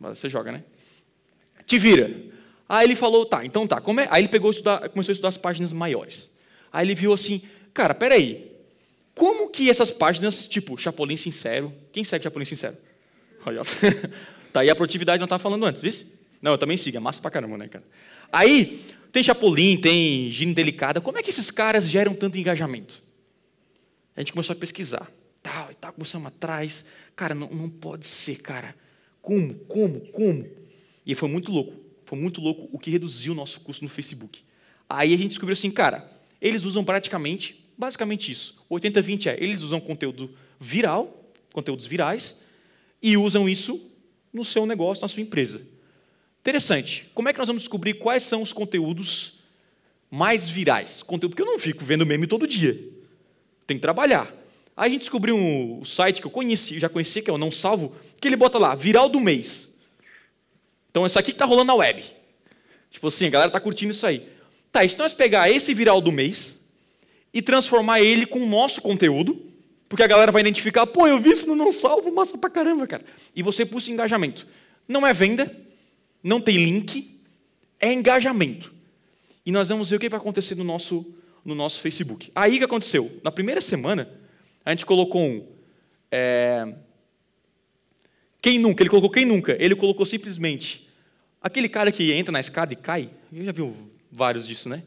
Você 0.00 0.28
joga, 0.28 0.52
né? 0.52 0.64
Te 1.66 1.78
vira. 1.78 2.10
Aí 2.68 2.86
ele 2.86 2.96
falou, 2.96 3.26
tá, 3.26 3.44
então 3.44 3.66
tá. 3.66 3.76
É? 3.76 4.08
Aí 4.10 4.22
ele 4.22 4.28
pegou 4.28 4.50
estudar, 4.50 4.88
começou 4.88 5.12
a 5.12 5.14
estudar 5.14 5.28
as 5.28 5.36
páginas 5.36 5.72
maiores. 5.72 6.30
Aí 6.72 6.86
ele 6.86 6.94
viu 6.94 7.12
assim, 7.12 7.42
cara, 7.72 7.94
peraí. 7.94 8.50
Como 9.14 9.48
que 9.48 9.70
essas 9.70 9.90
páginas, 9.90 10.48
tipo, 10.48 10.76
Chapolin 10.76 11.16
Sincero, 11.16 11.72
quem 11.92 12.02
segue 12.02 12.24
Chapolin 12.24 12.44
Sincero? 12.44 12.76
Olha, 13.46 13.60
tá 14.52 14.60
aí 14.60 14.70
a 14.70 14.74
produtividade 14.74 15.20
não 15.20 15.26
estava 15.26 15.42
falando 15.42 15.64
antes, 15.64 15.80
viu? 15.82 15.92
Não, 16.42 16.52
eu 16.52 16.58
também 16.58 16.76
sigo, 16.76 16.96
é 16.96 17.00
massa 17.00 17.20
pra 17.20 17.30
caramba, 17.30 17.56
né, 17.56 17.68
cara? 17.68 17.84
Aí, 18.34 18.80
tem 19.12 19.22
Chapolin, 19.22 19.76
tem 19.76 20.30
Gine 20.30 20.54
Delicada, 20.54 21.00
como 21.00 21.18
é 21.18 21.22
que 21.22 21.30
esses 21.30 21.50
caras 21.50 21.88
geram 21.88 22.14
tanto 22.14 22.36
engajamento? 22.36 23.02
A 24.16 24.20
gente 24.20 24.32
começou 24.32 24.54
a 24.54 24.56
pesquisar, 24.56 25.10
tal, 25.42 25.70
e 25.70 25.74
tal, 25.74 25.92
começamos 25.92 26.26
atrás, 26.26 26.84
Cara, 27.16 27.34
não, 27.34 27.48
não 27.48 27.68
pode 27.68 28.06
ser, 28.06 28.36
cara. 28.40 28.74
Como, 29.22 29.54
como, 29.66 30.00
como? 30.08 30.46
E 31.06 31.14
foi 31.14 31.28
muito 31.28 31.52
louco. 31.52 31.74
Foi 32.04 32.18
muito 32.18 32.40
louco 32.40 32.68
o 32.72 32.78
que 32.78 32.90
reduziu 32.90 33.32
o 33.32 33.36
nosso 33.36 33.60
custo 33.60 33.84
no 33.84 33.88
Facebook. 33.88 34.42
Aí 34.88 35.14
a 35.14 35.16
gente 35.16 35.28
descobriu 35.28 35.54
assim, 35.54 35.70
cara, 35.70 36.10
eles 36.40 36.64
usam 36.64 36.84
praticamente, 36.84 37.64
basicamente 37.78 38.30
isso. 38.30 38.62
80-20 38.70 39.26
é, 39.26 39.42
eles 39.42 39.62
usam 39.62 39.80
conteúdo 39.80 40.30
viral, 40.60 41.32
conteúdos 41.52 41.86
virais, 41.86 42.38
e 43.00 43.16
usam 43.16 43.48
isso 43.48 43.90
no 44.32 44.44
seu 44.44 44.66
negócio, 44.66 45.02
na 45.02 45.08
sua 45.08 45.22
empresa. 45.22 45.62
Interessante. 46.44 47.06
Como 47.14 47.26
é 47.26 47.32
que 47.32 47.38
nós 47.38 47.48
vamos 47.48 47.62
descobrir 47.62 47.94
quais 47.94 48.22
são 48.22 48.42
os 48.42 48.52
conteúdos 48.52 49.40
mais 50.10 50.46
virais? 50.46 51.02
Conteúdo 51.02 51.30
porque 51.30 51.40
eu 51.40 51.50
não 51.50 51.58
fico 51.58 51.82
vendo 51.82 52.04
meme 52.04 52.26
todo 52.26 52.46
dia. 52.46 52.78
Tem 53.66 53.78
que 53.78 53.80
trabalhar. 53.80 54.30
Aí 54.76 54.90
a 54.90 54.92
gente 54.92 55.00
descobriu 55.00 55.34
um 55.34 55.82
site 55.86 56.20
que 56.20 56.26
eu 56.26 56.30
conheci, 56.30 56.78
já 56.78 56.86
conhecia, 56.86 57.22
que 57.22 57.30
é 57.30 57.32
o 57.32 57.38
Não 57.38 57.50
Salvo, 57.50 57.96
que 58.20 58.28
ele 58.28 58.36
bota 58.36 58.58
lá, 58.58 58.74
viral 58.74 59.08
do 59.08 59.20
mês. 59.20 59.74
Então, 60.90 61.06
isso 61.06 61.18
aqui 61.18 61.30
que 61.30 61.36
está 61.36 61.46
rolando 61.46 61.68
na 61.68 61.76
web. 61.76 62.04
Tipo 62.90 63.08
assim, 63.08 63.26
a 63.26 63.30
galera 63.30 63.48
está 63.48 63.58
curtindo 63.58 63.92
isso 63.92 64.06
aí. 64.06 64.28
Tá, 64.70 64.84
e 64.84 64.88
se 64.90 64.98
nós 64.98 65.14
pegar 65.14 65.50
esse 65.50 65.72
viral 65.72 65.98
do 65.98 66.12
mês 66.12 66.60
e 67.32 67.40
transformar 67.40 68.02
ele 68.02 68.26
com 68.26 68.40
o 68.40 68.46
nosso 68.46 68.82
conteúdo, 68.82 69.50
porque 69.88 70.02
a 70.02 70.06
galera 70.06 70.30
vai 70.30 70.42
identificar, 70.42 70.86
pô, 70.86 71.06
eu 71.06 71.18
vi 71.18 71.30
isso 71.30 71.46
no 71.46 71.56
Não 71.56 71.72
Salvo, 71.72 72.12
massa 72.12 72.36
pra 72.36 72.50
caramba, 72.50 72.86
cara. 72.86 73.02
E 73.34 73.42
você 73.42 73.64
puxa 73.64 73.90
engajamento. 73.90 74.46
Não 74.86 75.06
é 75.06 75.14
venda, 75.14 75.63
não 76.24 76.40
tem 76.40 76.56
link, 76.56 77.20
é 77.78 77.92
engajamento. 77.92 78.72
E 79.44 79.52
nós 79.52 79.68
vamos 79.68 79.90
ver 79.90 79.96
o 79.96 80.00
que 80.00 80.08
vai 80.08 80.18
acontecer 80.18 80.54
no 80.54 80.64
nosso, 80.64 81.14
no 81.44 81.54
nosso 81.54 81.82
Facebook. 81.82 82.32
Aí 82.34 82.54
o 82.54 82.58
que 82.58 82.64
aconteceu? 82.64 83.20
Na 83.22 83.30
primeira 83.30 83.60
semana, 83.60 84.08
a 84.64 84.70
gente 84.70 84.86
colocou 84.86 85.20
um. 85.20 85.46
É, 86.10 86.74
quem 88.40 88.58
nunca? 88.58 88.82
Ele 88.82 88.90
colocou 88.90 89.10
quem 89.10 89.26
nunca? 89.26 89.56
Ele 89.60 89.76
colocou 89.76 90.06
simplesmente 90.06 90.88
aquele 91.42 91.68
cara 91.68 91.92
que 91.92 92.10
entra 92.12 92.32
na 92.32 92.40
escada 92.40 92.72
e 92.72 92.76
cai. 92.76 93.10
Eu 93.30 93.44
já 93.44 93.52
viu 93.52 93.76
vários 94.10 94.46
disso, 94.48 94.68
né? 94.68 94.82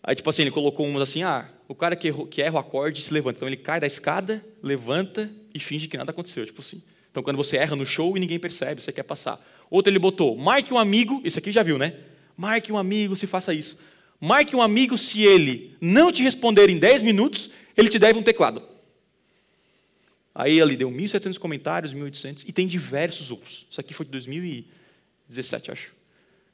Aí, 0.00 0.14
tipo 0.14 0.30
assim, 0.30 0.42
ele 0.42 0.52
colocou 0.52 0.86
umas 0.86 1.02
assim, 1.02 1.24
ah, 1.24 1.48
o 1.66 1.74
cara 1.74 1.96
que, 1.96 2.08
erra, 2.08 2.26
que 2.26 2.40
erra 2.40 2.54
o 2.54 2.58
acorde 2.58 3.02
se 3.02 3.12
levanta. 3.12 3.38
Então 3.38 3.48
ele 3.48 3.56
cai 3.56 3.80
da 3.80 3.86
escada, 3.86 4.44
levanta 4.62 5.28
e 5.52 5.58
finge 5.58 5.88
que 5.88 5.96
nada 5.96 6.12
aconteceu, 6.12 6.46
tipo 6.46 6.60
assim. 6.60 6.80
Então 7.10 7.22
quando 7.22 7.36
você 7.36 7.56
erra 7.56 7.74
no 7.74 7.84
show 7.84 8.16
e 8.16 8.20
ninguém 8.20 8.38
percebe, 8.38 8.80
você 8.80 8.92
quer 8.92 9.02
passar. 9.02 9.44
Outro 9.70 9.92
ele 9.92 9.98
botou, 9.98 10.36
marque 10.36 10.72
um 10.72 10.78
amigo, 10.78 11.20
esse 11.24 11.38
aqui 11.38 11.52
já 11.52 11.62
viu, 11.62 11.78
né? 11.78 11.94
Marque 12.36 12.72
um 12.72 12.78
amigo 12.78 13.16
se 13.16 13.26
faça 13.26 13.52
isso. 13.52 13.78
Marque 14.20 14.56
um 14.56 14.62
amigo 14.62 14.96
se 14.96 15.22
ele 15.22 15.76
não 15.80 16.10
te 16.10 16.22
responder 16.22 16.68
em 16.70 16.78
10 16.78 17.02
minutos, 17.02 17.50
ele 17.76 17.88
te 17.88 17.98
deve 17.98 18.18
um 18.18 18.22
teclado. 18.22 18.62
Aí 20.34 20.60
ele 20.60 20.76
deu 20.76 20.90
1.700 20.90 21.38
comentários, 21.38 21.92
1.800, 21.92 22.44
e 22.46 22.52
tem 22.52 22.66
diversos 22.66 23.30
outros. 23.30 23.66
Isso 23.68 23.80
aqui 23.80 23.92
foi 23.92 24.06
de 24.06 24.12
2017, 24.12 25.72
acho. 25.72 25.92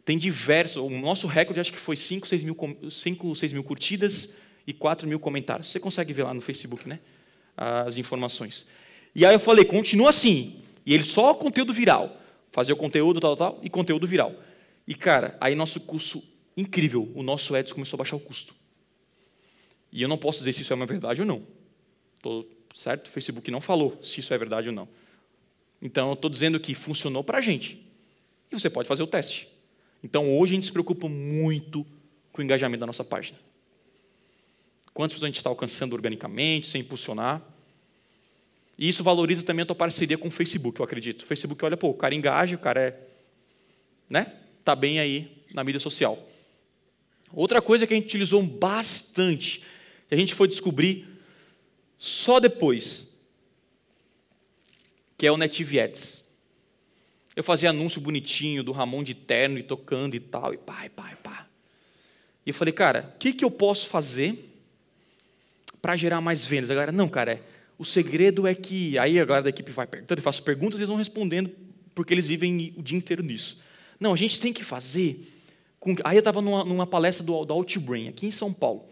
Tem 0.04 0.18
diversos, 0.18 0.76
o 0.76 0.90
nosso 0.90 1.26
recorde 1.26 1.60
acho 1.60 1.72
que 1.72 1.78
foi 1.78 1.96
5, 1.96 2.26
6 2.26 2.44
mil, 2.44 2.56
5, 2.90 3.36
6 3.36 3.52
mil 3.52 3.64
curtidas 3.64 4.30
e 4.66 4.72
4 4.72 5.08
mil 5.08 5.18
comentários. 5.20 5.70
Você 5.70 5.80
consegue 5.80 6.12
ver 6.12 6.24
lá 6.24 6.34
no 6.34 6.40
Facebook, 6.40 6.88
né? 6.88 6.98
As 7.56 7.96
informações. 7.96 8.66
E 9.14 9.24
aí 9.24 9.34
eu 9.34 9.40
falei, 9.40 9.64
continua 9.64 10.10
assim. 10.10 10.62
E 10.84 10.92
ele 10.92 11.04
só 11.04 11.32
conteúdo 11.34 11.72
viral. 11.72 12.20
Fazer 12.54 12.72
o 12.72 12.76
conteúdo, 12.76 13.18
tal, 13.18 13.36
tal, 13.36 13.58
e 13.64 13.68
conteúdo 13.68 14.06
viral. 14.06 14.32
E, 14.86 14.94
cara, 14.94 15.36
aí 15.40 15.56
nosso 15.56 15.80
curso, 15.80 16.22
incrível, 16.56 17.10
o 17.12 17.20
nosso 17.20 17.56
Edson 17.56 17.74
começou 17.74 17.96
a 17.96 17.98
baixar 17.98 18.14
o 18.14 18.20
custo. 18.20 18.54
E 19.90 20.00
eu 20.00 20.08
não 20.08 20.16
posso 20.16 20.38
dizer 20.38 20.52
se 20.52 20.62
isso 20.62 20.72
é 20.72 20.76
uma 20.76 20.86
verdade 20.86 21.20
ou 21.20 21.26
não. 21.26 21.44
Tô, 22.22 22.46
certo? 22.72 23.08
O 23.08 23.10
Facebook 23.10 23.50
não 23.50 23.60
falou 23.60 23.98
se 24.04 24.20
isso 24.20 24.32
é 24.32 24.38
verdade 24.38 24.68
ou 24.68 24.72
não. 24.72 24.88
Então, 25.82 26.10
eu 26.10 26.14
estou 26.14 26.30
dizendo 26.30 26.60
que 26.60 26.76
funcionou 26.76 27.24
para 27.24 27.38
a 27.38 27.40
gente. 27.40 27.84
E 28.52 28.54
você 28.54 28.70
pode 28.70 28.86
fazer 28.86 29.02
o 29.02 29.08
teste. 29.08 29.48
Então, 30.00 30.38
hoje 30.38 30.52
a 30.52 30.54
gente 30.54 30.66
se 30.66 30.72
preocupa 30.72 31.08
muito 31.08 31.84
com 32.30 32.40
o 32.40 32.44
engajamento 32.44 32.78
da 32.78 32.86
nossa 32.86 33.02
página. 33.02 33.36
Quantas 34.92 35.14
pessoas 35.14 35.24
a 35.24 35.26
gente 35.26 35.38
está 35.38 35.50
alcançando 35.50 35.92
organicamente, 35.92 36.68
sem 36.68 36.82
impulsionar. 36.82 37.42
E 38.78 38.88
isso 38.88 39.04
valoriza 39.04 39.44
também 39.44 39.62
a 39.62 39.66
tua 39.66 39.76
parceria 39.76 40.18
com 40.18 40.28
o 40.28 40.30
Facebook, 40.30 40.80
eu 40.80 40.84
acredito. 40.84 41.22
O 41.22 41.26
Facebook 41.26 41.64
olha, 41.64 41.76
pô, 41.76 41.90
o 41.90 41.94
cara 41.94 42.14
engaja, 42.14 42.56
o 42.56 42.58
cara 42.58 42.80
é. 42.80 43.00
Né? 44.08 44.32
Está 44.58 44.74
bem 44.74 44.98
aí 44.98 45.44
na 45.52 45.62
mídia 45.62 45.80
social. 45.80 46.28
Outra 47.32 47.62
coisa 47.62 47.86
que 47.86 47.94
a 47.94 47.96
gente 47.96 48.06
utilizou 48.06 48.42
bastante, 48.42 49.62
que 50.08 50.14
a 50.14 50.16
gente 50.16 50.34
foi 50.34 50.48
descobrir 50.48 51.06
só 51.98 52.38
depois, 52.38 53.08
que 55.16 55.26
é 55.26 55.32
o 55.32 55.36
Native 55.36 55.80
Ads. 55.80 56.24
Eu 57.34 57.42
fazia 57.42 57.70
anúncio 57.70 58.00
bonitinho 58.00 58.62
do 58.62 58.72
Ramon 58.72 59.02
de 59.02 59.14
terno 59.14 59.58
e 59.58 59.62
tocando 59.62 60.14
e 60.14 60.20
tal, 60.20 60.54
e 60.54 60.58
pá, 60.58 60.86
e 60.86 60.88
pá, 60.88 61.12
e 61.12 61.16
pá. 61.16 61.46
E 62.46 62.50
eu 62.50 62.54
falei, 62.54 62.72
cara, 62.72 63.12
o 63.14 63.18
que, 63.18 63.32
que 63.32 63.44
eu 63.44 63.50
posso 63.50 63.88
fazer 63.88 64.50
para 65.80 65.96
gerar 65.96 66.20
mais 66.20 66.44
vendas? 66.44 66.70
A 66.70 66.74
galera, 66.74 66.92
não, 66.92 67.08
cara, 67.08 67.32
é, 67.32 67.42
o 67.78 67.84
segredo 67.84 68.46
é 68.46 68.54
que. 68.54 68.98
Aí 68.98 69.18
a 69.18 69.24
galera 69.24 69.44
da 69.44 69.50
equipe 69.50 69.70
vai 69.72 69.86
perguntando, 69.86 70.18
eu 70.18 70.22
faço 70.22 70.42
perguntas 70.42 70.78
e 70.78 70.80
eles 70.80 70.88
vão 70.88 70.96
respondendo, 70.96 71.50
porque 71.94 72.14
eles 72.14 72.26
vivem 72.26 72.74
o 72.76 72.82
dia 72.82 72.96
inteiro 72.96 73.22
nisso. 73.22 73.60
Não, 73.98 74.12
a 74.12 74.16
gente 74.16 74.40
tem 74.40 74.52
que 74.52 74.64
fazer. 74.64 75.30
Com... 75.78 75.94
Aí 76.04 76.16
eu 76.16 76.20
estava 76.20 76.40
numa, 76.40 76.64
numa, 76.64 76.86
palestra 76.86 77.24
do, 77.24 77.44
do 77.44 77.54
Outbrain, 77.54 78.08
aqui 78.08 78.26
em 78.26 78.30
São 78.30 78.52
Paulo. 78.52 78.86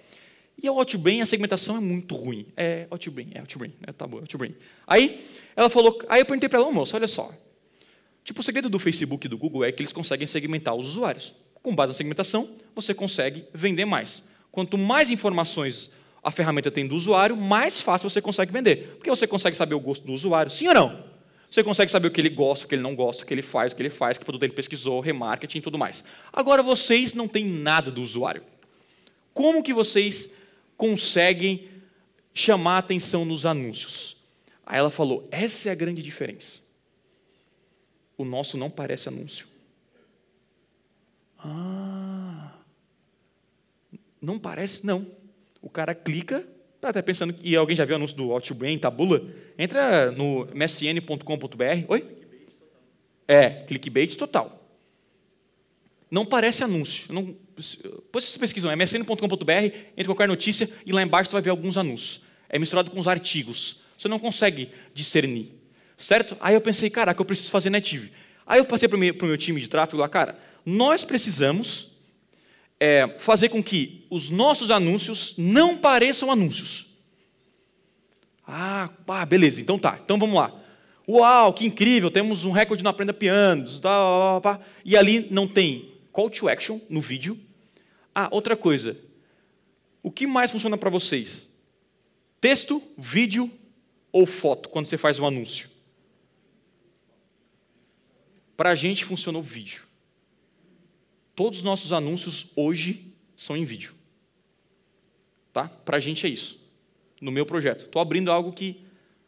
E 0.63 0.69
o 0.69 0.75
Outbrain, 0.75 1.21
a 1.21 1.27
segmentação 1.27 1.77
é 1.77 1.81
muito 1.81 2.15
ruim. 2.15 2.47
É 2.57 2.87
Outbrain, 2.91 3.31
é 3.35 3.41
Outbrain, 3.41 3.73
é, 3.87 3.93
tá 3.93 4.07
bom, 4.07 4.19
Outbrain. 4.19 4.55
Aí 4.87 5.21
ela 5.57 5.71
falou, 5.71 5.99
aí 6.09 6.21
eu 6.21 6.27
perguntei 6.27 6.49
para 6.49 6.59
ela, 6.59 6.71
moça, 6.71 6.97
olha 6.97 7.09
só, 7.09 7.33
Tipo, 8.25 8.41
o 8.41 8.43
segredo 8.43 8.69
do 8.69 8.79
Facebook 8.79 9.27
e 9.27 9.29
do 9.29 9.37
Google 9.37 9.65
é 9.65 9.73
que 9.73 9.83
eles 9.83 9.93
conseguem 9.93 10.27
segmentar 10.27 10.75
os 10.75 10.87
usuários. 10.87 11.35
Com 11.55 11.75
base 11.75 11.91
na 11.91 11.95
segmentação, 11.95 12.49
você 12.75 12.95
consegue 12.95 13.45
vender 13.53 13.85
mais. 13.85 14.25
Quanto 14.51 14.79
mais 14.79 15.11
informações 15.11 15.91
a 16.23 16.31
ferramenta 16.31 16.71
tem 16.71 16.87
do 16.87 16.95
usuário, 16.95 17.37
mais 17.37 17.81
fácil 17.81 18.09
você 18.09 18.21
consegue 18.21 18.53
vender. 18.53 18.95
Porque 18.97 19.11
você 19.11 19.27
consegue 19.27 19.57
saber 19.57 19.75
o 19.75 19.81
gosto 19.81 20.07
do 20.07 20.13
usuário, 20.13 20.51
sim 20.51 20.69
ou 20.69 20.75
não? 20.75 21.13
Você 21.51 21.63
consegue 21.63 21.91
saber 21.91 22.09
o 22.09 22.11
que 22.11 22.21
ele 22.21 22.31
gosta, 22.31 22.65
o 22.65 22.69
que 22.69 22.75
ele 22.75 22.83
não 22.83 22.95
gosta, 22.95 23.25
o 23.25 23.27
que 23.27 23.35
ele 23.35 23.43
faz, 23.43 23.73
o 23.73 23.77
que 23.77 23.83
ele 23.83 23.91
faz, 23.91 24.17
que 24.17 24.25
produto 24.25 24.43
ele 24.43 24.53
pesquisou, 24.53 25.01
remarketing 25.01 25.59
e 25.59 25.61
tudo 25.61 25.79
mais. 25.79 26.03
Agora, 26.33 26.63
vocês 26.63 27.13
não 27.13 27.29
têm 27.29 27.45
nada 27.45 27.91
do 27.91 28.03
usuário. 28.03 28.43
Como 29.35 29.63
que 29.63 29.75
vocês 29.75 30.33
conseguem 30.77 31.69
chamar 32.33 32.79
atenção 32.79 33.25
nos 33.25 33.45
anúncios? 33.45 34.17
Aí 34.65 34.79
ela 34.79 34.91
falou, 34.91 35.29
essa 35.31 35.69
é 35.69 35.73
a 35.73 35.75
grande 35.75 36.03
diferença 36.03 36.63
o 38.23 38.25
nosso 38.25 38.57
não 38.57 38.71
parece 38.71 39.09
anúncio. 39.09 39.47
Ah, 41.39 42.53
não 44.21 44.39
parece? 44.39 44.87
Não. 44.87 45.07
O 45.63 45.71
cara 45.71 45.95
clica, 45.95 46.45
está 46.77 46.91
até 46.91 47.01
pensando, 47.01 47.35
e 47.43 47.57
alguém 47.57 47.75
já 47.75 47.85
viu 47.85 47.95
o 47.95 47.97
anúncio 47.97 48.17
do 48.17 48.33
Outbrain, 48.33 48.77
Tabula? 48.79 49.23
Entra 49.57 50.11
no 50.11 50.47
msn.com.br, 50.53 51.85
oi? 51.89 52.07
É, 53.27 53.49
clickbait 53.49 54.15
total. 54.17 54.59
Não 56.11 56.27
parece 56.27 56.63
anúncio. 56.63 57.11
Não, 57.15 57.35
depois 57.57 58.25
vocês 58.25 58.37
pesquisam, 58.37 58.71
é 58.71 58.75
msn.com.br, 58.75 59.53
entra 59.97 60.05
qualquer 60.05 60.29
notícia 60.29 60.69
e 60.85 60.93
lá 60.93 61.01
embaixo 61.01 61.31
você 61.31 61.35
vai 61.35 61.43
ver 61.43 61.51
alguns 61.51 61.79
anúncios. 61.79 62.25
É 62.49 62.59
misturado 62.59 62.91
com 62.91 63.01
os 63.01 63.09
artigos. 63.09 63.81
Você 63.97 64.09
não 64.09 64.19
consegue 64.19 64.71
discernir 64.93 65.63
certo? 66.03 66.37
Aí 66.41 66.55
eu 66.55 66.61
pensei, 66.61 66.91
caraca, 66.91 67.21
eu 67.21 67.25
preciso 67.25 67.51
fazer 67.51 67.71
native. 67.71 68.13
Aí 68.47 68.59
eu 68.59 68.65
passei 68.65 68.89
para 68.89 68.97
o 68.97 68.99
meu, 68.99 69.15
meu, 69.15 69.39
time 69.39 69.61
de 69.61 69.69
tráfego 69.69 70.01
lá, 70.01 70.09
cara, 70.09 70.39
nós 70.67 71.05
precisamos 71.05 71.92
é, 72.83 73.07
fazer 73.17 73.49
com 73.49 73.63
que 73.63 74.05
os 74.11 74.29
nossos 74.29 74.69
anúncios 74.69 75.37
não 75.39 75.79
pareçam 75.79 76.33
anúncios. 76.33 76.87
Ah, 78.45 78.91
pá, 79.07 79.25
beleza, 79.25 79.61
então 79.61 79.79
tá, 79.79 80.01
então 80.05 80.19
vamos 80.19 80.35
lá. 80.35 80.53
Uau, 81.09 81.55
que 81.55 81.65
incrível, 81.65 82.11
temos 82.11 82.45
um 82.45 82.51
recorde 82.51 82.83
no 82.83 82.91
Aprenda 82.91 83.13
Piano. 83.13 83.79
Tá, 83.79 84.41
tá, 84.41 84.61
e 84.85 84.97
ali 84.97 85.29
não 85.31 85.47
tem 85.47 85.93
call 86.11 86.29
to 86.29 86.49
action 86.49 86.81
no 86.89 87.01
vídeo. 87.01 87.39
Ah, 88.13 88.27
outra 88.33 88.57
coisa. 88.57 88.97
O 90.03 90.11
que 90.11 90.27
mais 90.27 90.51
funciona 90.51 90.77
para 90.77 90.91
vocês? 90.91 91.49
Texto, 92.41 92.83
vídeo 92.99 93.49
ou 94.11 94.27
foto 94.27 94.69
quando 94.69 94.87
você 94.87 94.99
faz 94.99 95.21
um 95.21 95.27
anúncio? 95.27 95.71
Para 98.57 98.71
a 98.71 98.75
gente 98.75 99.05
funcionou 99.05 99.41
o 99.41 99.45
vídeo. 99.45 99.92
Todos 101.35 101.59
os 101.61 101.65
nossos 101.65 101.93
anúncios 101.93 102.49
hoje 102.55 103.13
são 103.37 103.57
em 103.57 103.65
vídeo. 103.65 103.95
Tá? 105.53 105.69
Para 105.69 105.97
a 105.97 106.01
gente 106.01 106.27
é 106.27 106.29
isso. 106.29 106.61
No 107.21 107.31
meu 107.31 107.47
projeto. 107.47 107.85
Estou 107.85 108.01
abrindo 108.03 108.31
algo 108.31 108.53
que, 108.53 108.81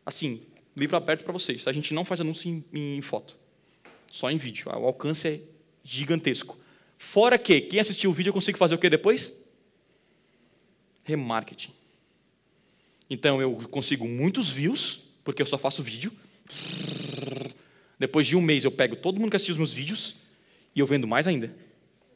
assim, 0.05 0.43
livro 0.77 0.97
aberto 0.97 1.25
para 1.25 1.33
vocês. 1.33 1.67
A 1.67 1.73
gente 1.73 1.95
não 1.95 2.05
faz 2.05 2.21
anúncio 2.21 2.49
em, 2.73 2.97
em 2.97 3.01
foto. 3.01 3.37
Só 4.11 4.31
em 4.31 4.37
vídeo. 4.37 4.69
O 4.69 4.87
alcance 4.87 5.29
é 5.29 5.41
gigantesco. 5.83 6.59
Fora 6.99 7.39
que, 7.39 7.61
quem 7.61 7.81
assistiu 7.81 8.11
o 8.11 8.13
vídeo, 8.13 8.31
eu 8.31 8.35
consigo 8.35 8.59
fazer 8.59 8.75
o 8.75 8.79
que 8.79 8.89
depois? 8.89 9.33
Remarketing. 11.05 11.73
Então 13.09 13.41
eu 13.41 13.55
consigo 13.71 14.09
muitos 14.09 14.51
views, 14.51 15.03
porque 15.23 15.43
eu 15.43 15.47
só 15.47 15.59
faço 15.59 15.83
vídeo. 15.83 16.13
Depois 17.99 18.27
de 18.27 18.37
um 18.37 18.41
mês, 18.41 18.65
eu 18.65 18.71
pego 18.73 18.97
todo 18.97 19.21
mundo 19.21 19.31
que 19.31 19.37
assistiu 19.37 19.53
os 19.53 19.59
meus 19.59 19.73
vídeos 19.73 20.17
e 20.75 20.81
eu 20.81 20.87
vendo 20.87 21.07
mais 21.07 21.27
ainda. 21.27 21.55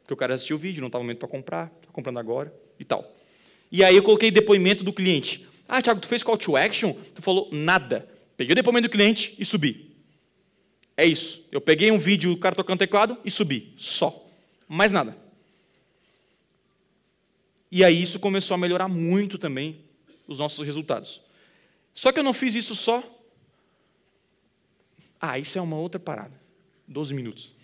Porque 0.09 0.14
o 0.14 0.16
cara 0.16 0.32
assistiu 0.32 0.56
o 0.56 0.59
vídeo, 0.59 0.80
não 0.80 0.86
estava 0.86 1.04
momento 1.04 1.18
para 1.18 1.28
comprar, 1.28 1.66
está 1.66 1.92
comprando 1.92 2.18
agora 2.18 2.50
e 2.80 2.84
tal. 2.84 3.14
E 3.70 3.84
aí 3.84 3.94
eu 3.94 4.02
coloquei 4.02 4.30
depoimento 4.30 4.82
do 4.82 4.90
cliente. 4.90 5.46
Ah, 5.68 5.82
Thiago, 5.82 6.00
tu 6.00 6.09
fez 6.09 6.22
call 6.22 6.38
to 6.38 6.56
action? 6.56 6.94
Tu 7.14 7.20
falou 7.20 7.46
nada. 7.52 8.09
Peguei 8.34 8.52
o 8.52 8.56
depoimento 8.56 8.88
do 8.88 8.90
cliente 8.90 9.34
e 9.38 9.44
subi. 9.44 9.94
É 10.96 11.04
isso. 11.04 11.46
Eu 11.52 11.61
peguei 11.61 11.90
um 11.90 11.98
vídeo 11.98 12.30
do 12.30 12.38
cara 12.38 12.54
tocando 12.54 12.78
teclado 12.78 13.18
e 13.22 13.30
subi. 13.30 13.74
Só. 13.76 14.26
Mais 14.66 14.90
nada. 14.90 15.14
E 17.70 17.84
aí 17.84 18.00
isso 18.00 18.18
começou 18.18 18.54
a 18.54 18.59
melhorar 18.59 18.88
muito 18.88 19.36
também 19.36 19.84
os 20.26 20.38
nossos 20.38 20.64
resultados. 20.64 21.20
Só 21.92 22.12
que 22.12 22.18
eu 22.18 22.24
não 22.24 22.32
fiz 22.32 22.54
isso 22.54 22.74
só 22.74 23.04
ah, 25.20 25.38
isso 25.38 25.59
é 25.59 25.61
uma 25.61 25.76
outra 25.76 26.00
parada. 26.00 26.40
12 26.86 27.12
minutos. 27.12 27.57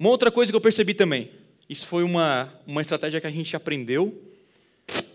Uma 0.00 0.08
outra 0.08 0.30
coisa 0.30 0.50
que 0.50 0.56
eu 0.56 0.62
percebi 0.62 0.94
também, 0.94 1.30
isso 1.68 1.86
foi 1.86 2.02
uma, 2.02 2.50
uma 2.66 2.80
estratégia 2.80 3.20
que 3.20 3.26
a 3.26 3.30
gente 3.30 3.54
aprendeu, 3.54 4.18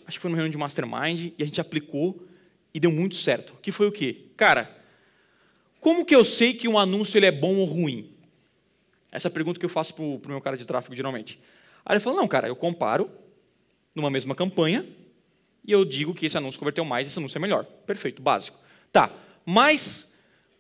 acho 0.05 0.17
que 0.17 0.19
foi 0.19 0.29
numa 0.29 0.37
reunião 0.37 0.51
de 0.51 0.59
mastermind, 0.59 1.33
e 1.35 1.41
a 1.41 1.45
gente 1.45 1.59
aplicou 1.59 2.23
e 2.71 2.79
deu 2.79 2.91
muito 2.91 3.15
certo. 3.15 3.55
Que 3.63 3.71
foi 3.71 3.87
o 3.87 3.91
quê? 3.91 4.27
Cara, 4.37 4.69
como 5.79 6.05
que 6.05 6.15
eu 6.15 6.23
sei 6.23 6.53
que 6.53 6.67
um 6.67 6.77
anúncio 6.77 7.17
ele 7.17 7.25
é 7.25 7.31
bom 7.31 7.55
ou 7.55 7.65
ruim? 7.65 8.11
Essa 9.11 9.27
é 9.27 9.29
a 9.29 9.31
pergunta 9.31 9.59
que 9.59 9.65
eu 9.65 9.69
faço 9.69 9.91
para 9.95 10.03
o 10.03 10.21
meu 10.27 10.39
cara 10.39 10.55
de 10.55 10.67
tráfego, 10.67 10.95
geralmente. 10.95 11.39
Aí 11.83 11.93
ele 11.93 11.99
falou, 11.99 12.19
não, 12.19 12.27
cara, 12.27 12.47
eu 12.47 12.55
comparo 12.55 13.09
numa 13.95 14.11
mesma 14.11 14.35
campanha 14.35 14.85
e 15.65 15.71
eu 15.71 15.83
digo 15.83 16.13
que 16.13 16.27
esse 16.27 16.37
anúncio 16.37 16.59
converteu 16.59 16.85
mais, 16.85 17.07
esse 17.07 17.17
anúncio 17.17 17.39
é 17.39 17.41
melhor. 17.41 17.65
Perfeito, 17.87 18.21
básico. 18.21 18.59
Tá, 18.91 19.11
mas 19.43 20.13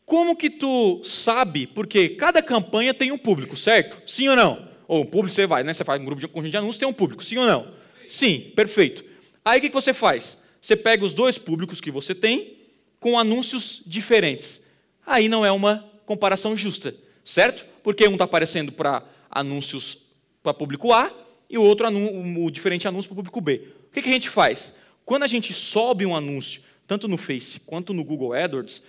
como 0.05 0.35
que 0.35 0.49
tu 0.49 1.01
sabe? 1.03 1.65
Porque 1.65 2.09
cada 2.09 2.41
campanha 2.41 2.93
tem 2.93 3.11
um 3.11 3.17
público, 3.17 3.57
certo? 3.57 4.01
Sim 4.05 4.29
ou 4.29 4.35
não? 4.35 4.69
Ou 4.87 5.01
um 5.01 5.05
público 5.05 5.33
você 5.33 5.47
vai, 5.47 5.63
né? 5.63 5.73
Você 5.73 5.83
faz 5.83 5.99
um 5.99 6.05
grupo 6.05 6.21
de 6.21 6.27
conjunto 6.27 6.51
de 6.51 6.57
anúncios, 6.57 6.77
tem 6.77 6.87
um 6.87 6.93
público, 6.93 7.23
sim 7.23 7.37
ou 7.37 7.45
não? 7.45 7.73
Sim. 8.07 8.51
Perfeito. 8.55 9.03
Aí 9.43 9.59
o 9.59 9.61
que 9.61 9.69
você 9.69 9.93
faz? 9.93 10.37
Você 10.61 10.75
pega 10.75 11.03
os 11.03 11.13
dois 11.13 11.37
públicos 11.37 11.81
que 11.81 11.89
você 11.89 12.13
tem 12.13 12.57
com 12.99 13.17
anúncios 13.17 13.81
diferentes. 13.85 14.63
Aí 15.05 15.27
não 15.27 15.45
é 15.45 15.51
uma 15.51 15.83
comparação 16.05 16.55
justa, 16.55 16.95
certo? 17.23 17.65
Porque 17.83 18.07
um 18.07 18.13
está 18.13 18.25
aparecendo 18.25 18.71
para 18.71 19.03
anúncios 19.29 19.99
para 20.41 20.53
público 20.53 20.93
A 20.93 21.11
e 21.49 21.57
o 21.57 21.63
outro 21.63 21.87
o 21.87 22.51
diferente 22.51 22.87
anúncio 22.87 23.09
para 23.09 23.15
público 23.15 23.41
B. 23.41 23.69
O 23.89 23.93
que, 23.93 24.01
que 24.01 24.09
a 24.09 24.13
gente 24.13 24.29
faz? 24.29 24.75
Quando 25.03 25.23
a 25.23 25.27
gente 25.27 25.53
sobe 25.53 26.05
um 26.05 26.15
anúncio, 26.15 26.61
tanto 26.87 27.07
no 27.07 27.17
Face 27.17 27.59
quanto 27.59 27.93
no 27.93 28.03
Google 28.03 28.33
AdWords, 28.33 28.81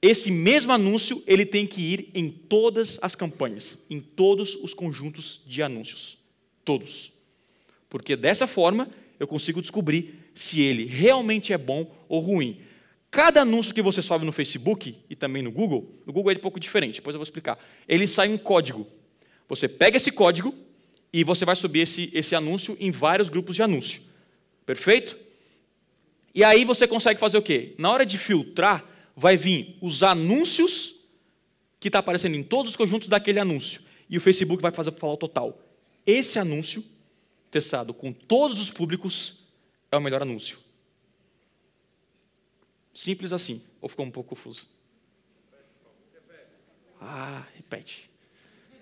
esse 0.00 0.30
mesmo 0.30 0.72
anúncio 0.72 1.22
ele 1.26 1.46
tem 1.46 1.66
que 1.66 1.82
ir 1.82 2.10
em 2.14 2.30
todas 2.30 2.98
as 3.00 3.14
campanhas, 3.14 3.84
em 3.88 4.00
todos 4.00 4.54
os 4.56 4.74
conjuntos 4.74 5.42
de 5.46 5.62
anúncios. 5.62 6.18
Todos. 6.64 7.12
Porque 7.88 8.16
dessa 8.16 8.46
forma 8.46 8.90
eu 9.18 9.26
consigo 9.26 9.60
descobrir 9.60 10.30
se 10.34 10.60
ele 10.60 10.84
realmente 10.84 11.52
é 11.52 11.58
bom 11.58 11.90
ou 12.08 12.20
ruim. 12.20 12.60
Cada 13.10 13.40
anúncio 13.40 13.74
que 13.74 13.80
você 13.80 14.02
sobe 14.02 14.26
no 14.26 14.32
Facebook 14.32 14.94
e 15.08 15.16
também 15.16 15.42
no 15.42 15.50
Google, 15.50 15.90
no 16.04 16.12
Google 16.12 16.32
é 16.32 16.36
um 16.36 16.40
pouco 16.40 16.60
diferente, 16.60 16.96
depois 16.96 17.14
eu 17.14 17.18
vou 17.18 17.24
explicar. 17.24 17.58
Ele 17.88 18.06
sai 18.06 18.28
um 18.28 18.36
código. 18.36 18.86
Você 19.48 19.68
pega 19.68 19.96
esse 19.96 20.10
código 20.12 20.54
e 21.12 21.24
você 21.24 21.44
vai 21.44 21.56
subir 21.56 21.80
esse, 21.80 22.10
esse 22.12 22.34
anúncio 22.34 22.76
em 22.78 22.90
vários 22.90 23.30
grupos 23.30 23.56
de 23.56 23.62
anúncio. 23.62 24.02
Perfeito? 24.66 25.16
E 26.34 26.44
aí 26.44 26.64
você 26.64 26.86
consegue 26.86 27.18
fazer 27.18 27.38
o 27.38 27.42
quê? 27.42 27.74
Na 27.78 27.90
hora 27.90 28.04
de 28.04 28.18
filtrar, 28.18 28.84
vai 29.16 29.38
vir 29.38 29.78
os 29.80 30.02
anúncios 30.02 30.96
que 31.80 31.88
está 31.88 32.00
aparecendo 32.00 32.36
em 32.36 32.42
todos 32.42 32.70
os 32.70 32.76
conjuntos 32.76 33.08
daquele 33.08 33.40
anúncio. 33.40 33.80
E 34.08 34.18
o 34.18 34.20
Facebook 34.20 34.62
vai 34.62 34.70
fazer 34.70 34.92
falar 34.92 35.14
o 35.14 35.16
total. 35.16 35.58
Esse 36.04 36.38
anúncio, 36.38 36.84
testado 37.50 37.94
com 37.94 38.12
todos 38.12 38.60
os 38.60 38.70
públicos, 38.70 39.40
é 39.90 39.96
o 39.96 40.00
melhor 40.00 40.20
anúncio. 40.20 40.58
Simples 42.92 43.32
assim. 43.32 43.62
Ou 43.80 43.88
ficou 43.88 44.04
um 44.04 44.10
pouco 44.10 44.30
confuso? 44.30 44.68
Ah, 47.00 47.44
repete. 47.56 48.10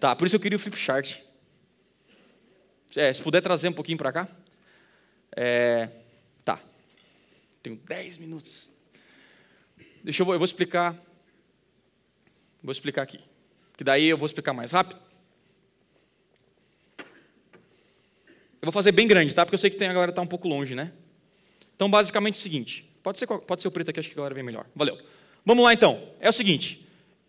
Tá, 0.01 0.15
por 0.15 0.27
isso 0.27 0.37
eu 0.37 0.41
queria 0.41 0.57
o 0.57 0.61
flip 0.61 0.77
chart. 0.77 1.21
É, 2.97 3.13
se 3.13 3.23
puder 3.23 3.41
trazer 3.41 3.69
um 3.69 3.73
pouquinho 3.73 3.99
para 3.99 4.13
cá. 4.13 4.29
É, 5.37 5.89
tá. 6.45 6.61
Tenho 7.63 7.77
10 7.77 8.19
minutos. 8.19 8.74
Deixa 10.05 10.23
eu, 10.23 10.33
eu 10.33 10.39
vou 10.39 10.45
explicar. 10.45 10.95
Vou 12.63 12.71
explicar 12.71 13.03
aqui. 13.03 13.19
Que 13.75 13.83
daí 13.83 14.05
eu 14.05 14.19
vou 14.19 14.27
explicar 14.27 14.53
mais 14.53 14.73
rápido. 14.73 15.01
Eu 16.99 18.67
vou 18.67 18.73
fazer 18.73 18.93
bem 18.93 19.09
grande, 19.09 19.35
tá? 19.35 19.45
Porque 19.47 19.55
eu 19.55 19.59
sei 19.59 19.71
que 19.71 19.77
tem, 19.77 19.89
a 19.89 19.93
galera 19.93 20.13
está 20.13 20.21
um 20.21 20.27
pouco 20.27 20.47
longe, 20.47 20.75
né? 20.75 20.93
Então, 21.75 21.91
basicamente 21.91 22.37
é 22.37 22.39
o 22.39 22.43
seguinte. 22.43 22.89
Pode 23.03 23.19
ser, 23.19 23.27
pode 23.27 23.63
ser 23.63 23.69
o 23.69 23.71
preto 23.71 23.91
aqui, 23.91 24.01
acho 24.01 24.09
que 24.09 24.15
a 24.15 24.17
galera 24.17 24.35
vem 24.35 24.45
melhor. 24.45 24.67
Valeu. 24.75 24.99
Vamos 25.45 25.65
lá, 25.65 25.73
então. 25.73 26.07
É 26.21 26.29
o 26.29 26.33
seguinte. 26.33 26.87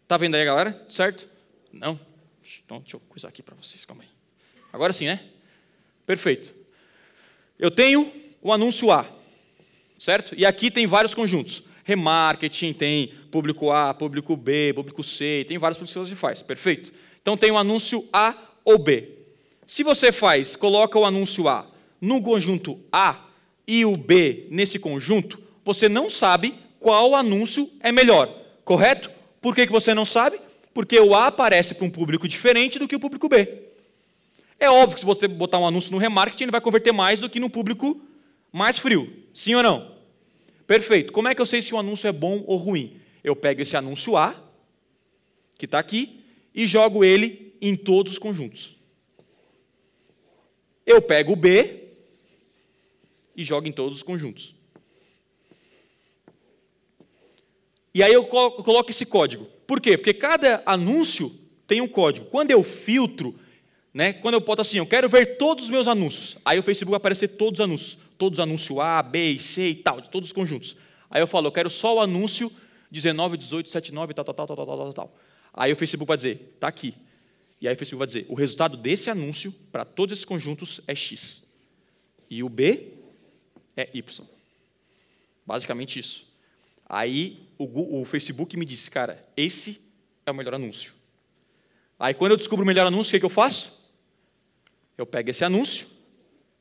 Tá 0.07 0.17
vendo 0.17 0.35
aí, 0.35 0.45
galera? 0.45 0.85
Certo? 0.89 1.27
Não? 1.71 1.99
Então, 2.63 2.79
deixa 2.79 2.97
eu 2.97 3.01
coisar 3.09 3.29
aqui 3.29 3.41
para 3.41 3.55
vocês. 3.55 3.85
Calma 3.85 4.03
aí. 4.03 4.09
Agora 4.71 4.93
sim, 4.93 5.05
né? 5.05 5.23
Perfeito. 6.05 6.53
Eu 7.57 7.71
tenho 7.71 8.11
o 8.41 8.51
anúncio 8.53 8.91
A, 8.91 9.09
certo? 9.97 10.35
E 10.37 10.45
aqui 10.45 10.69
tem 10.69 10.85
vários 10.85 11.13
conjuntos. 11.13 11.63
Remarketing, 11.85 12.73
tem 12.73 13.13
público 13.29 13.71
A, 13.71 13.93
público 13.93 14.35
B, 14.35 14.73
público 14.73 15.03
C, 15.03 15.45
tem 15.47 15.57
vários 15.57 15.77
públicos 15.77 15.93
que 15.93 16.09
você 16.09 16.15
faz. 16.19 16.41
Perfeito. 16.41 16.91
Então 17.21 17.37
tem 17.37 17.51
o 17.51 17.57
anúncio 17.57 18.03
A 18.11 18.35
ou 18.65 18.77
B. 18.79 19.09
Se 19.67 19.83
você 19.83 20.11
faz, 20.11 20.55
coloca 20.55 20.97
o 20.97 21.05
anúncio 21.05 21.47
A 21.47 21.67
no 22.01 22.21
conjunto 22.21 22.79
A 22.91 23.25
e 23.67 23.85
o 23.85 23.95
B 23.95 24.47
nesse 24.49 24.79
conjunto, 24.79 25.39
você 25.63 25.87
não 25.87 26.09
sabe 26.09 26.55
qual 26.79 27.15
anúncio 27.15 27.69
é 27.79 27.91
melhor, 27.91 28.35
correto? 28.63 29.11
Por 29.39 29.55
que, 29.55 29.65
que 29.65 29.71
você 29.71 29.93
não 29.93 30.05
sabe? 30.05 30.39
Porque 30.73 30.99
o 30.99 31.15
A 31.15 31.27
aparece 31.27 31.75
para 31.75 31.85
um 31.85 31.89
público 31.89 32.27
diferente 32.27 32.79
do 32.79 32.87
que 32.87 32.95
o 32.95 32.99
público 32.99 33.29
B. 33.29 33.47
É 34.59 34.69
óbvio 34.69 34.95
que 34.95 34.99
se 35.01 35.05
você 35.05 35.27
botar 35.27 35.59
um 35.59 35.67
anúncio 35.67 35.91
no 35.91 35.97
remarketing, 35.97 36.45
ele 36.45 36.51
vai 36.51 36.61
converter 36.61 36.91
mais 36.91 37.21
do 37.21 37.29
que 37.29 37.39
no 37.39 37.49
público 37.49 38.01
mais 38.51 38.79
frio. 38.79 39.11
Sim 39.33 39.55
ou 39.55 39.63
não? 39.63 39.94
Perfeito. 40.67 41.13
Como 41.13 41.27
é 41.27 41.35
que 41.35 41.41
eu 41.41 41.45
sei 41.45 41.61
se 41.61 41.73
o 41.73 41.77
anúncio 41.77 42.07
é 42.07 42.11
bom 42.11 42.43
ou 42.47 42.57
ruim? 42.57 42.99
Eu 43.23 43.35
pego 43.35 43.61
esse 43.61 43.77
anúncio 43.77 44.17
A, 44.17 44.41
que 45.57 45.65
está 45.65 45.79
aqui, 45.79 46.21
e 46.53 46.65
jogo 46.67 47.03
ele 47.03 47.53
em 47.61 47.75
todos 47.75 48.13
os 48.13 48.19
conjuntos. 48.19 48.75
Eu 50.85 51.01
pego 51.01 51.33
o 51.33 51.35
B 51.35 51.83
e 53.35 53.43
jogo 53.43 53.67
em 53.67 53.71
todos 53.71 53.97
os 53.97 54.03
conjuntos. 54.03 54.55
E 57.93 58.03
aí 58.03 58.13
eu 58.13 58.25
coloco 58.25 58.91
esse 58.91 59.05
código. 59.05 59.45
Por 59.65 59.79
quê? 59.79 59.97
Porque 59.97 60.13
cada 60.13 60.61
anúncio 60.65 61.33
tem 61.65 61.81
um 61.81 61.87
código. 61.87 62.27
Quando 62.27 62.51
eu 62.51 62.63
filtro, 62.63 63.39
né, 63.93 64.13
quando 64.13 64.35
eu 64.35 64.41
boto 64.41 64.61
assim, 64.61 64.77
eu 64.77 64.85
quero 64.85 65.07
ver 65.09 65.37
todos 65.37 65.65
os 65.65 65.69
meus 65.69 65.87
anúncios, 65.87 66.37
aí 66.43 66.59
o 66.59 66.63
Facebook 66.63 66.91
vai 66.91 66.97
aparecer 66.97 67.29
todos 67.29 67.59
os 67.59 67.63
anúncios, 67.63 67.99
todos 68.17 68.39
os 68.39 68.43
anúncios 68.43 68.77
A, 68.79 69.01
B 69.01 69.31
e 69.31 69.39
C 69.39 69.69
e 69.69 69.75
tal, 69.75 70.01
de 70.01 70.09
todos 70.09 70.29
os 70.29 70.33
conjuntos. 70.33 70.75
Aí 71.09 71.21
eu 71.21 71.27
falo, 71.27 71.47
eu 71.47 71.51
quero 71.51 71.69
só 71.69 71.95
o 71.95 72.01
anúncio 72.01 72.51
19, 72.91 73.37
18, 73.37 73.69
79, 73.69 74.13
tal, 74.13 74.25
tal, 74.25 74.35
tal, 74.35 74.47
tal, 74.47 74.55
tal, 74.55 74.65
tal, 74.65 74.93
tal. 74.93 75.15
Aí 75.53 75.71
o 75.71 75.75
Facebook 75.75 76.07
vai 76.07 76.17
dizer, 76.17 76.51
está 76.55 76.67
aqui. 76.67 76.93
E 77.59 77.67
aí 77.67 77.73
o 77.73 77.77
Facebook 77.77 77.99
vai 77.99 78.07
dizer, 78.07 78.25
o 78.29 78.35
resultado 78.35 78.77
desse 78.77 79.09
anúncio 79.09 79.51
para 79.71 79.85
todos 79.85 80.13
esses 80.13 80.25
conjuntos 80.25 80.81
é 80.87 80.93
X. 80.93 81.43
E 82.29 82.43
o 82.43 82.49
B 82.49 82.93
é 83.75 83.89
Y. 83.93 84.27
Basicamente 85.45 85.99
isso. 85.99 86.27
Aí 86.87 87.47
o, 87.57 88.01
o 88.01 88.05
Facebook 88.05 88.55
me 88.57 88.65
disse, 88.65 88.89
cara, 88.91 89.25
esse 89.35 89.81
é 90.25 90.31
o 90.31 90.35
melhor 90.35 90.55
anúncio. 90.55 90.93
Aí 91.99 92.13
quando 92.13 92.31
eu 92.31 92.37
descubro 92.37 92.63
o 92.63 92.67
melhor 92.67 92.85
anúncio, 92.85 93.09
o 93.09 93.11
que, 93.11 93.17
é 93.17 93.19
que 93.19 93.25
eu 93.25 93.29
faço? 93.29 93.79
Eu 94.97 95.05
pego 95.05 95.29
esse 95.29 95.43
anúncio 95.43 95.87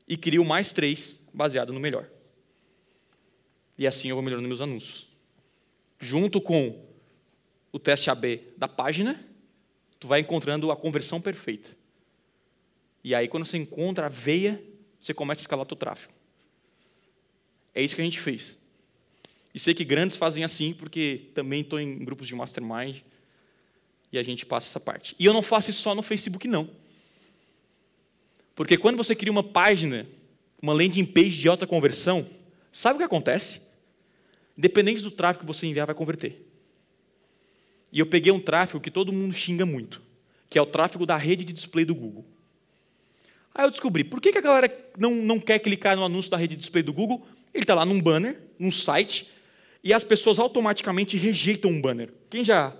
e 0.07 0.17
crio 0.17 0.43
mais 0.45 0.71
três 0.71 1.19
baseado 1.35 1.73
no 1.73 1.79
melhor. 1.79 2.09
E 3.77 3.85
assim 3.85 4.09
eu 4.09 4.15
vou 4.15 4.23
melhorando 4.23 4.47
meus 4.47 4.61
anúncios. 4.61 5.07
Junto 5.99 6.39
com 6.39 6.83
o 7.71 7.79
teste 7.79 8.09
AB 8.09 8.41
da 8.57 8.67
página, 8.67 9.23
tu 9.99 10.07
vai 10.07 10.21
encontrando 10.21 10.71
a 10.71 10.75
conversão 10.75 11.19
perfeita. 11.19 11.75
E 13.03 13.13
aí, 13.13 13.27
quando 13.27 13.45
você 13.45 13.57
encontra 13.57 14.07
a 14.07 14.09
veia, 14.09 14.63
você 14.99 15.13
começa 15.13 15.41
a 15.41 15.43
escalar 15.43 15.67
o 15.69 15.75
tráfego. 15.75 16.11
É 17.73 17.81
isso 17.81 17.95
que 17.95 18.01
a 18.01 18.05
gente 18.05 18.19
fez. 18.19 18.57
E 19.53 19.59
sei 19.59 19.73
que 19.73 19.83
grandes 19.83 20.15
fazem 20.15 20.43
assim, 20.43 20.73
porque 20.73 21.29
também 21.33 21.61
estou 21.61 21.79
em 21.79 22.03
grupos 22.03 22.27
de 22.27 22.35
mastermind 22.35 23.01
e 24.11 24.17
a 24.17 24.23
gente 24.23 24.45
passa 24.45 24.67
essa 24.67 24.79
parte. 24.79 25.15
E 25.19 25.25
eu 25.25 25.33
não 25.33 25.41
faço 25.41 25.69
isso 25.69 25.81
só 25.81 25.93
no 25.93 26.01
Facebook, 26.01 26.47
não. 26.47 26.69
Porque 28.55 28.77
quando 28.77 28.95
você 28.95 29.13
cria 29.13 29.31
uma 29.31 29.43
página, 29.43 30.07
uma 30.65 30.73
landing 30.73 31.05
page 31.05 31.37
de 31.37 31.47
alta 31.47 31.67
conversão, 31.67 32.27
sabe 32.71 32.95
o 32.95 32.97
que 32.97 33.03
acontece? 33.03 33.61
Independente 34.57 35.03
do 35.03 35.11
tráfego 35.11 35.41
que 35.41 35.47
você 35.47 35.67
enviar, 35.67 35.85
vai 35.85 35.93
converter. 35.93 36.43
E 37.91 37.99
eu 37.99 38.07
peguei 38.07 38.31
um 38.31 38.39
tráfego 38.39 38.81
que 38.81 38.89
todo 38.89 39.13
mundo 39.13 39.31
xinga 39.31 39.63
muito, 39.63 40.01
que 40.49 40.57
é 40.57 40.61
o 40.61 40.65
tráfego 40.65 41.05
da 41.05 41.15
rede 41.17 41.45
de 41.45 41.53
display 41.53 41.85
do 41.85 41.93
Google. 41.93 42.25
Aí 43.53 43.63
eu 43.63 43.69
descobri, 43.69 44.03
por 44.03 44.19
que 44.19 44.35
a 44.35 44.41
galera 44.41 44.91
não, 44.97 45.13
não 45.13 45.39
quer 45.39 45.59
clicar 45.59 45.95
no 45.95 46.03
anúncio 46.03 46.31
da 46.31 46.37
rede 46.37 46.55
de 46.55 46.61
display 46.61 46.81
do 46.81 46.91
Google? 46.91 47.23
Ele 47.53 47.63
está 47.63 47.75
lá 47.75 47.85
num 47.85 48.01
banner, 48.01 48.41
num 48.57 48.71
site, 48.71 49.29
e 49.83 49.93
as 49.93 50.03
pessoas 50.03 50.39
automaticamente 50.39 51.15
rejeitam 51.15 51.69
um 51.69 51.79
banner. 51.79 52.11
Quem 52.27 52.43
já 52.43 52.75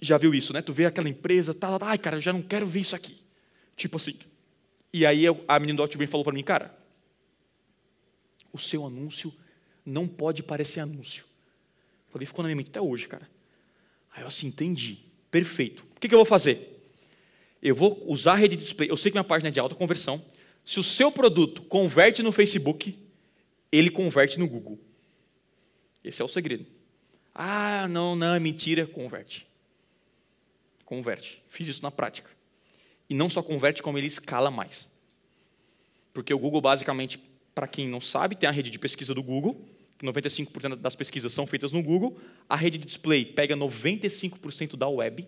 já 0.00 0.18
viu 0.18 0.32
isso, 0.32 0.52
né? 0.52 0.62
Tu 0.62 0.72
vê 0.72 0.86
aquela 0.86 1.08
empresa, 1.08 1.52
tá, 1.52 1.78
ai, 1.80 1.98
cara, 1.98 2.20
já 2.20 2.32
não 2.32 2.42
quero 2.42 2.66
ver 2.66 2.80
isso 2.80 2.94
aqui. 2.94 3.16
Tipo 3.76 3.96
assim. 3.96 4.14
E 4.94 5.04
aí 5.04 5.24
a 5.48 5.58
menina 5.58 5.78
do 5.78 5.82
Outbrain 5.82 6.06
falou 6.06 6.22
para 6.22 6.32
mim, 6.32 6.44
cara, 6.44 6.72
o 8.52 8.58
seu 8.60 8.86
anúncio 8.86 9.34
não 9.84 10.06
pode 10.06 10.40
parecer 10.40 10.78
anúncio. 10.78 11.24
Eu 12.06 12.12
falei, 12.12 12.26
ficou 12.26 12.44
na 12.44 12.46
minha 12.46 12.54
mente 12.54 12.70
até 12.70 12.80
hoje, 12.80 13.08
cara. 13.08 13.28
Aí 14.14 14.22
eu 14.22 14.28
assim, 14.28 14.46
entendi. 14.46 15.00
Perfeito. 15.32 15.84
O 15.96 16.00
que, 16.00 16.08
que 16.08 16.14
eu 16.14 16.18
vou 16.20 16.24
fazer? 16.24 16.80
Eu 17.60 17.74
vou 17.74 18.04
usar 18.06 18.34
a 18.34 18.36
rede 18.36 18.54
de 18.54 18.62
display. 18.62 18.88
Eu 18.88 18.96
sei 18.96 19.10
que 19.10 19.16
minha 19.16 19.24
página 19.24 19.48
é 19.48 19.50
de 19.50 19.58
alta 19.58 19.74
conversão. 19.74 20.24
Se 20.64 20.78
o 20.78 20.84
seu 20.84 21.10
produto 21.10 21.62
converte 21.62 22.22
no 22.22 22.30
Facebook, 22.30 22.96
ele 23.72 23.90
converte 23.90 24.38
no 24.38 24.46
Google. 24.46 24.78
Esse 26.04 26.22
é 26.22 26.24
o 26.24 26.28
segredo. 26.28 26.66
Ah, 27.34 27.88
não, 27.88 28.14
não, 28.14 28.32
é 28.32 28.38
mentira. 28.38 28.86
Converte. 28.86 29.44
Converte. 30.84 31.42
Fiz 31.48 31.66
isso 31.66 31.82
na 31.82 31.90
prática. 31.90 32.30
E 33.08 33.14
não 33.14 33.28
só 33.28 33.42
converte, 33.42 33.82
como 33.82 33.98
ele 33.98 34.06
escala 34.06 34.50
mais. 34.50 34.88
Porque 36.12 36.32
o 36.32 36.38
Google, 36.38 36.60
basicamente, 36.60 37.18
para 37.54 37.66
quem 37.66 37.88
não 37.88 38.00
sabe, 38.00 38.36
tem 38.36 38.48
a 38.48 38.52
rede 38.52 38.70
de 38.70 38.78
pesquisa 38.78 39.14
do 39.14 39.22
Google, 39.22 39.66
que 39.98 40.06
95% 40.06 40.76
das 40.76 40.96
pesquisas 40.96 41.32
são 41.32 41.46
feitas 41.46 41.72
no 41.72 41.82
Google. 41.82 42.18
A 42.48 42.56
rede 42.56 42.78
de 42.78 42.86
display 42.86 43.24
pega 43.24 43.56
95% 43.56 44.76
da 44.76 44.88
web. 44.88 45.26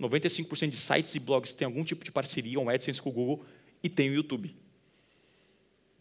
95% 0.00 0.70
de 0.70 0.76
sites 0.76 1.14
e 1.14 1.20
blogs 1.20 1.54
têm 1.54 1.66
algum 1.66 1.82
tipo 1.82 2.04
de 2.04 2.12
parceria, 2.12 2.60
um 2.60 2.68
AdSense 2.68 3.00
com 3.00 3.08
o 3.08 3.12
Google, 3.12 3.44
e 3.82 3.88
tem 3.88 4.10
o 4.10 4.14
YouTube. 4.14 4.54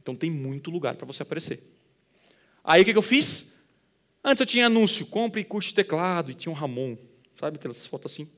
Então 0.02 0.16
tem 0.16 0.30
muito 0.30 0.70
lugar 0.70 0.96
para 0.96 1.06
você 1.06 1.24
aparecer. 1.24 1.64
Aí 2.64 2.82
o 2.82 2.86
que, 2.86 2.92
eu 2.92 3.02
fiz? 3.02 3.54
Antes 4.24 4.42
eu 4.42 4.46
tinha 4.46 4.66
anúncio, 4.66 5.06
compre 5.06 5.42
e 5.42 5.44
curte 5.44 5.74
teclado, 5.74 6.32
e 6.32 6.34
tinha 6.34 6.52
um 6.52 6.56
Ramon, 6.56 6.98
sabe 7.40 7.58
aquelas 7.58 7.86
fotos 7.88 8.12
assim, 8.12 8.30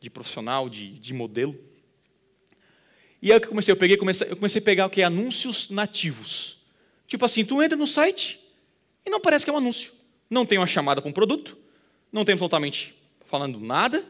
de 0.00 0.10
profissional, 0.10 0.68
de, 0.68 0.98
de 0.98 1.12
modelo. 1.12 1.58
E 3.20 3.32
aí 3.32 3.38
o 3.38 3.40
que 3.40 3.46
eu 3.46 3.50
comecei? 3.50 3.72
Eu, 3.72 3.76
peguei, 3.76 3.96
comecei, 3.96 4.30
eu 4.30 4.36
comecei 4.36 4.60
a 4.60 4.64
pegar 4.64 4.86
o 4.86 4.90
que? 4.90 5.02
Anúncios 5.02 5.70
nativos. 5.70 6.58
Tipo 7.06 7.24
assim, 7.24 7.44
tu 7.44 7.62
entra 7.62 7.76
no 7.76 7.86
site 7.86 8.38
e 9.04 9.10
não 9.10 9.20
parece 9.20 9.44
que 9.44 9.50
é 9.50 9.54
um 9.54 9.56
anúncio. 9.56 9.92
Não 10.30 10.44
tem 10.44 10.58
uma 10.58 10.66
chamada 10.66 11.00
para 11.00 11.08
um 11.08 11.12
produto, 11.12 11.56
não 12.12 12.24
tem 12.24 12.34
absolutamente 12.34 12.94
falando 13.24 13.58
nada. 13.58 14.04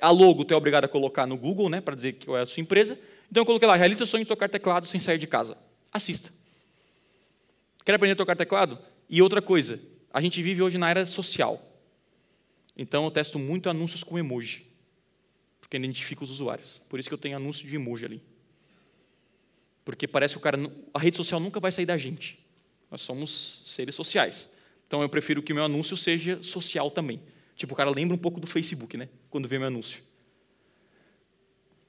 A 0.00 0.10
logo 0.10 0.44
tu 0.44 0.52
é 0.52 0.56
obrigado 0.56 0.84
a 0.84 0.88
colocar 0.88 1.26
no 1.26 1.36
Google, 1.36 1.68
né, 1.68 1.80
para 1.80 1.94
dizer 1.94 2.14
que 2.14 2.30
é 2.30 2.40
a 2.40 2.46
sua 2.46 2.60
empresa. 2.60 2.98
Então 3.30 3.40
eu 3.40 3.46
coloquei 3.46 3.66
lá, 3.66 3.76
realize 3.76 4.02
o 4.02 4.06
sonho 4.06 4.24
de 4.24 4.28
tocar 4.28 4.48
teclado 4.48 4.86
sem 4.86 5.00
sair 5.00 5.18
de 5.18 5.26
casa. 5.26 5.56
Assista. 5.92 6.30
Quer 7.84 7.94
aprender 7.94 8.12
a 8.12 8.16
tocar 8.16 8.36
teclado? 8.36 8.78
E 9.08 9.22
outra 9.22 9.40
coisa, 9.42 9.80
a 10.12 10.20
gente 10.20 10.42
vive 10.42 10.62
hoje 10.62 10.78
na 10.78 10.90
era 10.90 11.06
social. 11.06 11.60
Então 12.76 13.04
eu 13.04 13.10
testo 13.10 13.38
muito 13.38 13.68
anúncios 13.68 14.04
com 14.04 14.18
emoji, 14.18 14.66
porque 15.72 15.78
identifica 15.78 16.22
os 16.22 16.30
usuários. 16.30 16.82
Por 16.86 17.00
isso 17.00 17.08
que 17.08 17.14
eu 17.14 17.18
tenho 17.18 17.34
anúncio 17.34 17.66
de 17.66 17.74
emoji 17.76 18.04
ali. 18.04 18.22
Porque 19.86 20.06
parece 20.06 20.34
que 20.34 20.38
o 20.38 20.42
cara, 20.42 20.58
a 20.92 20.98
rede 20.98 21.16
social 21.16 21.40
nunca 21.40 21.58
vai 21.60 21.72
sair 21.72 21.86
da 21.86 21.96
gente. 21.96 22.38
Nós 22.90 23.00
somos 23.00 23.62
seres 23.64 23.94
sociais. 23.94 24.52
Então 24.86 25.00
eu 25.00 25.08
prefiro 25.08 25.42
que 25.42 25.50
o 25.50 25.54
meu 25.54 25.64
anúncio 25.64 25.96
seja 25.96 26.42
social 26.42 26.90
também. 26.90 27.22
Tipo, 27.56 27.72
o 27.72 27.76
cara 27.76 27.88
lembra 27.88 28.14
um 28.14 28.18
pouco 28.18 28.38
do 28.38 28.46
Facebook, 28.46 28.98
né? 28.98 29.08
Quando 29.30 29.48
vê 29.48 29.58
meu 29.58 29.68
anúncio. 29.68 30.02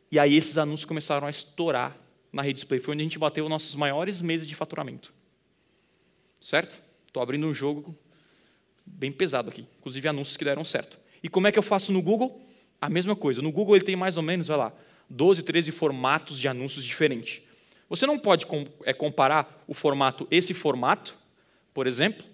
E 0.10 0.18
aí 0.18 0.38
esses 0.38 0.58
anúncios 0.58 0.86
começaram 0.86 1.28
a 1.28 1.30
estourar 1.30 1.98
na 2.32 2.42
rede 2.42 2.54
display. 2.54 2.80
Foi 2.80 2.94
onde 2.94 3.02
a 3.02 3.06
gente 3.06 3.20
bateu 3.20 3.50
nossos 3.50 3.76
maiores 3.76 4.22
meses 4.22 4.48
de 4.48 4.56
faturamento. 4.56 5.14
Certo? 6.40 6.82
Estou 7.06 7.22
abrindo 7.22 7.46
um 7.46 7.54
jogo 7.54 7.94
bem 8.86 9.12
pesado 9.12 9.50
aqui. 9.50 9.68
Inclusive 9.80 10.08
anúncios 10.08 10.38
que 10.38 10.46
deram 10.46 10.64
certo. 10.64 10.98
E 11.22 11.28
como 11.28 11.48
é 11.48 11.52
que 11.52 11.60
eu 11.60 11.64
faço 11.64 11.92
no 11.92 12.02
Google? 12.02 12.42
A 12.84 12.90
mesma 12.90 13.16
coisa. 13.16 13.42
No 13.42 13.50
Google 13.50 13.78
ele 13.78 13.86
tem 13.86 13.96
mais 13.96 14.18
ou 14.18 14.24
menos, 14.24 14.48
vai 14.48 14.58
lá, 14.58 14.74
12, 15.10 15.44
13 15.44 15.72
formatos 15.72 16.38
de 16.38 16.50
anúncios 16.50 16.84
diferentes. 16.84 17.42
Você 17.88 18.06
não 18.06 18.20
pode 18.20 18.46
é, 18.84 18.92
comparar 18.92 19.64
o 19.66 19.74
formato, 19.74 20.28
esse 20.30 20.54
formato, 20.54 21.16
por 21.74 21.88
exemplo. 21.88 22.26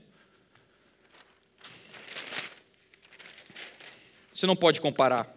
Você 4.33 4.47
não 4.47 4.55
pode 4.55 4.81
comparar, 4.81 5.31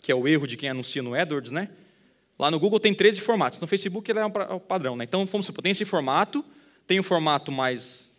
que 0.00 0.10
é 0.10 0.14
o 0.14 0.26
erro 0.26 0.46
de 0.46 0.56
quem 0.56 0.70
anuncia 0.70 1.02
no 1.02 1.14
AdWords, 1.14 1.52
né? 1.52 1.68
Lá 2.38 2.50
no 2.50 2.58
Google 2.58 2.80
tem 2.80 2.94
13 2.94 3.20
formatos, 3.20 3.60
no 3.60 3.66
Facebook 3.66 4.10
ele 4.10 4.20
é, 4.20 4.24
o 4.24 4.60
padrão, 4.60 4.96
né? 4.96 5.04
Então, 5.04 5.26
vamos 5.26 5.44
supor, 5.44 5.62
tem 5.62 5.72
esse 5.72 5.84
formato, 5.84 6.42
tem 6.86 6.98
o 6.98 7.02
formato 7.02 7.52
mais 7.52 8.10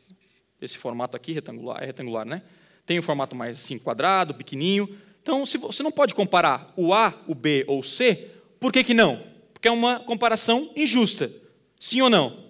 esse 0.62 0.78
formato 0.78 1.18
aqui 1.18 1.32
retangular, 1.32 1.82
é 1.82 1.88
retangular, 1.88 2.28
né? 2.28 2.44
Tem 2.86 3.00
o 3.00 3.04
formato 3.04 3.36
mais 3.36 3.58
assim 3.58 3.80
quadrado, 3.80 4.36
pequenininho. 4.36 4.88
Então, 5.28 5.46
se 5.46 5.58
você 5.58 5.84
não 5.84 5.92
pode 5.92 6.16
comparar 6.16 6.72
o 6.78 6.94
A, 6.94 7.14
o 7.28 7.36
B 7.36 7.66
ou 7.68 7.82
o 7.82 7.84
C, 7.84 8.32
por 8.62 8.72
que 8.72 8.82
que 8.82 8.94
não? 8.94 9.22
Porque 9.52 9.68
é 9.68 9.72
uma 9.72 10.00
comparação 10.00 10.72
injusta. 10.74 11.30
Sim 11.78 12.00
ou 12.00 12.10
não? 12.10 12.46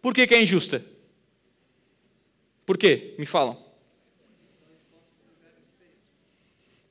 Por 0.00 0.12
que, 0.12 0.26
que 0.26 0.34
é 0.34 0.42
injusta? 0.42 0.84
Por 2.66 2.76
quê? 2.76 3.14
Me 3.20 3.24
falam. 3.24 3.56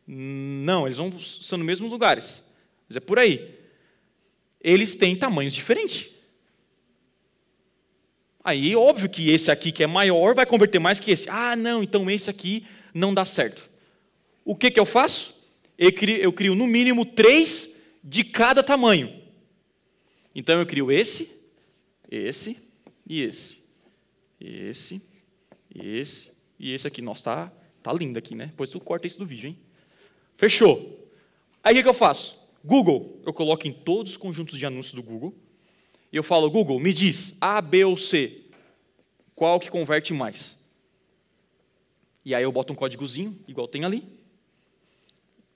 Não, 0.07 0.85
eles 0.87 0.95
vão 0.95 1.11
são 1.19 1.57
nos 1.57 1.67
mesmos 1.67 1.91
lugares. 1.91 2.41
Mas 2.87 2.95
é 2.95 3.01
por 3.01 3.19
aí. 3.19 3.53
Eles 4.61 4.95
têm 4.95 5.13
tamanhos 5.13 5.51
diferentes. 5.51 6.09
Aí, 8.41 8.73
óbvio 8.77 9.09
que 9.09 9.29
esse 9.29 9.51
aqui 9.51 9.73
que 9.73 9.83
é 9.83 9.87
maior 9.87 10.33
vai 10.33 10.45
converter 10.45 10.79
mais 10.79 11.01
que 11.01 11.11
esse. 11.11 11.29
Ah, 11.29 11.57
não, 11.57 11.83
então 11.83 12.09
esse 12.09 12.29
aqui 12.29 12.65
não 12.93 13.13
dá 13.13 13.25
certo. 13.25 13.70
O 14.43 14.55
que, 14.55 14.71
que 14.71 14.79
eu 14.79 14.85
faço? 14.85 15.41
Eu 15.77 15.91
crio, 15.91 16.17
eu 16.17 16.33
crio 16.33 16.55
no 16.55 16.67
mínimo 16.67 17.05
três 17.05 17.77
de 18.03 18.23
cada 18.23 18.63
tamanho. 18.63 19.21
Então 20.33 20.59
eu 20.59 20.65
crio 20.65 20.91
esse, 20.91 21.31
esse 22.09 22.57
e 23.07 23.21
esse. 23.21 23.61
Esse, 24.39 25.01
esse 25.73 26.31
e 26.59 26.71
esse 26.71 26.87
aqui. 26.87 27.01
Nossa, 27.01 27.23
tá, 27.23 27.53
tá 27.83 27.93
lindo 27.93 28.17
aqui, 28.17 28.35
né? 28.35 28.47
Depois 28.47 28.69
tu 28.69 28.79
corta 28.79 29.07
isso 29.07 29.19
do 29.19 29.25
vídeo, 29.25 29.49
hein? 29.49 29.57
Fechou. 30.37 31.09
Aí 31.63 31.73
o 31.73 31.77
que, 31.77 31.83
que 31.83 31.89
eu 31.89 31.93
faço? 31.93 32.39
Google, 32.63 33.21
eu 33.25 33.33
coloco 33.33 33.67
em 33.67 33.73
todos 33.73 34.13
os 34.13 34.17
conjuntos 34.17 34.57
de 34.57 34.65
anúncios 34.65 34.93
do 34.93 35.03
Google. 35.03 35.35
E 36.11 36.15
eu 36.15 36.23
falo, 36.23 36.49
Google, 36.49 36.79
me 36.79 36.93
diz 36.93 37.37
A, 37.39 37.61
B 37.61 37.85
ou 37.85 37.95
C. 37.95 38.41
Qual 39.33 39.59
que 39.59 39.69
converte 39.69 40.13
mais? 40.13 40.59
E 42.23 42.35
aí 42.35 42.43
eu 42.43 42.51
boto 42.51 42.73
um 42.73 42.75
códigozinho, 42.75 43.39
igual 43.47 43.67
tem 43.67 43.83
ali. 43.83 44.20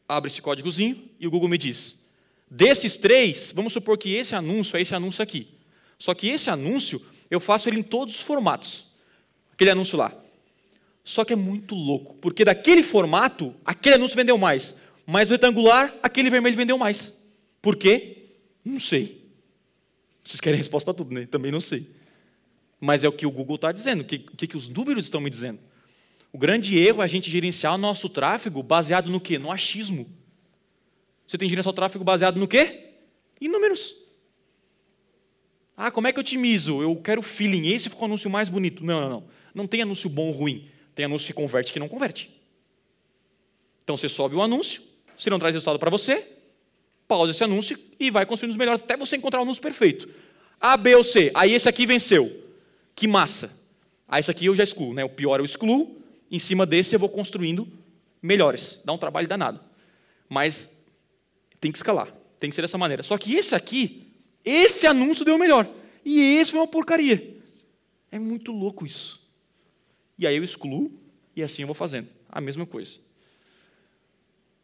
Abre 0.08 0.30
esse 0.30 0.42
códigozinho 0.42 1.10
e 1.20 1.28
o 1.28 1.32
Google 1.32 1.50
me 1.50 1.58
diz: 1.58 2.04
Desses 2.50 2.98
três, 2.98 3.52
vamos 3.54 3.74
supor 3.74 3.98
que 3.98 4.14
esse 4.14 4.36
anúncio 4.36 4.78
é 4.78 4.82
esse 4.82 4.94
anúncio 4.94 5.24
aqui. 5.24 5.48
Só 5.98 6.14
que 6.14 6.28
esse 6.28 6.50
anúncio, 6.50 7.02
eu 7.30 7.40
faço 7.40 7.70
ele 7.70 7.80
em 7.80 7.84
todos 7.84 8.16
os 8.16 8.22
formatos. 8.22 8.86
Aquele 9.54 9.72
anúncio 9.72 9.98
lá. 9.98 10.14
Só 11.04 11.24
que 11.24 11.34
é 11.34 11.36
muito 11.36 11.76
louco, 11.76 12.16
porque 12.16 12.44
daquele 12.44 12.82
formato, 12.82 13.54
aquele 13.64 13.96
anúncio 13.96 14.16
vendeu 14.16 14.38
mais. 14.38 14.76
Mas 15.06 15.30
o 15.30 15.34
retangular, 15.34 15.94
aquele 16.02 16.30
vermelho 16.30 16.58
vendeu 16.58 16.78
mais. 16.78 17.14
Por 17.62 17.76
quê? 17.76 18.26
Não 18.64 18.80
sei. 18.80 19.24
Vocês 20.24 20.42
querem 20.42 20.58
resposta 20.58 20.86
para 20.86 20.96
tudo, 20.96 21.14
né? 21.14 21.28
Também 21.28 21.52
não 21.52 21.62
sei. 21.62 21.88
Mas 22.80 23.04
é 23.04 23.08
o 23.08 23.12
que 23.12 23.26
o 23.26 23.32
Google 23.32 23.56
está 23.56 23.72
dizendo, 23.72 24.02
o 24.02 24.04
que, 24.04 24.18
que, 24.18 24.48
que 24.48 24.58
os 24.58 24.68
números 24.68 25.06
estão 25.06 25.22
me 25.22 25.30
dizendo. 25.30 25.60
O 26.36 26.38
grande 26.38 26.78
erro 26.78 27.02
é 27.02 27.06
a 27.06 27.08
gente 27.08 27.32
gerenciar 27.32 27.76
o 27.76 27.78
nosso 27.78 28.10
tráfego 28.10 28.62
baseado 28.62 29.10
no 29.10 29.22
quê? 29.22 29.40
No 29.40 29.50
achismo. 29.50 30.06
Você 31.26 31.38
tem 31.38 31.48
gerenciar 31.48 31.72
o 31.72 31.74
tráfego 31.74 32.04
baseado 32.04 32.38
no 32.38 32.46
quê? 32.46 32.90
Em 33.40 33.48
números. 33.48 33.96
Ah, 35.78 35.90
como 35.90 36.08
é 36.08 36.12
que 36.12 36.20
eu 36.20 36.22
otimizo? 36.22 36.82
Eu 36.82 36.94
quero 36.98 37.22
feeling. 37.22 37.70
Esse 37.70 37.88
ficou 37.88 38.02
o 38.02 38.06
anúncio 38.08 38.30
mais 38.30 38.50
bonito. 38.50 38.84
Não, 38.84 39.00
não, 39.00 39.10
não. 39.10 39.24
Não 39.54 39.66
tem 39.66 39.82
anúncio 39.82 40.10
bom 40.10 40.28
ou 40.28 40.34
ruim. 40.34 40.68
Tem 40.94 41.06
anúncio 41.06 41.28
que 41.28 41.32
converte 41.32 41.72
que 41.72 41.80
não 41.80 41.88
converte. 41.88 42.30
Então 43.82 43.96
você 43.96 44.10
sobe 44.10 44.36
o 44.36 44.42
anúncio, 44.42 44.82
se 45.18 45.30
não 45.30 45.40
traz 45.40 45.56
resultado 45.56 45.80
para 45.80 45.90
você, 45.90 46.28
pausa 47.08 47.32
esse 47.32 47.46
anúncio 47.46 47.80
e 47.98 48.12
vai 48.12 48.26
construindo 48.26 48.52
os 48.52 48.58
melhores 48.58 48.84
até 48.84 48.98
você 48.98 49.16
encontrar 49.16 49.40
o 49.40 49.44
anúncio 49.44 49.64
perfeito. 49.64 50.10
A, 50.60 50.76
B 50.76 50.96
ou 50.96 51.04
C. 51.06 51.32
Aí 51.34 51.54
esse 51.54 51.70
aqui 51.70 51.86
venceu. 51.86 52.44
Que 52.94 53.08
massa. 53.08 53.58
Aí 54.06 54.20
esse 54.20 54.30
aqui 54.30 54.48
eu 54.48 54.56
já 54.56 54.66
excluo. 54.66 54.94
Né? 54.94 55.02
O 55.06 55.10
pior 55.10 55.40
eu 55.40 55.46
excluo. 55.46 56.04
Em 56.32 56.40
cima 56.40 56.66
desse 56.66 56.96
eu 56.96 57.00
vou 57.00 57.10
construindo 57.10 57.68
melhores. 58.22 58.82
Dá 58.84 58.92
um 58.94 58.98
trabalho 58.98 59.28
danado. 59.28 59.60
Mas 60.28 60.70
tem 61.60 61.72
que 61.72 61.78
escalar. 61.78 62.14
Tem 62.40 62.50
que 62.50 62.56
ser 62.56 62.62
dessa 62.62 62.78
maneira. 62.78 63.04
Só 63.04 63.18
que 63.18 63.36
esse 63.36 63.56
aqui, 63.56 64.08
esse 64.44 64.86
anúncio 64.88 65.24
deu 65.24 65.38
melhor. 65.38 65.68
E 66.04 66.38
esse 66.38 66.52
foi 66.52 66.60
uma 66.60 66.68
porcaria. 66.68 67.36
É 68.12 68.20
muito 68.20 68.52
louco 68.52 68.86
isso. 68.86 69.22
E 70.18 70.26
aí 70.26 70.36
eu 70.36 70.44
excluo 70.44 70.92
e 71.36 71.44
assim 71.44 71.64
eu 71.64 71.68
vou 71.68 71.76
fazendo. 71.76 72.08
A 72.30 72.40
mesma 72.40 72.66
coisa. 72.66 72.98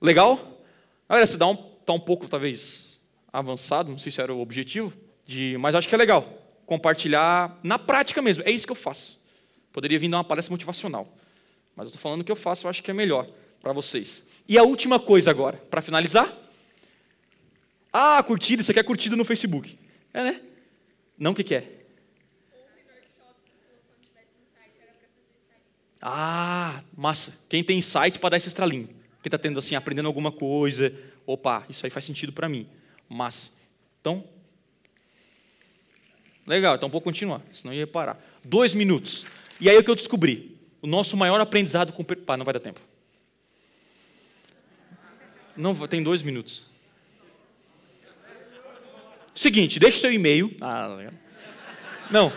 Legal? 0.01 0.63
Olha, 1.07 1.25
você 1.25 1.37
dá 1.37 1.47
um, 1.47 1.55
tá 1.55 1.93
um 1.93 1.99
pouco, 1.99 2.27
talvez, 2.27 2.99
avançado, 3.31 3.91
não 3.91 3.97
sei 3.97 4.11
se 4.11 4.21
era 4.21 4.33
o 4.33 4.39
objetivo, 4.39 4.93
de, 5.25 5.57
mas 5.59 5.75
acho 5.75 5.87
que 5.87 5.95
é 5.95 5.97
legal. 5.97 6.41
Compartilhar 6.65 7.59
na 7.63 7.77
prática 7.77 8.21
mesmo. 8.21 8.43
É 8.45 8.51
isso 8.51 8.65
que 8.65 8.71
eu 8.71 8.75
faço. 8.75 9.21
Poderia 9.71 9.99
vir 9.99 10.09
dar 10.09 10.17
uma 10.17 10.23
palestra 10.23 10.51
motivacional. 10.51 11.07
Mas 11.81 11.87
eu 11.87 11.95
estou 11.95 12.01
falando 12.01 12.23
que 12.23 12.31
eu 12.31 12.35
faço, 12.35 12.67
eu 12.67 12.69
acho 12.69 12.83
que 12.83 12.91
é 12.91 12.93
melhor 12.93 13.27
para 13.59 13.73
vocês. 13.73 14.27
E 14.47 14.55
a 14.55 14.61
última 14.61 14.99
coisa 14.99 15.31
agora, 15.31 15.57
para 15.67 15.81
finalizar, 15.81 16.31
ah, 17.91 18.21
curtida, 18.21 18.61
você 18.61 18.71
quer 18.71 18.83
curtida 18.83 19.15
no 19.15 19.25
Facebook. 19.25 19.79
É, 20.13 20.23
né? 20.23 20.41
Não 21.17 21.31
o 21.31 21.35
que 21.35 21.43
quer? 21.43 21.63
É? 21.63 22.55
Ah, 25.99 26.83
massa. 26.95 27.33
Quem 27.49 27.63
tem 27.63 27.81
site 27.81 28.19
para 28.19 28.29
dar 28.29 28.37
esse 28.37 28.47
estralinho? 28.47 28.85
Quem 28.85 28.95
está 29.25 29.39
tendo 29.39 29.57
assim, 29.57 29.73
aprendendo 29.73 30.05
alguma 30.05 30.31
coisa. 30.31 30.93
Opa, 31.25 31.65
isso 31.67 31.83
aí 31.83 31.89
faz 31.89 32.05
sentido 32.05 32.31
para 32.31 32.47
mim. 32.47 32.69
Massa. 33.09 33.49
Então, 33.99 34.23
legal, 36.45 36.75
então 36.75 36.89
vou 36.89 37.01
continuar, 37.01 37.41
senão 37.51 37.73
ia 37.73 37.87
parar. 37.87 38.23
Dois 38.43 38.75
minutos. 38.75 39.25
E 39.59 39.67
aí 39.67 39.75
o 39.79 39.83
que 39.83 39.89
eu 39.89 39.95
descobri? 39.95 40.60
O 40.81 40.87
nosso 40.87 41.15
maior 41.15 41.39
aprendizado 41.39 41.93
com. 41.93 42.03
Pá, 42.03 42.35
não 42.35 42.45
vai 42.45 42.53
dar 42.53 42.59
tempo. 42.59 42.79
Não, 45.55 45.75
tem 45.87 46.01
dois 46.01 46.21
minutos. 46.21 46.69
Seguinte, 49.33 49.79
deixa 49.79 49.97
o 49.97 50.01
seu 50.01 50.11
e-mail. 50.11 50.55
Ah, 50.59 51.11
não. 52.09 52.31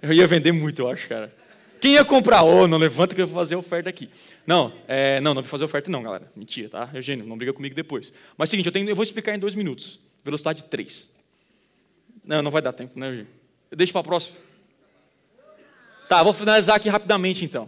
eu 0.00 0.12
ia 0.12 0.26
vender 0.26 0.52
muito, 0.52 0.82
eu 0.82 0.90
acho, 0.90 1.08
cara. 1.08 1.34
Quem 1.80 1.94
ia 1.94 2.04
comprar? 2.04 2.42
Ô, 2.42 2.62
oh, 2.62 2.68
não 2.68 2.78
levanta 2.78 3.14
que 3.14 3.20
eu 3.20 3.26
vou 3.26 3.36
fazer 3.38 3.54
oferta 3.54 3.90
aqui. 3.90 4.08
Não, 4.46 4.72
é, 4.88 5.20
não, 5.20 5.34
não 5.34 5.42
vou 5.42 5.50
fazer 5.50 5.64
oferta 5.64 5.90
não, 5.90 6.02
galera. 6.02 6.30
Mentira, 6.34 6.68
tá? 6.68 6.90
Eugênio, 6.94 7.26
não 7.26 7.36
briga 7.36 7.52
comigo 7.52 7.74
depois. 7.74 8.12
Mas 8.36 8.48
seguinte, 8.48 8.66
eu, 8.66 8.72
tenho, 8.72 8.88
eu 8.88 8.96
vou 8.96 9.02
explicar 9.02 9.34
em 9.34 9.38
dois 9.38 9.54
minutos. 9.54 10.00
Velocidade 10.24 10.64
3. 10.64 11.10
Não, 12.24 12.42
não 12.42 12.50
vai 12.50 12.62
dar 12.62 12.72
tempo, 12.72 12.98
né, 12.98 13.08
Eugênio? 13.08 13.28
Deixa 13.70 13.92
para 13.92 14.00
a 14.00 14.04
próxima. 14.04 14.36
Tá, 16.08 16.22
vou 16.22 16.32
finalizar 16.32 16.76
aqui 16.76 16.88
rapidamente 16.88 17.44
então. 17.44 17.64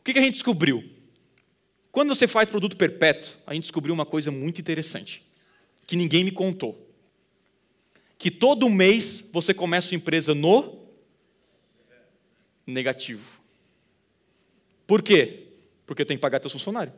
O 0.00 0.04
que, 0.04 0.12
que 0.12 0.18
a 0.18 0.22
gente 0.22 0.34
descobriu? 0.34 0.84
Quando 1.90 2.14
você 2.14 2.28
faz 2.28 2.48
produto 2.48 2.76
perpétuo, 2.76 3.32
a 3.46 3.54
gente 3.54 3.64
descobriu 3.64 3.92
uma 3.92 4.06
coisa 4.06 4.30
muito 4.30 4.60
interessante, 4.60 5.26
que 5.86 5.96
ninguém 5.96 6.24
me 6.24 6.30
contou. 6.30 6.88
Que 8.16 8.30
todo 8.30 8.68
mês 8.68 9.28
você 9.32 9.52
começa 9.54 9.88
sua 9.88 9.96
empresa 9.96 10.34
no 10.34 10.78
negativo. 12.66 13.40
Por 14.86 15.02
quê? 15.02 15.48
Porque 15.86 16.04
tem 16.04 16.16
que 16.16 16.20
pagar 16.20 16.38
teu 16.38 16.50
funcionário. 16.50 16.92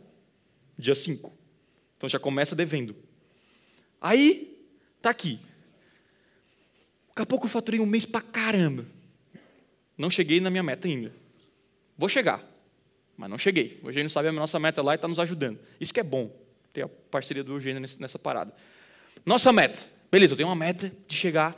Dia 0.76 0.94
5. 0.94 1.32
Então 1.96 2.08
já 2.08 2.18
começa 2.18 2.56
devendo. 2.56 2.96
Aí, 4.00 4.58
tá 5.00 5.10
aqui. 5.10 5.38
Daqui 7.12 7.22
a 7.22 7.26
pouco 7.26 7.44
eu 7.44 7.50
faturei 7.50 7.78
um 7.78 7.86
mês 7.86 8.06
pra 8.06 8.22
caramba. 8.22 8.86
Não 9.98 10.10
cheguei 10.10 10.40
na 10.40 10.48
minha 10.48 10.62
meta 10.62 10.88
ainda. 10.88 11.12
Vou 11.96 12.08
chegar, 12.08 12.42
mas 13.16 13.28
não 13.28 13.36
cheguei. 13.36 13.78
O 13.82 13.90
Eugênio 13.90 14.08
sabe 14.08 14.28
a 14.28 14.32
nossa 14.32 14.58
meta 14.58 14.82
lá 14.82 14.94
e 14.94 14.96
está 14.96 15.06
nos 15.06 15.18
ajudando. 15.18 15.58
Isso 15.78 15.92
que 15.92 16.00
é 16.00 16.02
bom, 16.02 16.34
ter 16.72 16.82
a 16.82 16.88
parceria 16.88 17.44
do 17.44 17.52
Eugênio 17.52 17.80
nessa 17.80 18.18
parada. 18.18 18.52
Nossa 19.26 19.52
meta. 19.52 19.86
Beleza, 20.10 20.32
eu 20.32 20.36
tenho 20.36 20.48
uma 20.48 20.56
meta 20.56 20.90
de 21.06 21.14
chegar. 21.14 21.54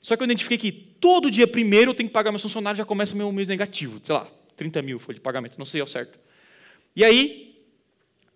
Só 0.00 0.16
que 0.16 0.22
eu 0.22 0.24
identifiquei 0.24 0.58
que 0.58 0.72
todo 0.72 1.30
dia 1.30 1.46
primeiro 1.46 1.90
eu 1.90 1.94
tenho 1.94 2.08
que 2.08 2.12
pagar 2.12 2.32
meus 2.32 2.42
funcionários, 2.42 2.78
já 2.78 2.84
começa 2.84 3.14
meu 3.14 3.30
mês 3.30 3.48
negativo. 3.48 4.00
Sei 4.02 4.14
lá, 4.14 4.26
30 4.56 4.80
mil 4.80 4.98
foi 4.98 5.14
de 5.14 5.20
pagamento, 5.20 5.58
não 5.58 5.66
sei 5.66 5.82
ao 5.82 5.86
certo. 5.86 6.18
E 6.96 7.04
aí, 7.04 7.54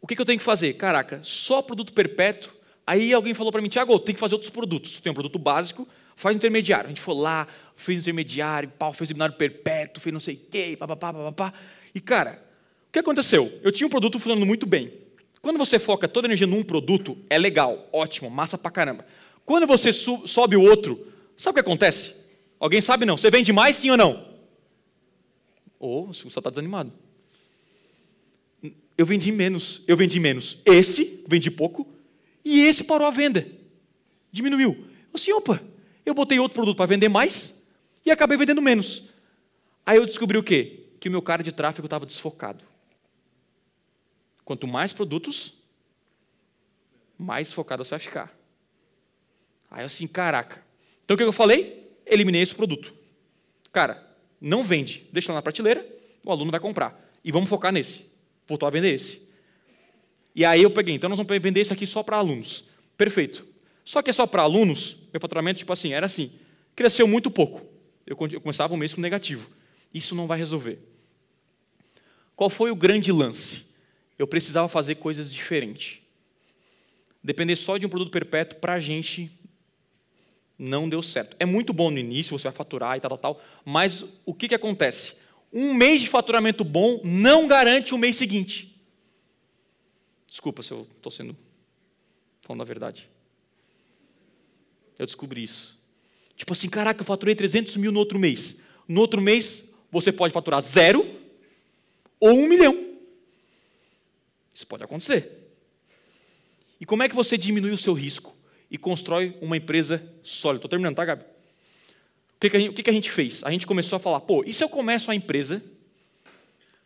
o 0.00 0.06
que, 0.06 0.14
que 0.14 0.20
eu 0.20 0.26
tenho 0.26 0.38
que 0.38 0.44
fazer? 0.44 0.74
Caraca, 0.74 1.20
só 1.22 1.62
produto 1.62 1.92
perpétuo. 1.94 2.52
Aí 2.86 3.12
alguém 3.12 3.34
falou 3.34 3.50
para 3.50 3.60
mim, 3.60 3.68
Tiago, 3.68 3.98
tem 3.98 4.14
que 4.14 4.20
fazer 4.20 4.34
outros 4.34 4.50
produtos. 4.50 5.00
Tem 5.00 5.10
um 5.10 5.14
produto 5.14 5.38
básico, 5.38 5.86
faz 6.18 6.34
intermediário. 6.34 6.86
A 6.86 6.88
gente 6.88 7.00
foi 7.00 7.14
lá, 7.14 7.46
fez 7.76 8.00
intermediário, 8.00 8.68
pau, 8.76 8.92
fez 8.92 9.06
seminário 9.06 9.36
perpétuo, 9.36 10.02
fez 10.02 10.12
não 10.12 10.18
sei 10.18 10.34
o 10.34 10.50
quê, 10.50 10.76
papapá, 10.76 11.12
papapá. 11.12 11.54
E, 11.94 12.00
cara, 12.00 12.44
o 12.88 12.92
que 12.92 12.98
aconteceu? 12.98 13.56
Eu 13.62 13.70
tinha 13.70 13.86
um 13.86 13.90
produto 13.90 14.18
funcionando 14.18 14.44
muito 14.44 14.66
bem. 14.66 14.92
Quando 15.40 15.56
você 15.58 15.78
foca 15.78 16.08
toda 16.08 16.26
a 16.26 16.28
energia 16.28 16.46
num 16.46 16.64
produto, 16.64 17.16
é 17.30 17.38
legal, 17.38 17.88
ótimo, 17.92 18.28
massa 18.28 18.58
pra 18.58 18.68
caramba. 18.68 19.06
Quando 19.44 19.64
você 19.64 19.92
sobe 19.92 20.56
o 20.56 20.60
outro, 20.60 21.06
sabe 21.36 21.52
o 21.52 21.62
que 21.62 21.68
acontece? 21.68 22.16
Alguém 22.58 22.80
sabe 22.80 23.06
não? 23.06 23.16
Você 23.16 23.30
vende 23.30 23.52
mais 23.52 23.76
sim 23.76 23.90
ou 23.90 23.96
não? 23.96 24.26
Ou 25.78 26.08
oh, 26.08 26.12
você 26.12 26.26
está 26.26 26.50
desanimado. 26.50 26.92
Eu 28.96 29.06
vendi 29.06 29.30
menos, 29.30 29.82
eu 29.86 29.96
vendi 29.96 30.18
menos. 30.18 30.58
Esse, 30.66 31.22
vendi 31.28 31.48
pouco, 31.48 31.86
e 32.44 32.62
esse 32.62 32.82
parou 32.82 33.06
a 33.06 33.12
venda. 33.12 33.46
Diminuiu. 34.32 34.72
Eu 34.72 35.14
assim, 35.14 35.32
opa, 35.32 35.62
eu 36.08 36.14
botei 36.14 36.38
outro 36.38 36.54
produto 36.54 36.76
para 36.76 36.86
vender 36.86 37.08
mais 37.08 37.54
e 38.04 38.10
acabei 38.10 38.36
vendendo 38.36 38.62
menos. 38.62 39.04
Aí 39.84 39.96
eu 39.96 40.06
descobri 40.06 40.36
o 40.38 40.42
quê? 40.42 40.86
Que 41.00 41.08
o 41.08 41.10
meu 41.10 41.22
cara 41.22 41.42
de 41.42 41.52
tráfego 41.52 41.86
estava 41.86 42.06
desfocado. 42.06 42.64
Quanto 44.44 44.66
mais 44.66 44.92
produtos, 44.92 45.54
mais 47.18 47.52
focado 47.52 47.84
você 47.84 47.90
vai 47.90 47.98
ficar. 47.98 48.36
Aí 49.70 49.82
eu 49.82 49.86
assim, 49.86 50.06
caraca. 50.06 50.62
Então 51.04 51.14
o 51.14 51.18
que 51.18 51.24
eu 51.24 51.32
falei? 51.32 51.90
Eliminei 52.06 52.42
esse 52.42 52.54
produto. 52.54 52.94
Cara, 53.72 54.06
não 54.40 54.64
vende, 54.64 55.06
deixa 55.12 55.32
lá 55.32 55.36
na 55.38 55.42
prateleira, 55.42 55.86
o 56.24 56.30
aluno 56.30 56.50
vai 56.50 56.60
comprar. 56.60 56.98
E 57.24 57.30
vamos 57.30 57.48
focar 57.48 57.72
nesse. 57.72 58.12
Voltou 58.46 58.66
a 58.66 58.70
vender 58.70 58.94
esse. 58.94 59.28
E 60.34 60.44
aí 60.44 60.62
eu 60.62 60.70
peguei, 60.70 60.94
então 60.94 61.10
nós 61.10 61.18
vamos 61.18 61.42
vender 61.42 61.60
esse 61.60 61.72
aqui 61.72 61.86
só 61.86 62.02
para 62.02 62.16
alunos. 62.16 62.64
Perfeito. 62.96 63.46
Só 63.84 64.02
que 64.02 64.10
é 64.10 64.12
só 64.12 64.26
para 64.26 64.42
alunos, 64.42 64.98
meu 65.18 65.20
faturamento, 65.20 65.58
tipo 65.58 65.72
assim, 65.72 65.92
era 65.92 66.06
assim, 66.06 66.30
cresceu 66.74 67.06
muito 67.06 67.30
pouco. 67.30 67.66
Eu 68.06 68.16
começava 68.16 68.72
o 68.72 68.76
mês 68.76 68.94
com 68.94 69.00
negativo. 69.00 69.50
Isso 69.92 70.14
não 70.14 70.26
vai 70.26 70.38
resolver. 70.38 70.78
Qual 72.34 72.48
foi 72.48 72.70
o 72.70 72.76
grande 72.76 73.12
lance? 73.12 73.66
Eu 74.18 74.26
precisava 74.26 74.68
fazer 74.68 74.94
coisas 74.94 75.32
diferentes. 75.32 75.98
Depender 77.22 77.56
só 77.56 77.76
de 77.76 77.84
um 77.84 77.88
produto 77.88 78.10
perpétuo 78.10 78.60
para 78.60 78.74
a 78.74 78.80
gente 78.80 79.30
não 80.58 80.88
deu 80.88 81.02
certo. 81.02 81.36
É 81.38 81.44
muito 81.44 81.72
bom 81.72 81.90
no 81.90 81.98
início, 81.98 82.36
você 82.36 82.44
vai 82.44 82.52
faturar 82.52 82.96
e 82.96 83.00
tal, 83.00 83.10
tal, 83.16 83.34
tal, 83.34 83.44
mas 83.64 84.04
o 84.24 84.32
que, 84.32 84.48
que 84.48 84.54
acontece? 84.54 85.16
Um 85.52 85.74
mês 85.74 86.00
de 86.00 86.08
faturamento 86.08 86.64
bom 86.64 87.00
não 87.04 87.46
garante 87.46 87.94
o 87.94 87.98
mês 87.98 88.16
seguinte. 88.16 88.74
Desculpa 90.26 90.62
se 90.62 90.72
eu 90.72 90.86
estou 90.96 91.10
sendo 91.10 91.36
falando 92.40 92.62
a 92.62 92.64
verdade. 92.64 93.08
Eu 94.98 95.06
descobri 95.06 95.42
isso. 95.42 95.78
Tipo 96.36 96.52
assim, 96.52 96.68
caraca, 96.68 97.00
eu 97.00 97.04
faturei 97.04 97.34
300 97.34 97.76
mil 97.76 97.92
no 97.92 97.98
outro 97.98 98.18
mês. 98.18 98.60
No 98.86 99.00
outro 99.00 99.20
mês, 99.20 99.66
você 99.90 100.12
pode 100.12 100.32
faturar 100.32 100.60
zero 100.60 101.18
ou 102.20 102.30
um 102.30 102.46
milhão. 102.46 102.96
Isso 104.54 104.66
pode 104.66 104.82
acontecer. 104.82 105.52
E 106.80 106.86
como 106.86 107.02
é 107.02 107.08
que 107.08 107.14
você 107.14 107.36
diminui 107.36 107.70
o 107.70 107.78
seu 107.78 107.92
risco 107.92 108.36
e 108.70 108.78
constrói 108.78 109.36
uma 109.40 109.56
empresa 109.56 110.02
sólida? 110.22 110.58
Estou 110.58 110.70
terminando, 110.70 110.96
tá, 110.96 111.04
Gabi? 111.04 111.22
O 111.22 112.40
que, 112.40 112.50
que, 112.50 112.60
gente, 112.60 112.70
o 112.70 112.72
que, 112.72 112.82
que 112.84 112.90
a 112.90 112.92
gente 112.92 113.10
fez? 113.10 113.42
A 113.42 113.50
gente 113.50 113.66
começou 113.66 113.96
a 113.96 114.00
falar, 114.00 114.20
pô, 114.20 114.44
e 114.46 114.52
se 114.52 114.62
eu 114.62 114.68
começo 114.68 115.10
a 115.10 115.14
empresa 115.14 115.62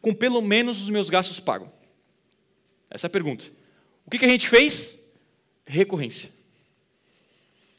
com 0.00 0.14
pelo 0.14 0.40
menos 0.40 0.82
os 0.82 0.88
meus 0.88 1.10
gastos 1.10 1.38
pagos? 1.38 1.68
Essa 2.90 3.06
é 3.06 3.08
a 3.08 3.10
pergunta. 3.10 3.44
O 4.06 4.10
que, 4.10 4.18
que 4.18 4.24
a 4.24 4.28
gente 4.28 4.48
fez? 4.48 4.96
Recorrência. 5.66 6.30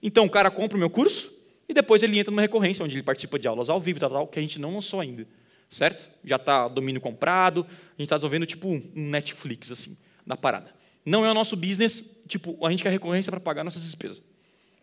Então 0.04 0.26
o 0.26 0.30
cara 0.30 0.52
compra 0.52 0.76
o 0.76 0.80
meu 0.80 0.90
curso 0.90 1.34
e 1.68 1.74
depois 1.74 2.04
ele 2.04 2.20
entra 2.20 2.30
numa 2.30 2.42
recorrência, 2.42 2.86
onde 2.86 2.96
ele 2.96 3.04
participa 3.04 3.40
de 3.40 3.48
aulas 3.48 3.70
ao 3.70 3.80
vivo, 3.80 4.00
tal, 4.00 4.10
tal, 4.12 4.28
que 4.28 4.38
a 4.38 4.42
gente 4.42 4.60
não 4.60 4.76
lançou 4.76 5.00
ainda 5.00 5.26
certo? 5.74 6.08
Já 6.24 6.36
está 6.36 6.68
domínio 6.68 7.02
comprado, 7.02 7.62
a 7.62 7.92
gente 7.94 8.04
está 8.04 8.16
desenvolvendo 8.16 8.46
tipo 8.46 8.70
um 8.70 8.82
Netflix 8.96 9.72
assim, 9.72 9.98
na 10.26 10.38
parada. 10.38 10.74
Não 11.06 11.26
é 11.26 11.32
o 11.32 11.34
nosso 11.34 11.58
business, 11.58 12.06
tipo, 12.28 12.58
a 12.66 12.70
gente 12.70 12.84
quer 12.84 12.90
recorrência 12.90 13.32
para 13.32 13.40
pagar 13.40 13.64
nossas 13.64 13.84
despesas. 13.84 14.22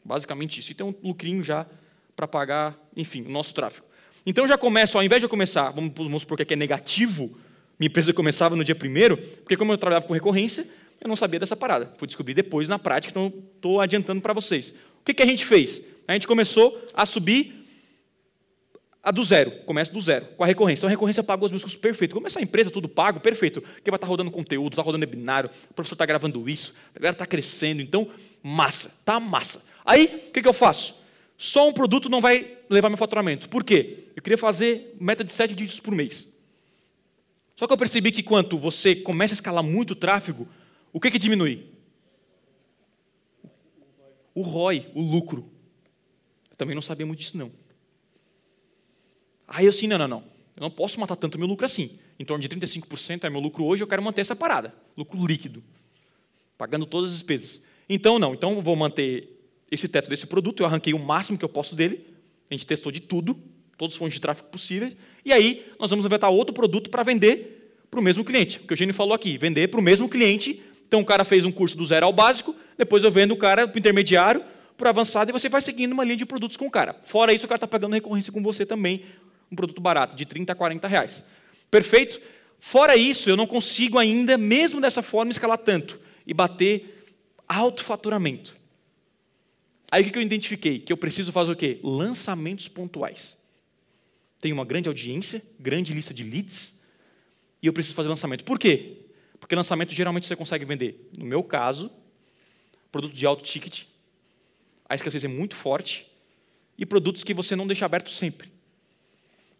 Basicamente 0.04 0.60
isso. 0.60 0.72
E 0.72 0.74
tem 0.74 0.84
um 0.84 0.94
lucrinho 1.02 1.42
já 1.42 1.66
para 2.14 2.26
pagar, 2.26 2.76
enfim, 2.96 3.22
o 3.22 3.30
nosso 3.30 3.54
tráfego. 3.54 3.86
Então 4.26 4.46
já 4.46 4.58
começo, 4.58 4.98
ao 4.98 5.04
invés 5.04 5.20
de 5.20 5.24
eu 5.24 5.30
começar, 5.30 5.70
vamos, 5.70 5.92
vamos 5.94 6.22
supor 6.22 6.44
que 6.44 6.52
é 6.52 6.56
negativo, 6.56 7.30
minha 7.78 7.88
empresa 7.88 8.12
começava 8.12 8.54
no 8.54 8.62
dia 8.62 8.74
primeiro, 8.74 9.16
porque 9.16 9.56
como 9.56 9.72
eu 9.72 9.78
trabalhava 9.78 10.06
com 10.06 10.12
recorrência, 10.12 10.68
eu 11.00 11.08
não 11.08 11.16
sabia 11.16 11.40
dessa 11.40 11.56
parada. 11.56 11.94
Fui 11.96 12.06
descobrir 12.06 12.34
depois 12.34 12.68
na 12.68 12.78
prática, 12.78 13.10
então 13.10 13.32
estou 13.54 13.80
adiantando 13.80 14.20
para 14.20 14.34
vocês. 14.34 14.74
O 15.00 15.04
que, 15.04 15.14
que 15.14 15.22
a 15.22 15.26
gente 15.26 15.44
fez? 15.44 15.84
A 16.06 16.12
gente 16.12 16.26
começou 16.26 16.80
a 16.94 17.06
subir 17.06 17.60
a 19.02 19.10
do 19.10 19.24
zero, 19.24 19.50
começa 19.64 19.92
do 19.92 20.00
zero, 20.00 20.26
com 20.36 20.44
a 20.44 20.46
recorrência. 20.46 20.80
Então 20.80 20.88
a 20.88 20.90
recorrência 20.90 21.22
pagou 21.22 21.46
os 21.46 21.50
meus 21.50 21.62
custos 21.62 21.80
perfeito. 21.80 22.14
Como 22.14 22.26
essa 22.26 22.40
empresa, 22.40 22.70
tudo 22.70 22.88
pago, 22.88 23.18
perfeito. 23.18 23.62
Porque 23.62 23.90
vai 23.90 23.96
estar 23.96 24.06
rodando 24.06 24.30
conteúdo, 24.30 24.74
está 24.74 24.82
rodando 24.82 25.04
webinário, 25.04 25.48
o 25.70 25.74
professor 25.74 25.94
está 25.94 26.04
gravando 26.04 26.48
isso, 26.48 26.74
a 26.94 26.98
galera 26.98 27.14
está 27.14 27.26
crescendo, 27.26 27.80
então, 27.80 28.10
massa, 28.42 29.00
tá 29.04 29.18
massa. 29.18 29.64
Aí, 29.84 30.04
o 30.28 30.32
que, 30.32 30.42
que 30.42 30.48
eu 30.48 30.52
faço? 30.52 31.00
Só 31.38 31.66
um 31.66 31.72
produto 31.72 32.10
não 32.10 32.20
vai 32.20 32.58
levar 32.68 32.90
meu 32.90 32.98
faturamento. 32.98 33.48
Por 33.48 33.64
quê? 33.64 34.04
Eu 34.14 34.22
queria 34.22 34.36
fazer 34.36 34.94
meta 35.00 35.24
de 35.24 35.32
sete 35.32 35.54
dígitos 35.54 35.80
por 35.80 35.94
mês. 35.94 36.28
Só 37.56 37.66
que 37.66 37.72
eu 37.72 37.78
percebi 37.78 38.12
que 38.12 38.22
quando 38.22 38.58
você 38.58 38.94
começa 38.94 39.32
a 39.32 39.36
escalar 39.36 39.64
muito 39.64 39.92
o 39.92 39.96
tráfego, 39.96 40.46
o 40.92 41.00
que, 41.00 41.10
que 41.10 41.18
diminui? 41.18 41.69
O 44.34 44.42
ROI, 44.42 44.86
o 44.94 45.00
lucro. 45.00 45.48
Eu 46.50 46.56
também 46.56 46.74
não 46.74 46.82
sabia 46.82 47.06
muito 47.06 47.18
disso, 47.18 47.36
não. 47.36 47.50
Aí 49.46 49.66
eu 49.66 49.70
assim, 49.70 49.86
não, 49.86 49.98
não, 49.98 50.08
não. 50.08 50.24
Eu 50.56 50.62
não 50.62 50.70
posso 50.70 51.00
matar 51.00 51.16
tanto 51.16 51.38
meu 51.38 51.48
lucro 51.48 51.66
assim. 51.66 51.98
Em 52.18 52.24
torno 52.24 52.40
de 52.40 52.48
35% 52.48 53.24
é 53.24 53.30
meu 53.30 53.40
lucro 53.40 53.64
hoje, 53.64 53.82
eu 53.82 53.86
quero 53.86 54.02
manter 54.02 54.20
essa 54.20 54.36
parada. 54.36 54.74
Lucro 54.96 55.26
líquido. 55.26 55.62
Pagando 56.58 56.84
todas 56.86 57.10
as 57.10 57.16
despesas. 57.16 57.62
Então, 57.88 58.18
não. 58.18 58.34
Então, 58.34 58.52
eu 58.52 58.62
vou 58.62 58.76
manter 58.76 59.40
esse 59.70 59.88
teto 59.88 60.10
desse 60.10 60.26
produto. 60.26 60.62
Eu 60.62 60.66
arranquei 60.66 60.92
o 60.92 60.98
máximo 60.98 61.38
que 61.38 61.44
eu 61.44 61.48
posso 61.48 61.74
dele. 61.74 62.06
A 62.50 62.54
gente 62.54 62.66
testou 62.66 62.92
de 62.92 63.00
tudo. 63.00 63.36
Todos 63.78 63.94
os 63.94 63.98
fontes 63.98 64.14
de 64.14 64.20
tráfego 64.20 64.48
possíveis. 64.48 64.94
E 65.24 65.32
aí, 65.32 65.66
nós 65.78 65.90
vamos 65.90 66.04
inventar 66.04 66.30
outro 66.30 66.54
produto 66.54 66.90
para 66.90 67.02
vender 67.02 67.82
para 67.90 67.98
o 67.98 68.02
mesmo 68.02 68.22
cliente. 68.22 68.58
O 68.58 68.66
que 68.66 68.72
o 68.72 68.74
Eugênio 68.74 68.94
falou 68.94 69.14
aqui. 69.14 69.38
Vender 69.38 69.68
para 69.68 69.80
o 69.80 69.82
mesmo 69.82 70.08
cliente. 70.08 70.62
Então, 70.86 71.00
o 71.00 71.04
cara 71.04 71.24
fez 71.24 71.44
um 71.44 71.50
curso 71.50 71.76
do 71.76 71.86
zero 71.86 72.04
ao 72.04 72.12
básico. 72.12 72.54
Depois 72.80 73.04
eu 73.04 73.10
vendo 73.10 73.32
o 73.32 73.36
cara 73.36 73.68
para 73.68 73.76
o 73.76 73.78
intermediário, 73.78 74.42
para 74.78 74.86
o 74.86 74.88
avançado. 74.88 75.30
E 75.30 75.32
você 75.34 75.50
vai 75.50 75.60
seguindo 75.60 75.92
uma 75.92 76.02
linha 76.02 76.16
de 76.16 76.24
produtos 76.24 76.56
com 76.56 76.66
o 76.66 76.70
cara. 76.70 76.98
Fora 77.04 77.30
isso, 77.30 77.44
o 77.44 77.48
cara 77.48 77.58
está 77.58 77.68
pagando 77.68 77.92
recorrência 77.92 78.32
com 78.32 78.42
você 78.42 78.64
também 78.64 79.04
um 79.52 79.54
produto 79.54 79.82
barato, 79.82 80.16
de 80.16 80.24
30 80.24 80.50
a 80.50 80.54
40 80.54 80.88
reais. 80.88 81.22
Perfeito? 81.70 82.18
Fora 82.58 82.96
isso, 82.96 83.28
eu 83.28 83.36
não 83.36 83.46
consigo 83.46 83.98
ainda, 83.98 84.38
mesmo 84.38 84.80
dessa 84.80 85.02
forma, 85.02 85.30
escalar 85.30 85.58
tanto 85.58 86.00
e 86.26 86.32
bater 86.32 87.04
alto 87.46 87.84
faturamento. 87.84 88.56
Aí 89.90 90.02
o 90.02 90.10
que 90.10 90.16
eu 90.16 90.22
identifiquei? 90.22 90.78
Que 90.78 90.90
eu 90.90 90.96
preciso 90.96 91.32
fazer 91.32 91.52
o 91.52 91.56
quê? 91.56 91.80
Lançamentos 91.82 92.66
pontuais. 92.66 93.36
Tenho 94.40 94.54
uma 94.54 94.64
grande 94.64 94.88
audiência, 94.88 95.42
grande 95.58 95.92
lista 95.92 96.14
de 96.14 96.24
leads, 96.24 96.80
e 97.62 97.66
eu 97.66 97.74
preciso 97.74 97.94
fazer 97.94 98.08
lançamento. 98.08 98.42
Por 98.42 98.58
quê? 98.58 98.96
Porque 99.38 99.54
lançamento 99.54 99.94
geralmente 99.94 100.26
você 100.26 100.34
consegue 100.34 100.64
vender, 100.64 101.10
no 101.18 101.26
meu 101.26 101.42
caso, 101.42 101.90
produto 102.90 103.14
de 103.14 103.26
alto 103.26 103.42
ticket, 103.42 103.84
a 104.88 104.94
escassez 104.94 105.24
é 105.24 105.28
muito 105.28 105.54
forte, 105.54 106.10
e 106.76 106.86
produtos 106.86 107.22
que 107.22 107.34
você 107.34 107.54
não 107.54 107.66
deixa 107.66 107.84
aberto 107.84 108.10
sempre. 108.10 108.50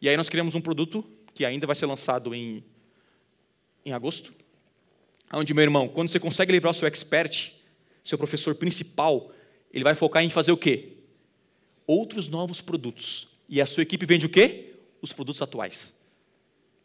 E 0.01 0.09
aí 0.09 0.16
nós 0.16 0.28
criamos 0.28 0.55
um 0.55 0.61
produto 0.61 1.05
que 1.35 1.45
ainda 1.45 1.66
vai 1.66 1.76
ser 1.76 1.87
lançado 1.87 2.35
em, 2.35 2.64
em 3.85 3.93
agosto, 3.93 4.33
onde, 5.33 5.55
meu 5.55 5.62
irmão, 5.62 5.87
quando 5.89 6.09
você 6.09 6.18
consegue 6.18 6.51
livrar 6.51 6.70
o 6.70 6.74
seu 6.74 6.89
expert, 6.89 7.53
seu 8.03 8.18
professor 8.18 8.55
principal, 8.55 9.31
ele 9.72 9.85
vai 9.85 9.95
focar 9.95 10.24
em 10.24 10.31
fazer 10.31 10.53
o 10.53 10.57
quê? 10.57 10.97
Outros 11.87 12.28
novos 12.28 12.61
produtos. 12.61 13.28
E 13.49 13.61
a 13.61 13.66
sua 13.66 13.83
equipe 13.83 14.07
vende 14.07 14.26
o 14.26 14.28
quê? 14.28 14.74
Os 15.03 15.12
produtos 15.12 15.43
atuais. 15.43 15.95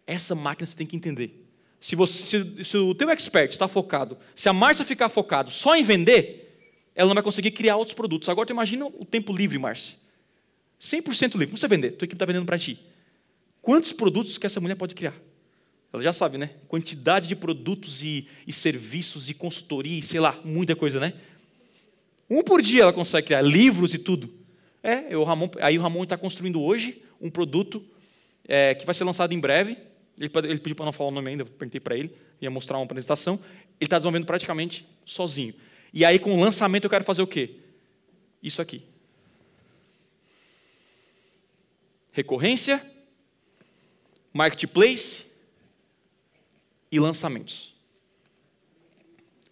Essa 0.06 0.36
máquina 0.36 0.66
você 0.66 0.76
tem 0.76 0.86
que 0.86 0.96
entender. 0.96 1.45
Se, 1.86 1.96
você, 1.96 2.44
se, 2.44 2.66
se 2.66 2.78
o 2.78 2.96
teu 2.96 3.12
expert 3.12 3.52
está 3.52 3.68
focado, 3.68 4.18
se 4.34 4.50
a 4.50 4.54
Márcia 4.54 4.84
ficar 4.84 5.08
focado 5.08 5.52
só 5.52 5.76
em 5.76 5.84
vender, 5.84 6.58
ela 6.96 7.10
não 7.10 7.14
vai 7.14 7.22
conseguir 7.22 7.52
criar 7.52 7.78
outros 7.78 7.94
produtos. 7.94 8.28
Agora, 8.28 8.48
tu 8.48 8.54
imagina 8.54 8.88
o 8.88 9.06
tempo 9.06 9.32
livre, 9.32 9.60
Márcia. 9.60 9.96
100% 10.82 11.34
livre. 11.34 11.42
Não 11.42 11.50
precisa 11.50 11.68
vender. 11.68 11.92
Tua 11.92 12.06
equipe 12.06 12.16
está 12.16 12.26
vendendo 12.26 12.48
para 12.48 12.58
ti. 12.58 12.80
Quantos 13.62 13.94
produtos 13.94 14.36
que 14.40 14.48
essa 14.48 14.60
mulher 14.60 14.74
pode 14.74 14.96
criar? 14.96 15.14
Ela 15.94 16.02
já 16.02 16.12
sabe, 16.12 16.40
né? 16.40 16.50
Quantidade 16.68 17.28
de 17.28 17.36
produtos 17.36 18.02
e, 18.02 18.28
e 18.48 18.52
serviços 18.52 19.30
e 19.30 19.36
consultoria 19.36 20.00
e 20.00 20.02
sei 20.02 20.20
lá, 20.20 20.40
muita 20.44 20.76
coisa, 20.76 21.00
né? 21.00 21.14
Um 22.28 22.42
por 22.42 22.64
dia 22.64 22.82
ela 22.82 22.94
consegue 22.94 23.28
criar, 23.28 23.44
livros 23.44 23.94
e 23.94 24.00
tudo. 24.00 24.34
É, 24.82 25.16
Ramon, 25.24 25.52
aí 25.62 25.78
o 25.78 25.84
Ramon 25.84 26.02
está 26.02 26.18
construindo 26.18 26.60
hoje 26.64 27.04
um 27.22 27.30
produto 27.30 27.86
é, 28.48 28.74
que 28.74 28.88
vai 28.88 28.96
ser 28.96 29.04
lançado 29.04 29.36
em 29.36 29.40
breve. 29.40 29.78
Ele, 30.18 30.30
pediu 30.30 30.76
para 30.76 30.86
não 30.86 30.93
falar 30.93 31.09
o 31.09 31.13
nome 31.13 31.30
ainda, 31.30 31.43
eu 31.43 31.47
perguntei 31.47 31.80
para 31.80 31.97
ele, 31.97 32.16
ia 32.41 32.49
mostrar 32.49 32.78
uma 32.78 32.86
apresentação. 32.86 33.36
Ele 33.80 33.88
está 33.88 33.97
desenvolvendo 33.97 34.26
praticamente 34.26 34.88
sozinho. 35.05 35.53
E 35.93 36.05
aí, 36.05 36.20
com 36.20 36.36
o 36.36 36.39
lançamento, 36.39 36.86
eu 36.86 36.89
quero 36.89 37.03
fazer 37.03 37.22
o 37.22 37.28
quê? 37.28 37.57
Isso 38.41 38.61
aqui. 38.61 38.84
Recorrência, 42.11 42.82
marketplace 44.34 45.26
e 46.91 46.99
lançamentos. 46.99 47.74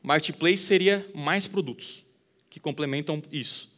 Marketplace 0.01 0.63
seria 0.63 1.09
mais 1.13 1.47
produtos 1.47 2.03
que 2.49 2.59
complementam 2.59 3.21
isso. 3.31 3.69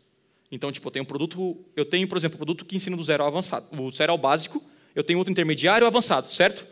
Então, 0.51 0.71
tipo, 0.71 0.87
eu 0.87 0.91
tenho 0.91 1.03
um 1.03 1.07
produto, 1.07 1.65
eu 1.75 1.85
tenho, 1.85 2.07
por 2.07 2.17
exemplo, 2.17 2.35
um 2.35 2.37
produto 2.37 2.65
que 2.65 2.75
ensina 2.75 2.95
do 2.95 3.03
zero 3.03 3.23
ao 3.23 3.29
avançado, 3.29 3.67
o 3.81 3.91
zero 3.91 4.11
ao 4.11 4.17
básico, 4.17 4.63
eu 4.93 5.03
tenho 5.03 5.19
outro 5.19 5.31
intermediário 5.31 5.85
avançado, 5.85 6.31
certo? 6.31 6.67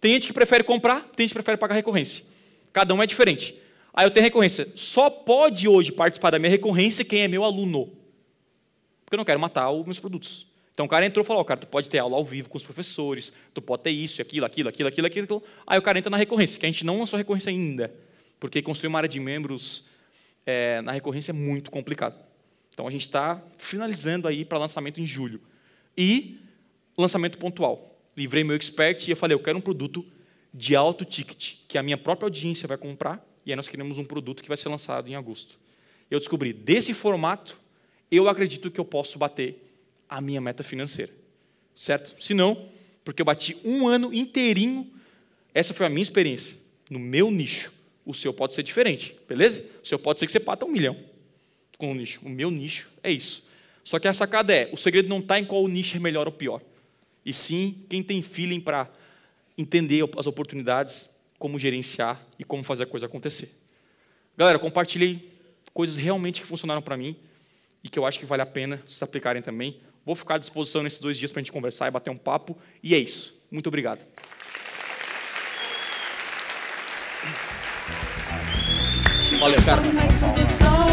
Tem 0.00 0.12
gente 0.12 0.26
que 0.26 0.32
prefere 0.32 0.62
comprar, 0.64 1.00
tem 1.16 1.24
gente 1.24 1.30
que 1.30 1.34
prefere 1.34 1.56
pagar 1.56 1.74
recorrência. 1.74 2.24
Cada 2.72 2.94
um 2.94 3.02
é 3.02 3.06
diferente. 3.06 3.54
Aí 3.92 4.06
eu 4.06 4.10
tenho 4.10 4.24
recorrência. 4.24 4.68
Só 4.76 5.10
pode 5.10 5.66
hoje 5.66 5.90
participar 5.90 6.30
da 6.30 6.38
minha 6.38 6.50
recorrência 6.50 7.04
quem 7.04 7.22
é 7.22 7.28
meu 7.28 7.44
aluno. 7.44 7.86
Porque 9.04 9.14
eu 9.14 9.18
não 9.18 9.24
quero 9.24 9.40
matar 9.40 9.70
os 9.70 9.84
meus 9.84 9.98
produtos. 9.98 10.46
Então 10.72 10.86
o 10.86 10.88
cara 10.88 11.04
entrou 11.04 11.24
e 11.24 11.26
falou: 11.26 11.42
oh, 11.42 11.44
cara, 11.44 11.58
tu 11.58 11.66
pode 11.66 11.90
ter 11.90 11.98
aula 11.98 12.16
ao 12.16 12.24
vivo 12.24 12.48
com 12.48 12.56
os 12.56 12.62
professores, 12.62 13.32
tu 13.52 13.60
pode 13.60 13.82
ter 13.82 13.90
isso, 13.90 14.22
aquilo, 14.22 14.46
aquilo, 14.46 14.68
aquilo, 14.68 14.88
aquilo, 14.88 15.06
aquilo. 15.08 15.42
Aí 15.66 15.76
o 15.76 15.82
cara 15.82 15.98
entra 15.98 16.10
na 16.10 16.16
recorrência, 16.16 16.60
que 16.60 16.66
a 16.66 16.68
gente 16.68 16.86
não 16.86 17.00
lançou 17.00 17.16
recorrência 17.16 17.50
ainda, 17.50 17.92
porque 18.38 18.62
construir 18.62 18.86
uma 18.86 18.98
área 18.98 19.08
de 19.08 19.18
membros 19.18 19.86
é, 20.46 20.80
na 20.82 20.92
recorrência 20.92 21.32
é 21.32 21.34
muito 21.34 21.68
complicado. 21.68 22.14
Então 22.72 22.86
a 22.86 22.92
gente 22.92 23.02
está 23.02 23.42
finalizando 23.56 24.28
aí 24.28 24.44
para 24.44 24.56
lançamento 24.56 25.00
em 25.00 25.06
julho. 25.06 25.40
E 25.96 26.38
lançamento 26.96 27.38
pontual. 27.38 27.97
Livrei 28.18 28.42
meu 28.42 28.56
expert 28.56 29.06
e 29.06 29.12
eu 29.12 29.16
falei: 29.16 29.36
eu 29.36 29.38
quero 29.38 29.56
um 29.56 29.60
produto 29.60 30.04
de 30.52 30.74
alto 30.74 31.04
ticket, 31.04 31.58
que 31.68 31.78
a 31.78 31.82
minha 31.84 31.96
própria 31.96 32.26
audiência 32.26 32.66
vai 32.66 32.76
comprar, 32.76 33.24
e 33.46 33.52
aí 33.52 33.56
nós 33.56 33.68
queremos 33.68 33.96
um 33.96 34.04
produto 34.04 34.42
que 34.42 34.48
vai 34.48 34.56
ser 34.56 34.68
lançado 34.68 35.08
em 35.08 35.14
agosto. 35.14 35.56
Eu 36.10 36.18
descobri, 36.18 36.52
desse 36.52 36.92
formato, 36.92 37.56
eu 38.10 38.28
acredito 38.28 38.72
que 38.72 38.80
eu 38.80 38.84
posso 38.84 39.20
bater 39.20 39.64
a 40.08 40.20
minha 40.20 40.40
meta 40.40 40.64
financeira. 40.64 41.12
Certo? 41.76 42.20
Se 42.20 42.34
não, 42.34 42.68
porque 43.04 43.22
eu 43.22 43.26
bati 43.26 43.56
um 43.64 43.86
ano 43.86 44.12
inteirinho, 44.12 44.90
essa 45.54 45.72
foi 45.72 45.86
a 45.86 45.88
minha 45.88 46.02
experiência, 46.02 46.56
no 46.90 46.98
meu 46.98 47.30
nicho. 47.30 47.72
O 48.04 48.12
seu 48.12 48.32
pode 48.34 48.52
ser 48.52 48.64
diferente, 48.64 49.14
beleza? 49.28 49.64
O 49.80 49.86
seu 49.86 49.98
pode 49.98 50.18
ser 50.18 50.26
que 50.26 50.32
você 50.32 50.40
bata 50.40 50.66
um 50.66 50.72
milhão 50.72 50.96
com 51.76 51.92
o 51.92 51.94
nicho. 51.94 52.20
O 52.24 52.28
meu 52.28 52.50
nicho 52.50 52.88
é 53.00 53.12
isso. 53.12 53.46
Só 53.84 54.00
que 54.00 54.08
a 54.08 54.14
sacada 54.14 54.52
é, 54.52 54.68
o 54.72 54.76
segredo 54.76 55.08
não 55.08 55.20
está 55.20 55.38
em 55.38 55.44
qual 55.44 55.68
nicho 55.68 55.96
é 55.96 56.00
melhor 56.00 56.26
ou 56.26 56.32
pior. 56.32 56.60
E 57.24 57.32
sim, 57.32 57.84
quem 57.88 58.02
tem 58.02 58.22
feeling 58.22 58.60
para 58.60 58.88
entender 59.56 60.08
as 60.16 60.26
oportunidades, 60.26 61.10
como 61.38 61.58
gerenciar 61.58 62.20
e 62.38 62.44
como 62.44 62.62
fazer 62.64 62.84
a 62.84 62.86
coisa 62.86 63.06
acontecer. 63.06 63.50
Galera, 64.36 64.58
compartilhei 64.58 65.32
coisas 65.74 65.96
realmente 65.96 66.40
que 66.40 66.46
funcionaram 66.46 66.82
para 66.82 66.96
mim 66.96 67.16
e 67.82 67.88
que 67.88 67.98
eu 67.98 68.06
acho 68.06 68.18
que 68.18 68.26
vale 68.26 68.42
a 68.42 68.46
pena 68.46 68.82
se 68.86 69.02
aplicarem 69.02 69.42
também. 69.42 69.80
Vou 70.04 70.14
ficar 70.14 70.36
à 70.36 70.38
disposição 70.38 70.82
nesses 70.82 71.00
dois 71.00 71.18
dias 71.18 71.30
para 71.30 71.40
a 71.40 71.42
gente 71.42 71.52
conversar 71.52 71.88
e 71.88 71.90
bater 71.90 72.10
um 72.10 72.16
papo. 72.16 72.56
E 72.82 72.94
é 72.94 72.98
isso. 72.98 73.34
Muito 73.50 73.66
obrigado. 73.66 74.00
Valeu, 79.38 79.62
cara. 79.62 80.88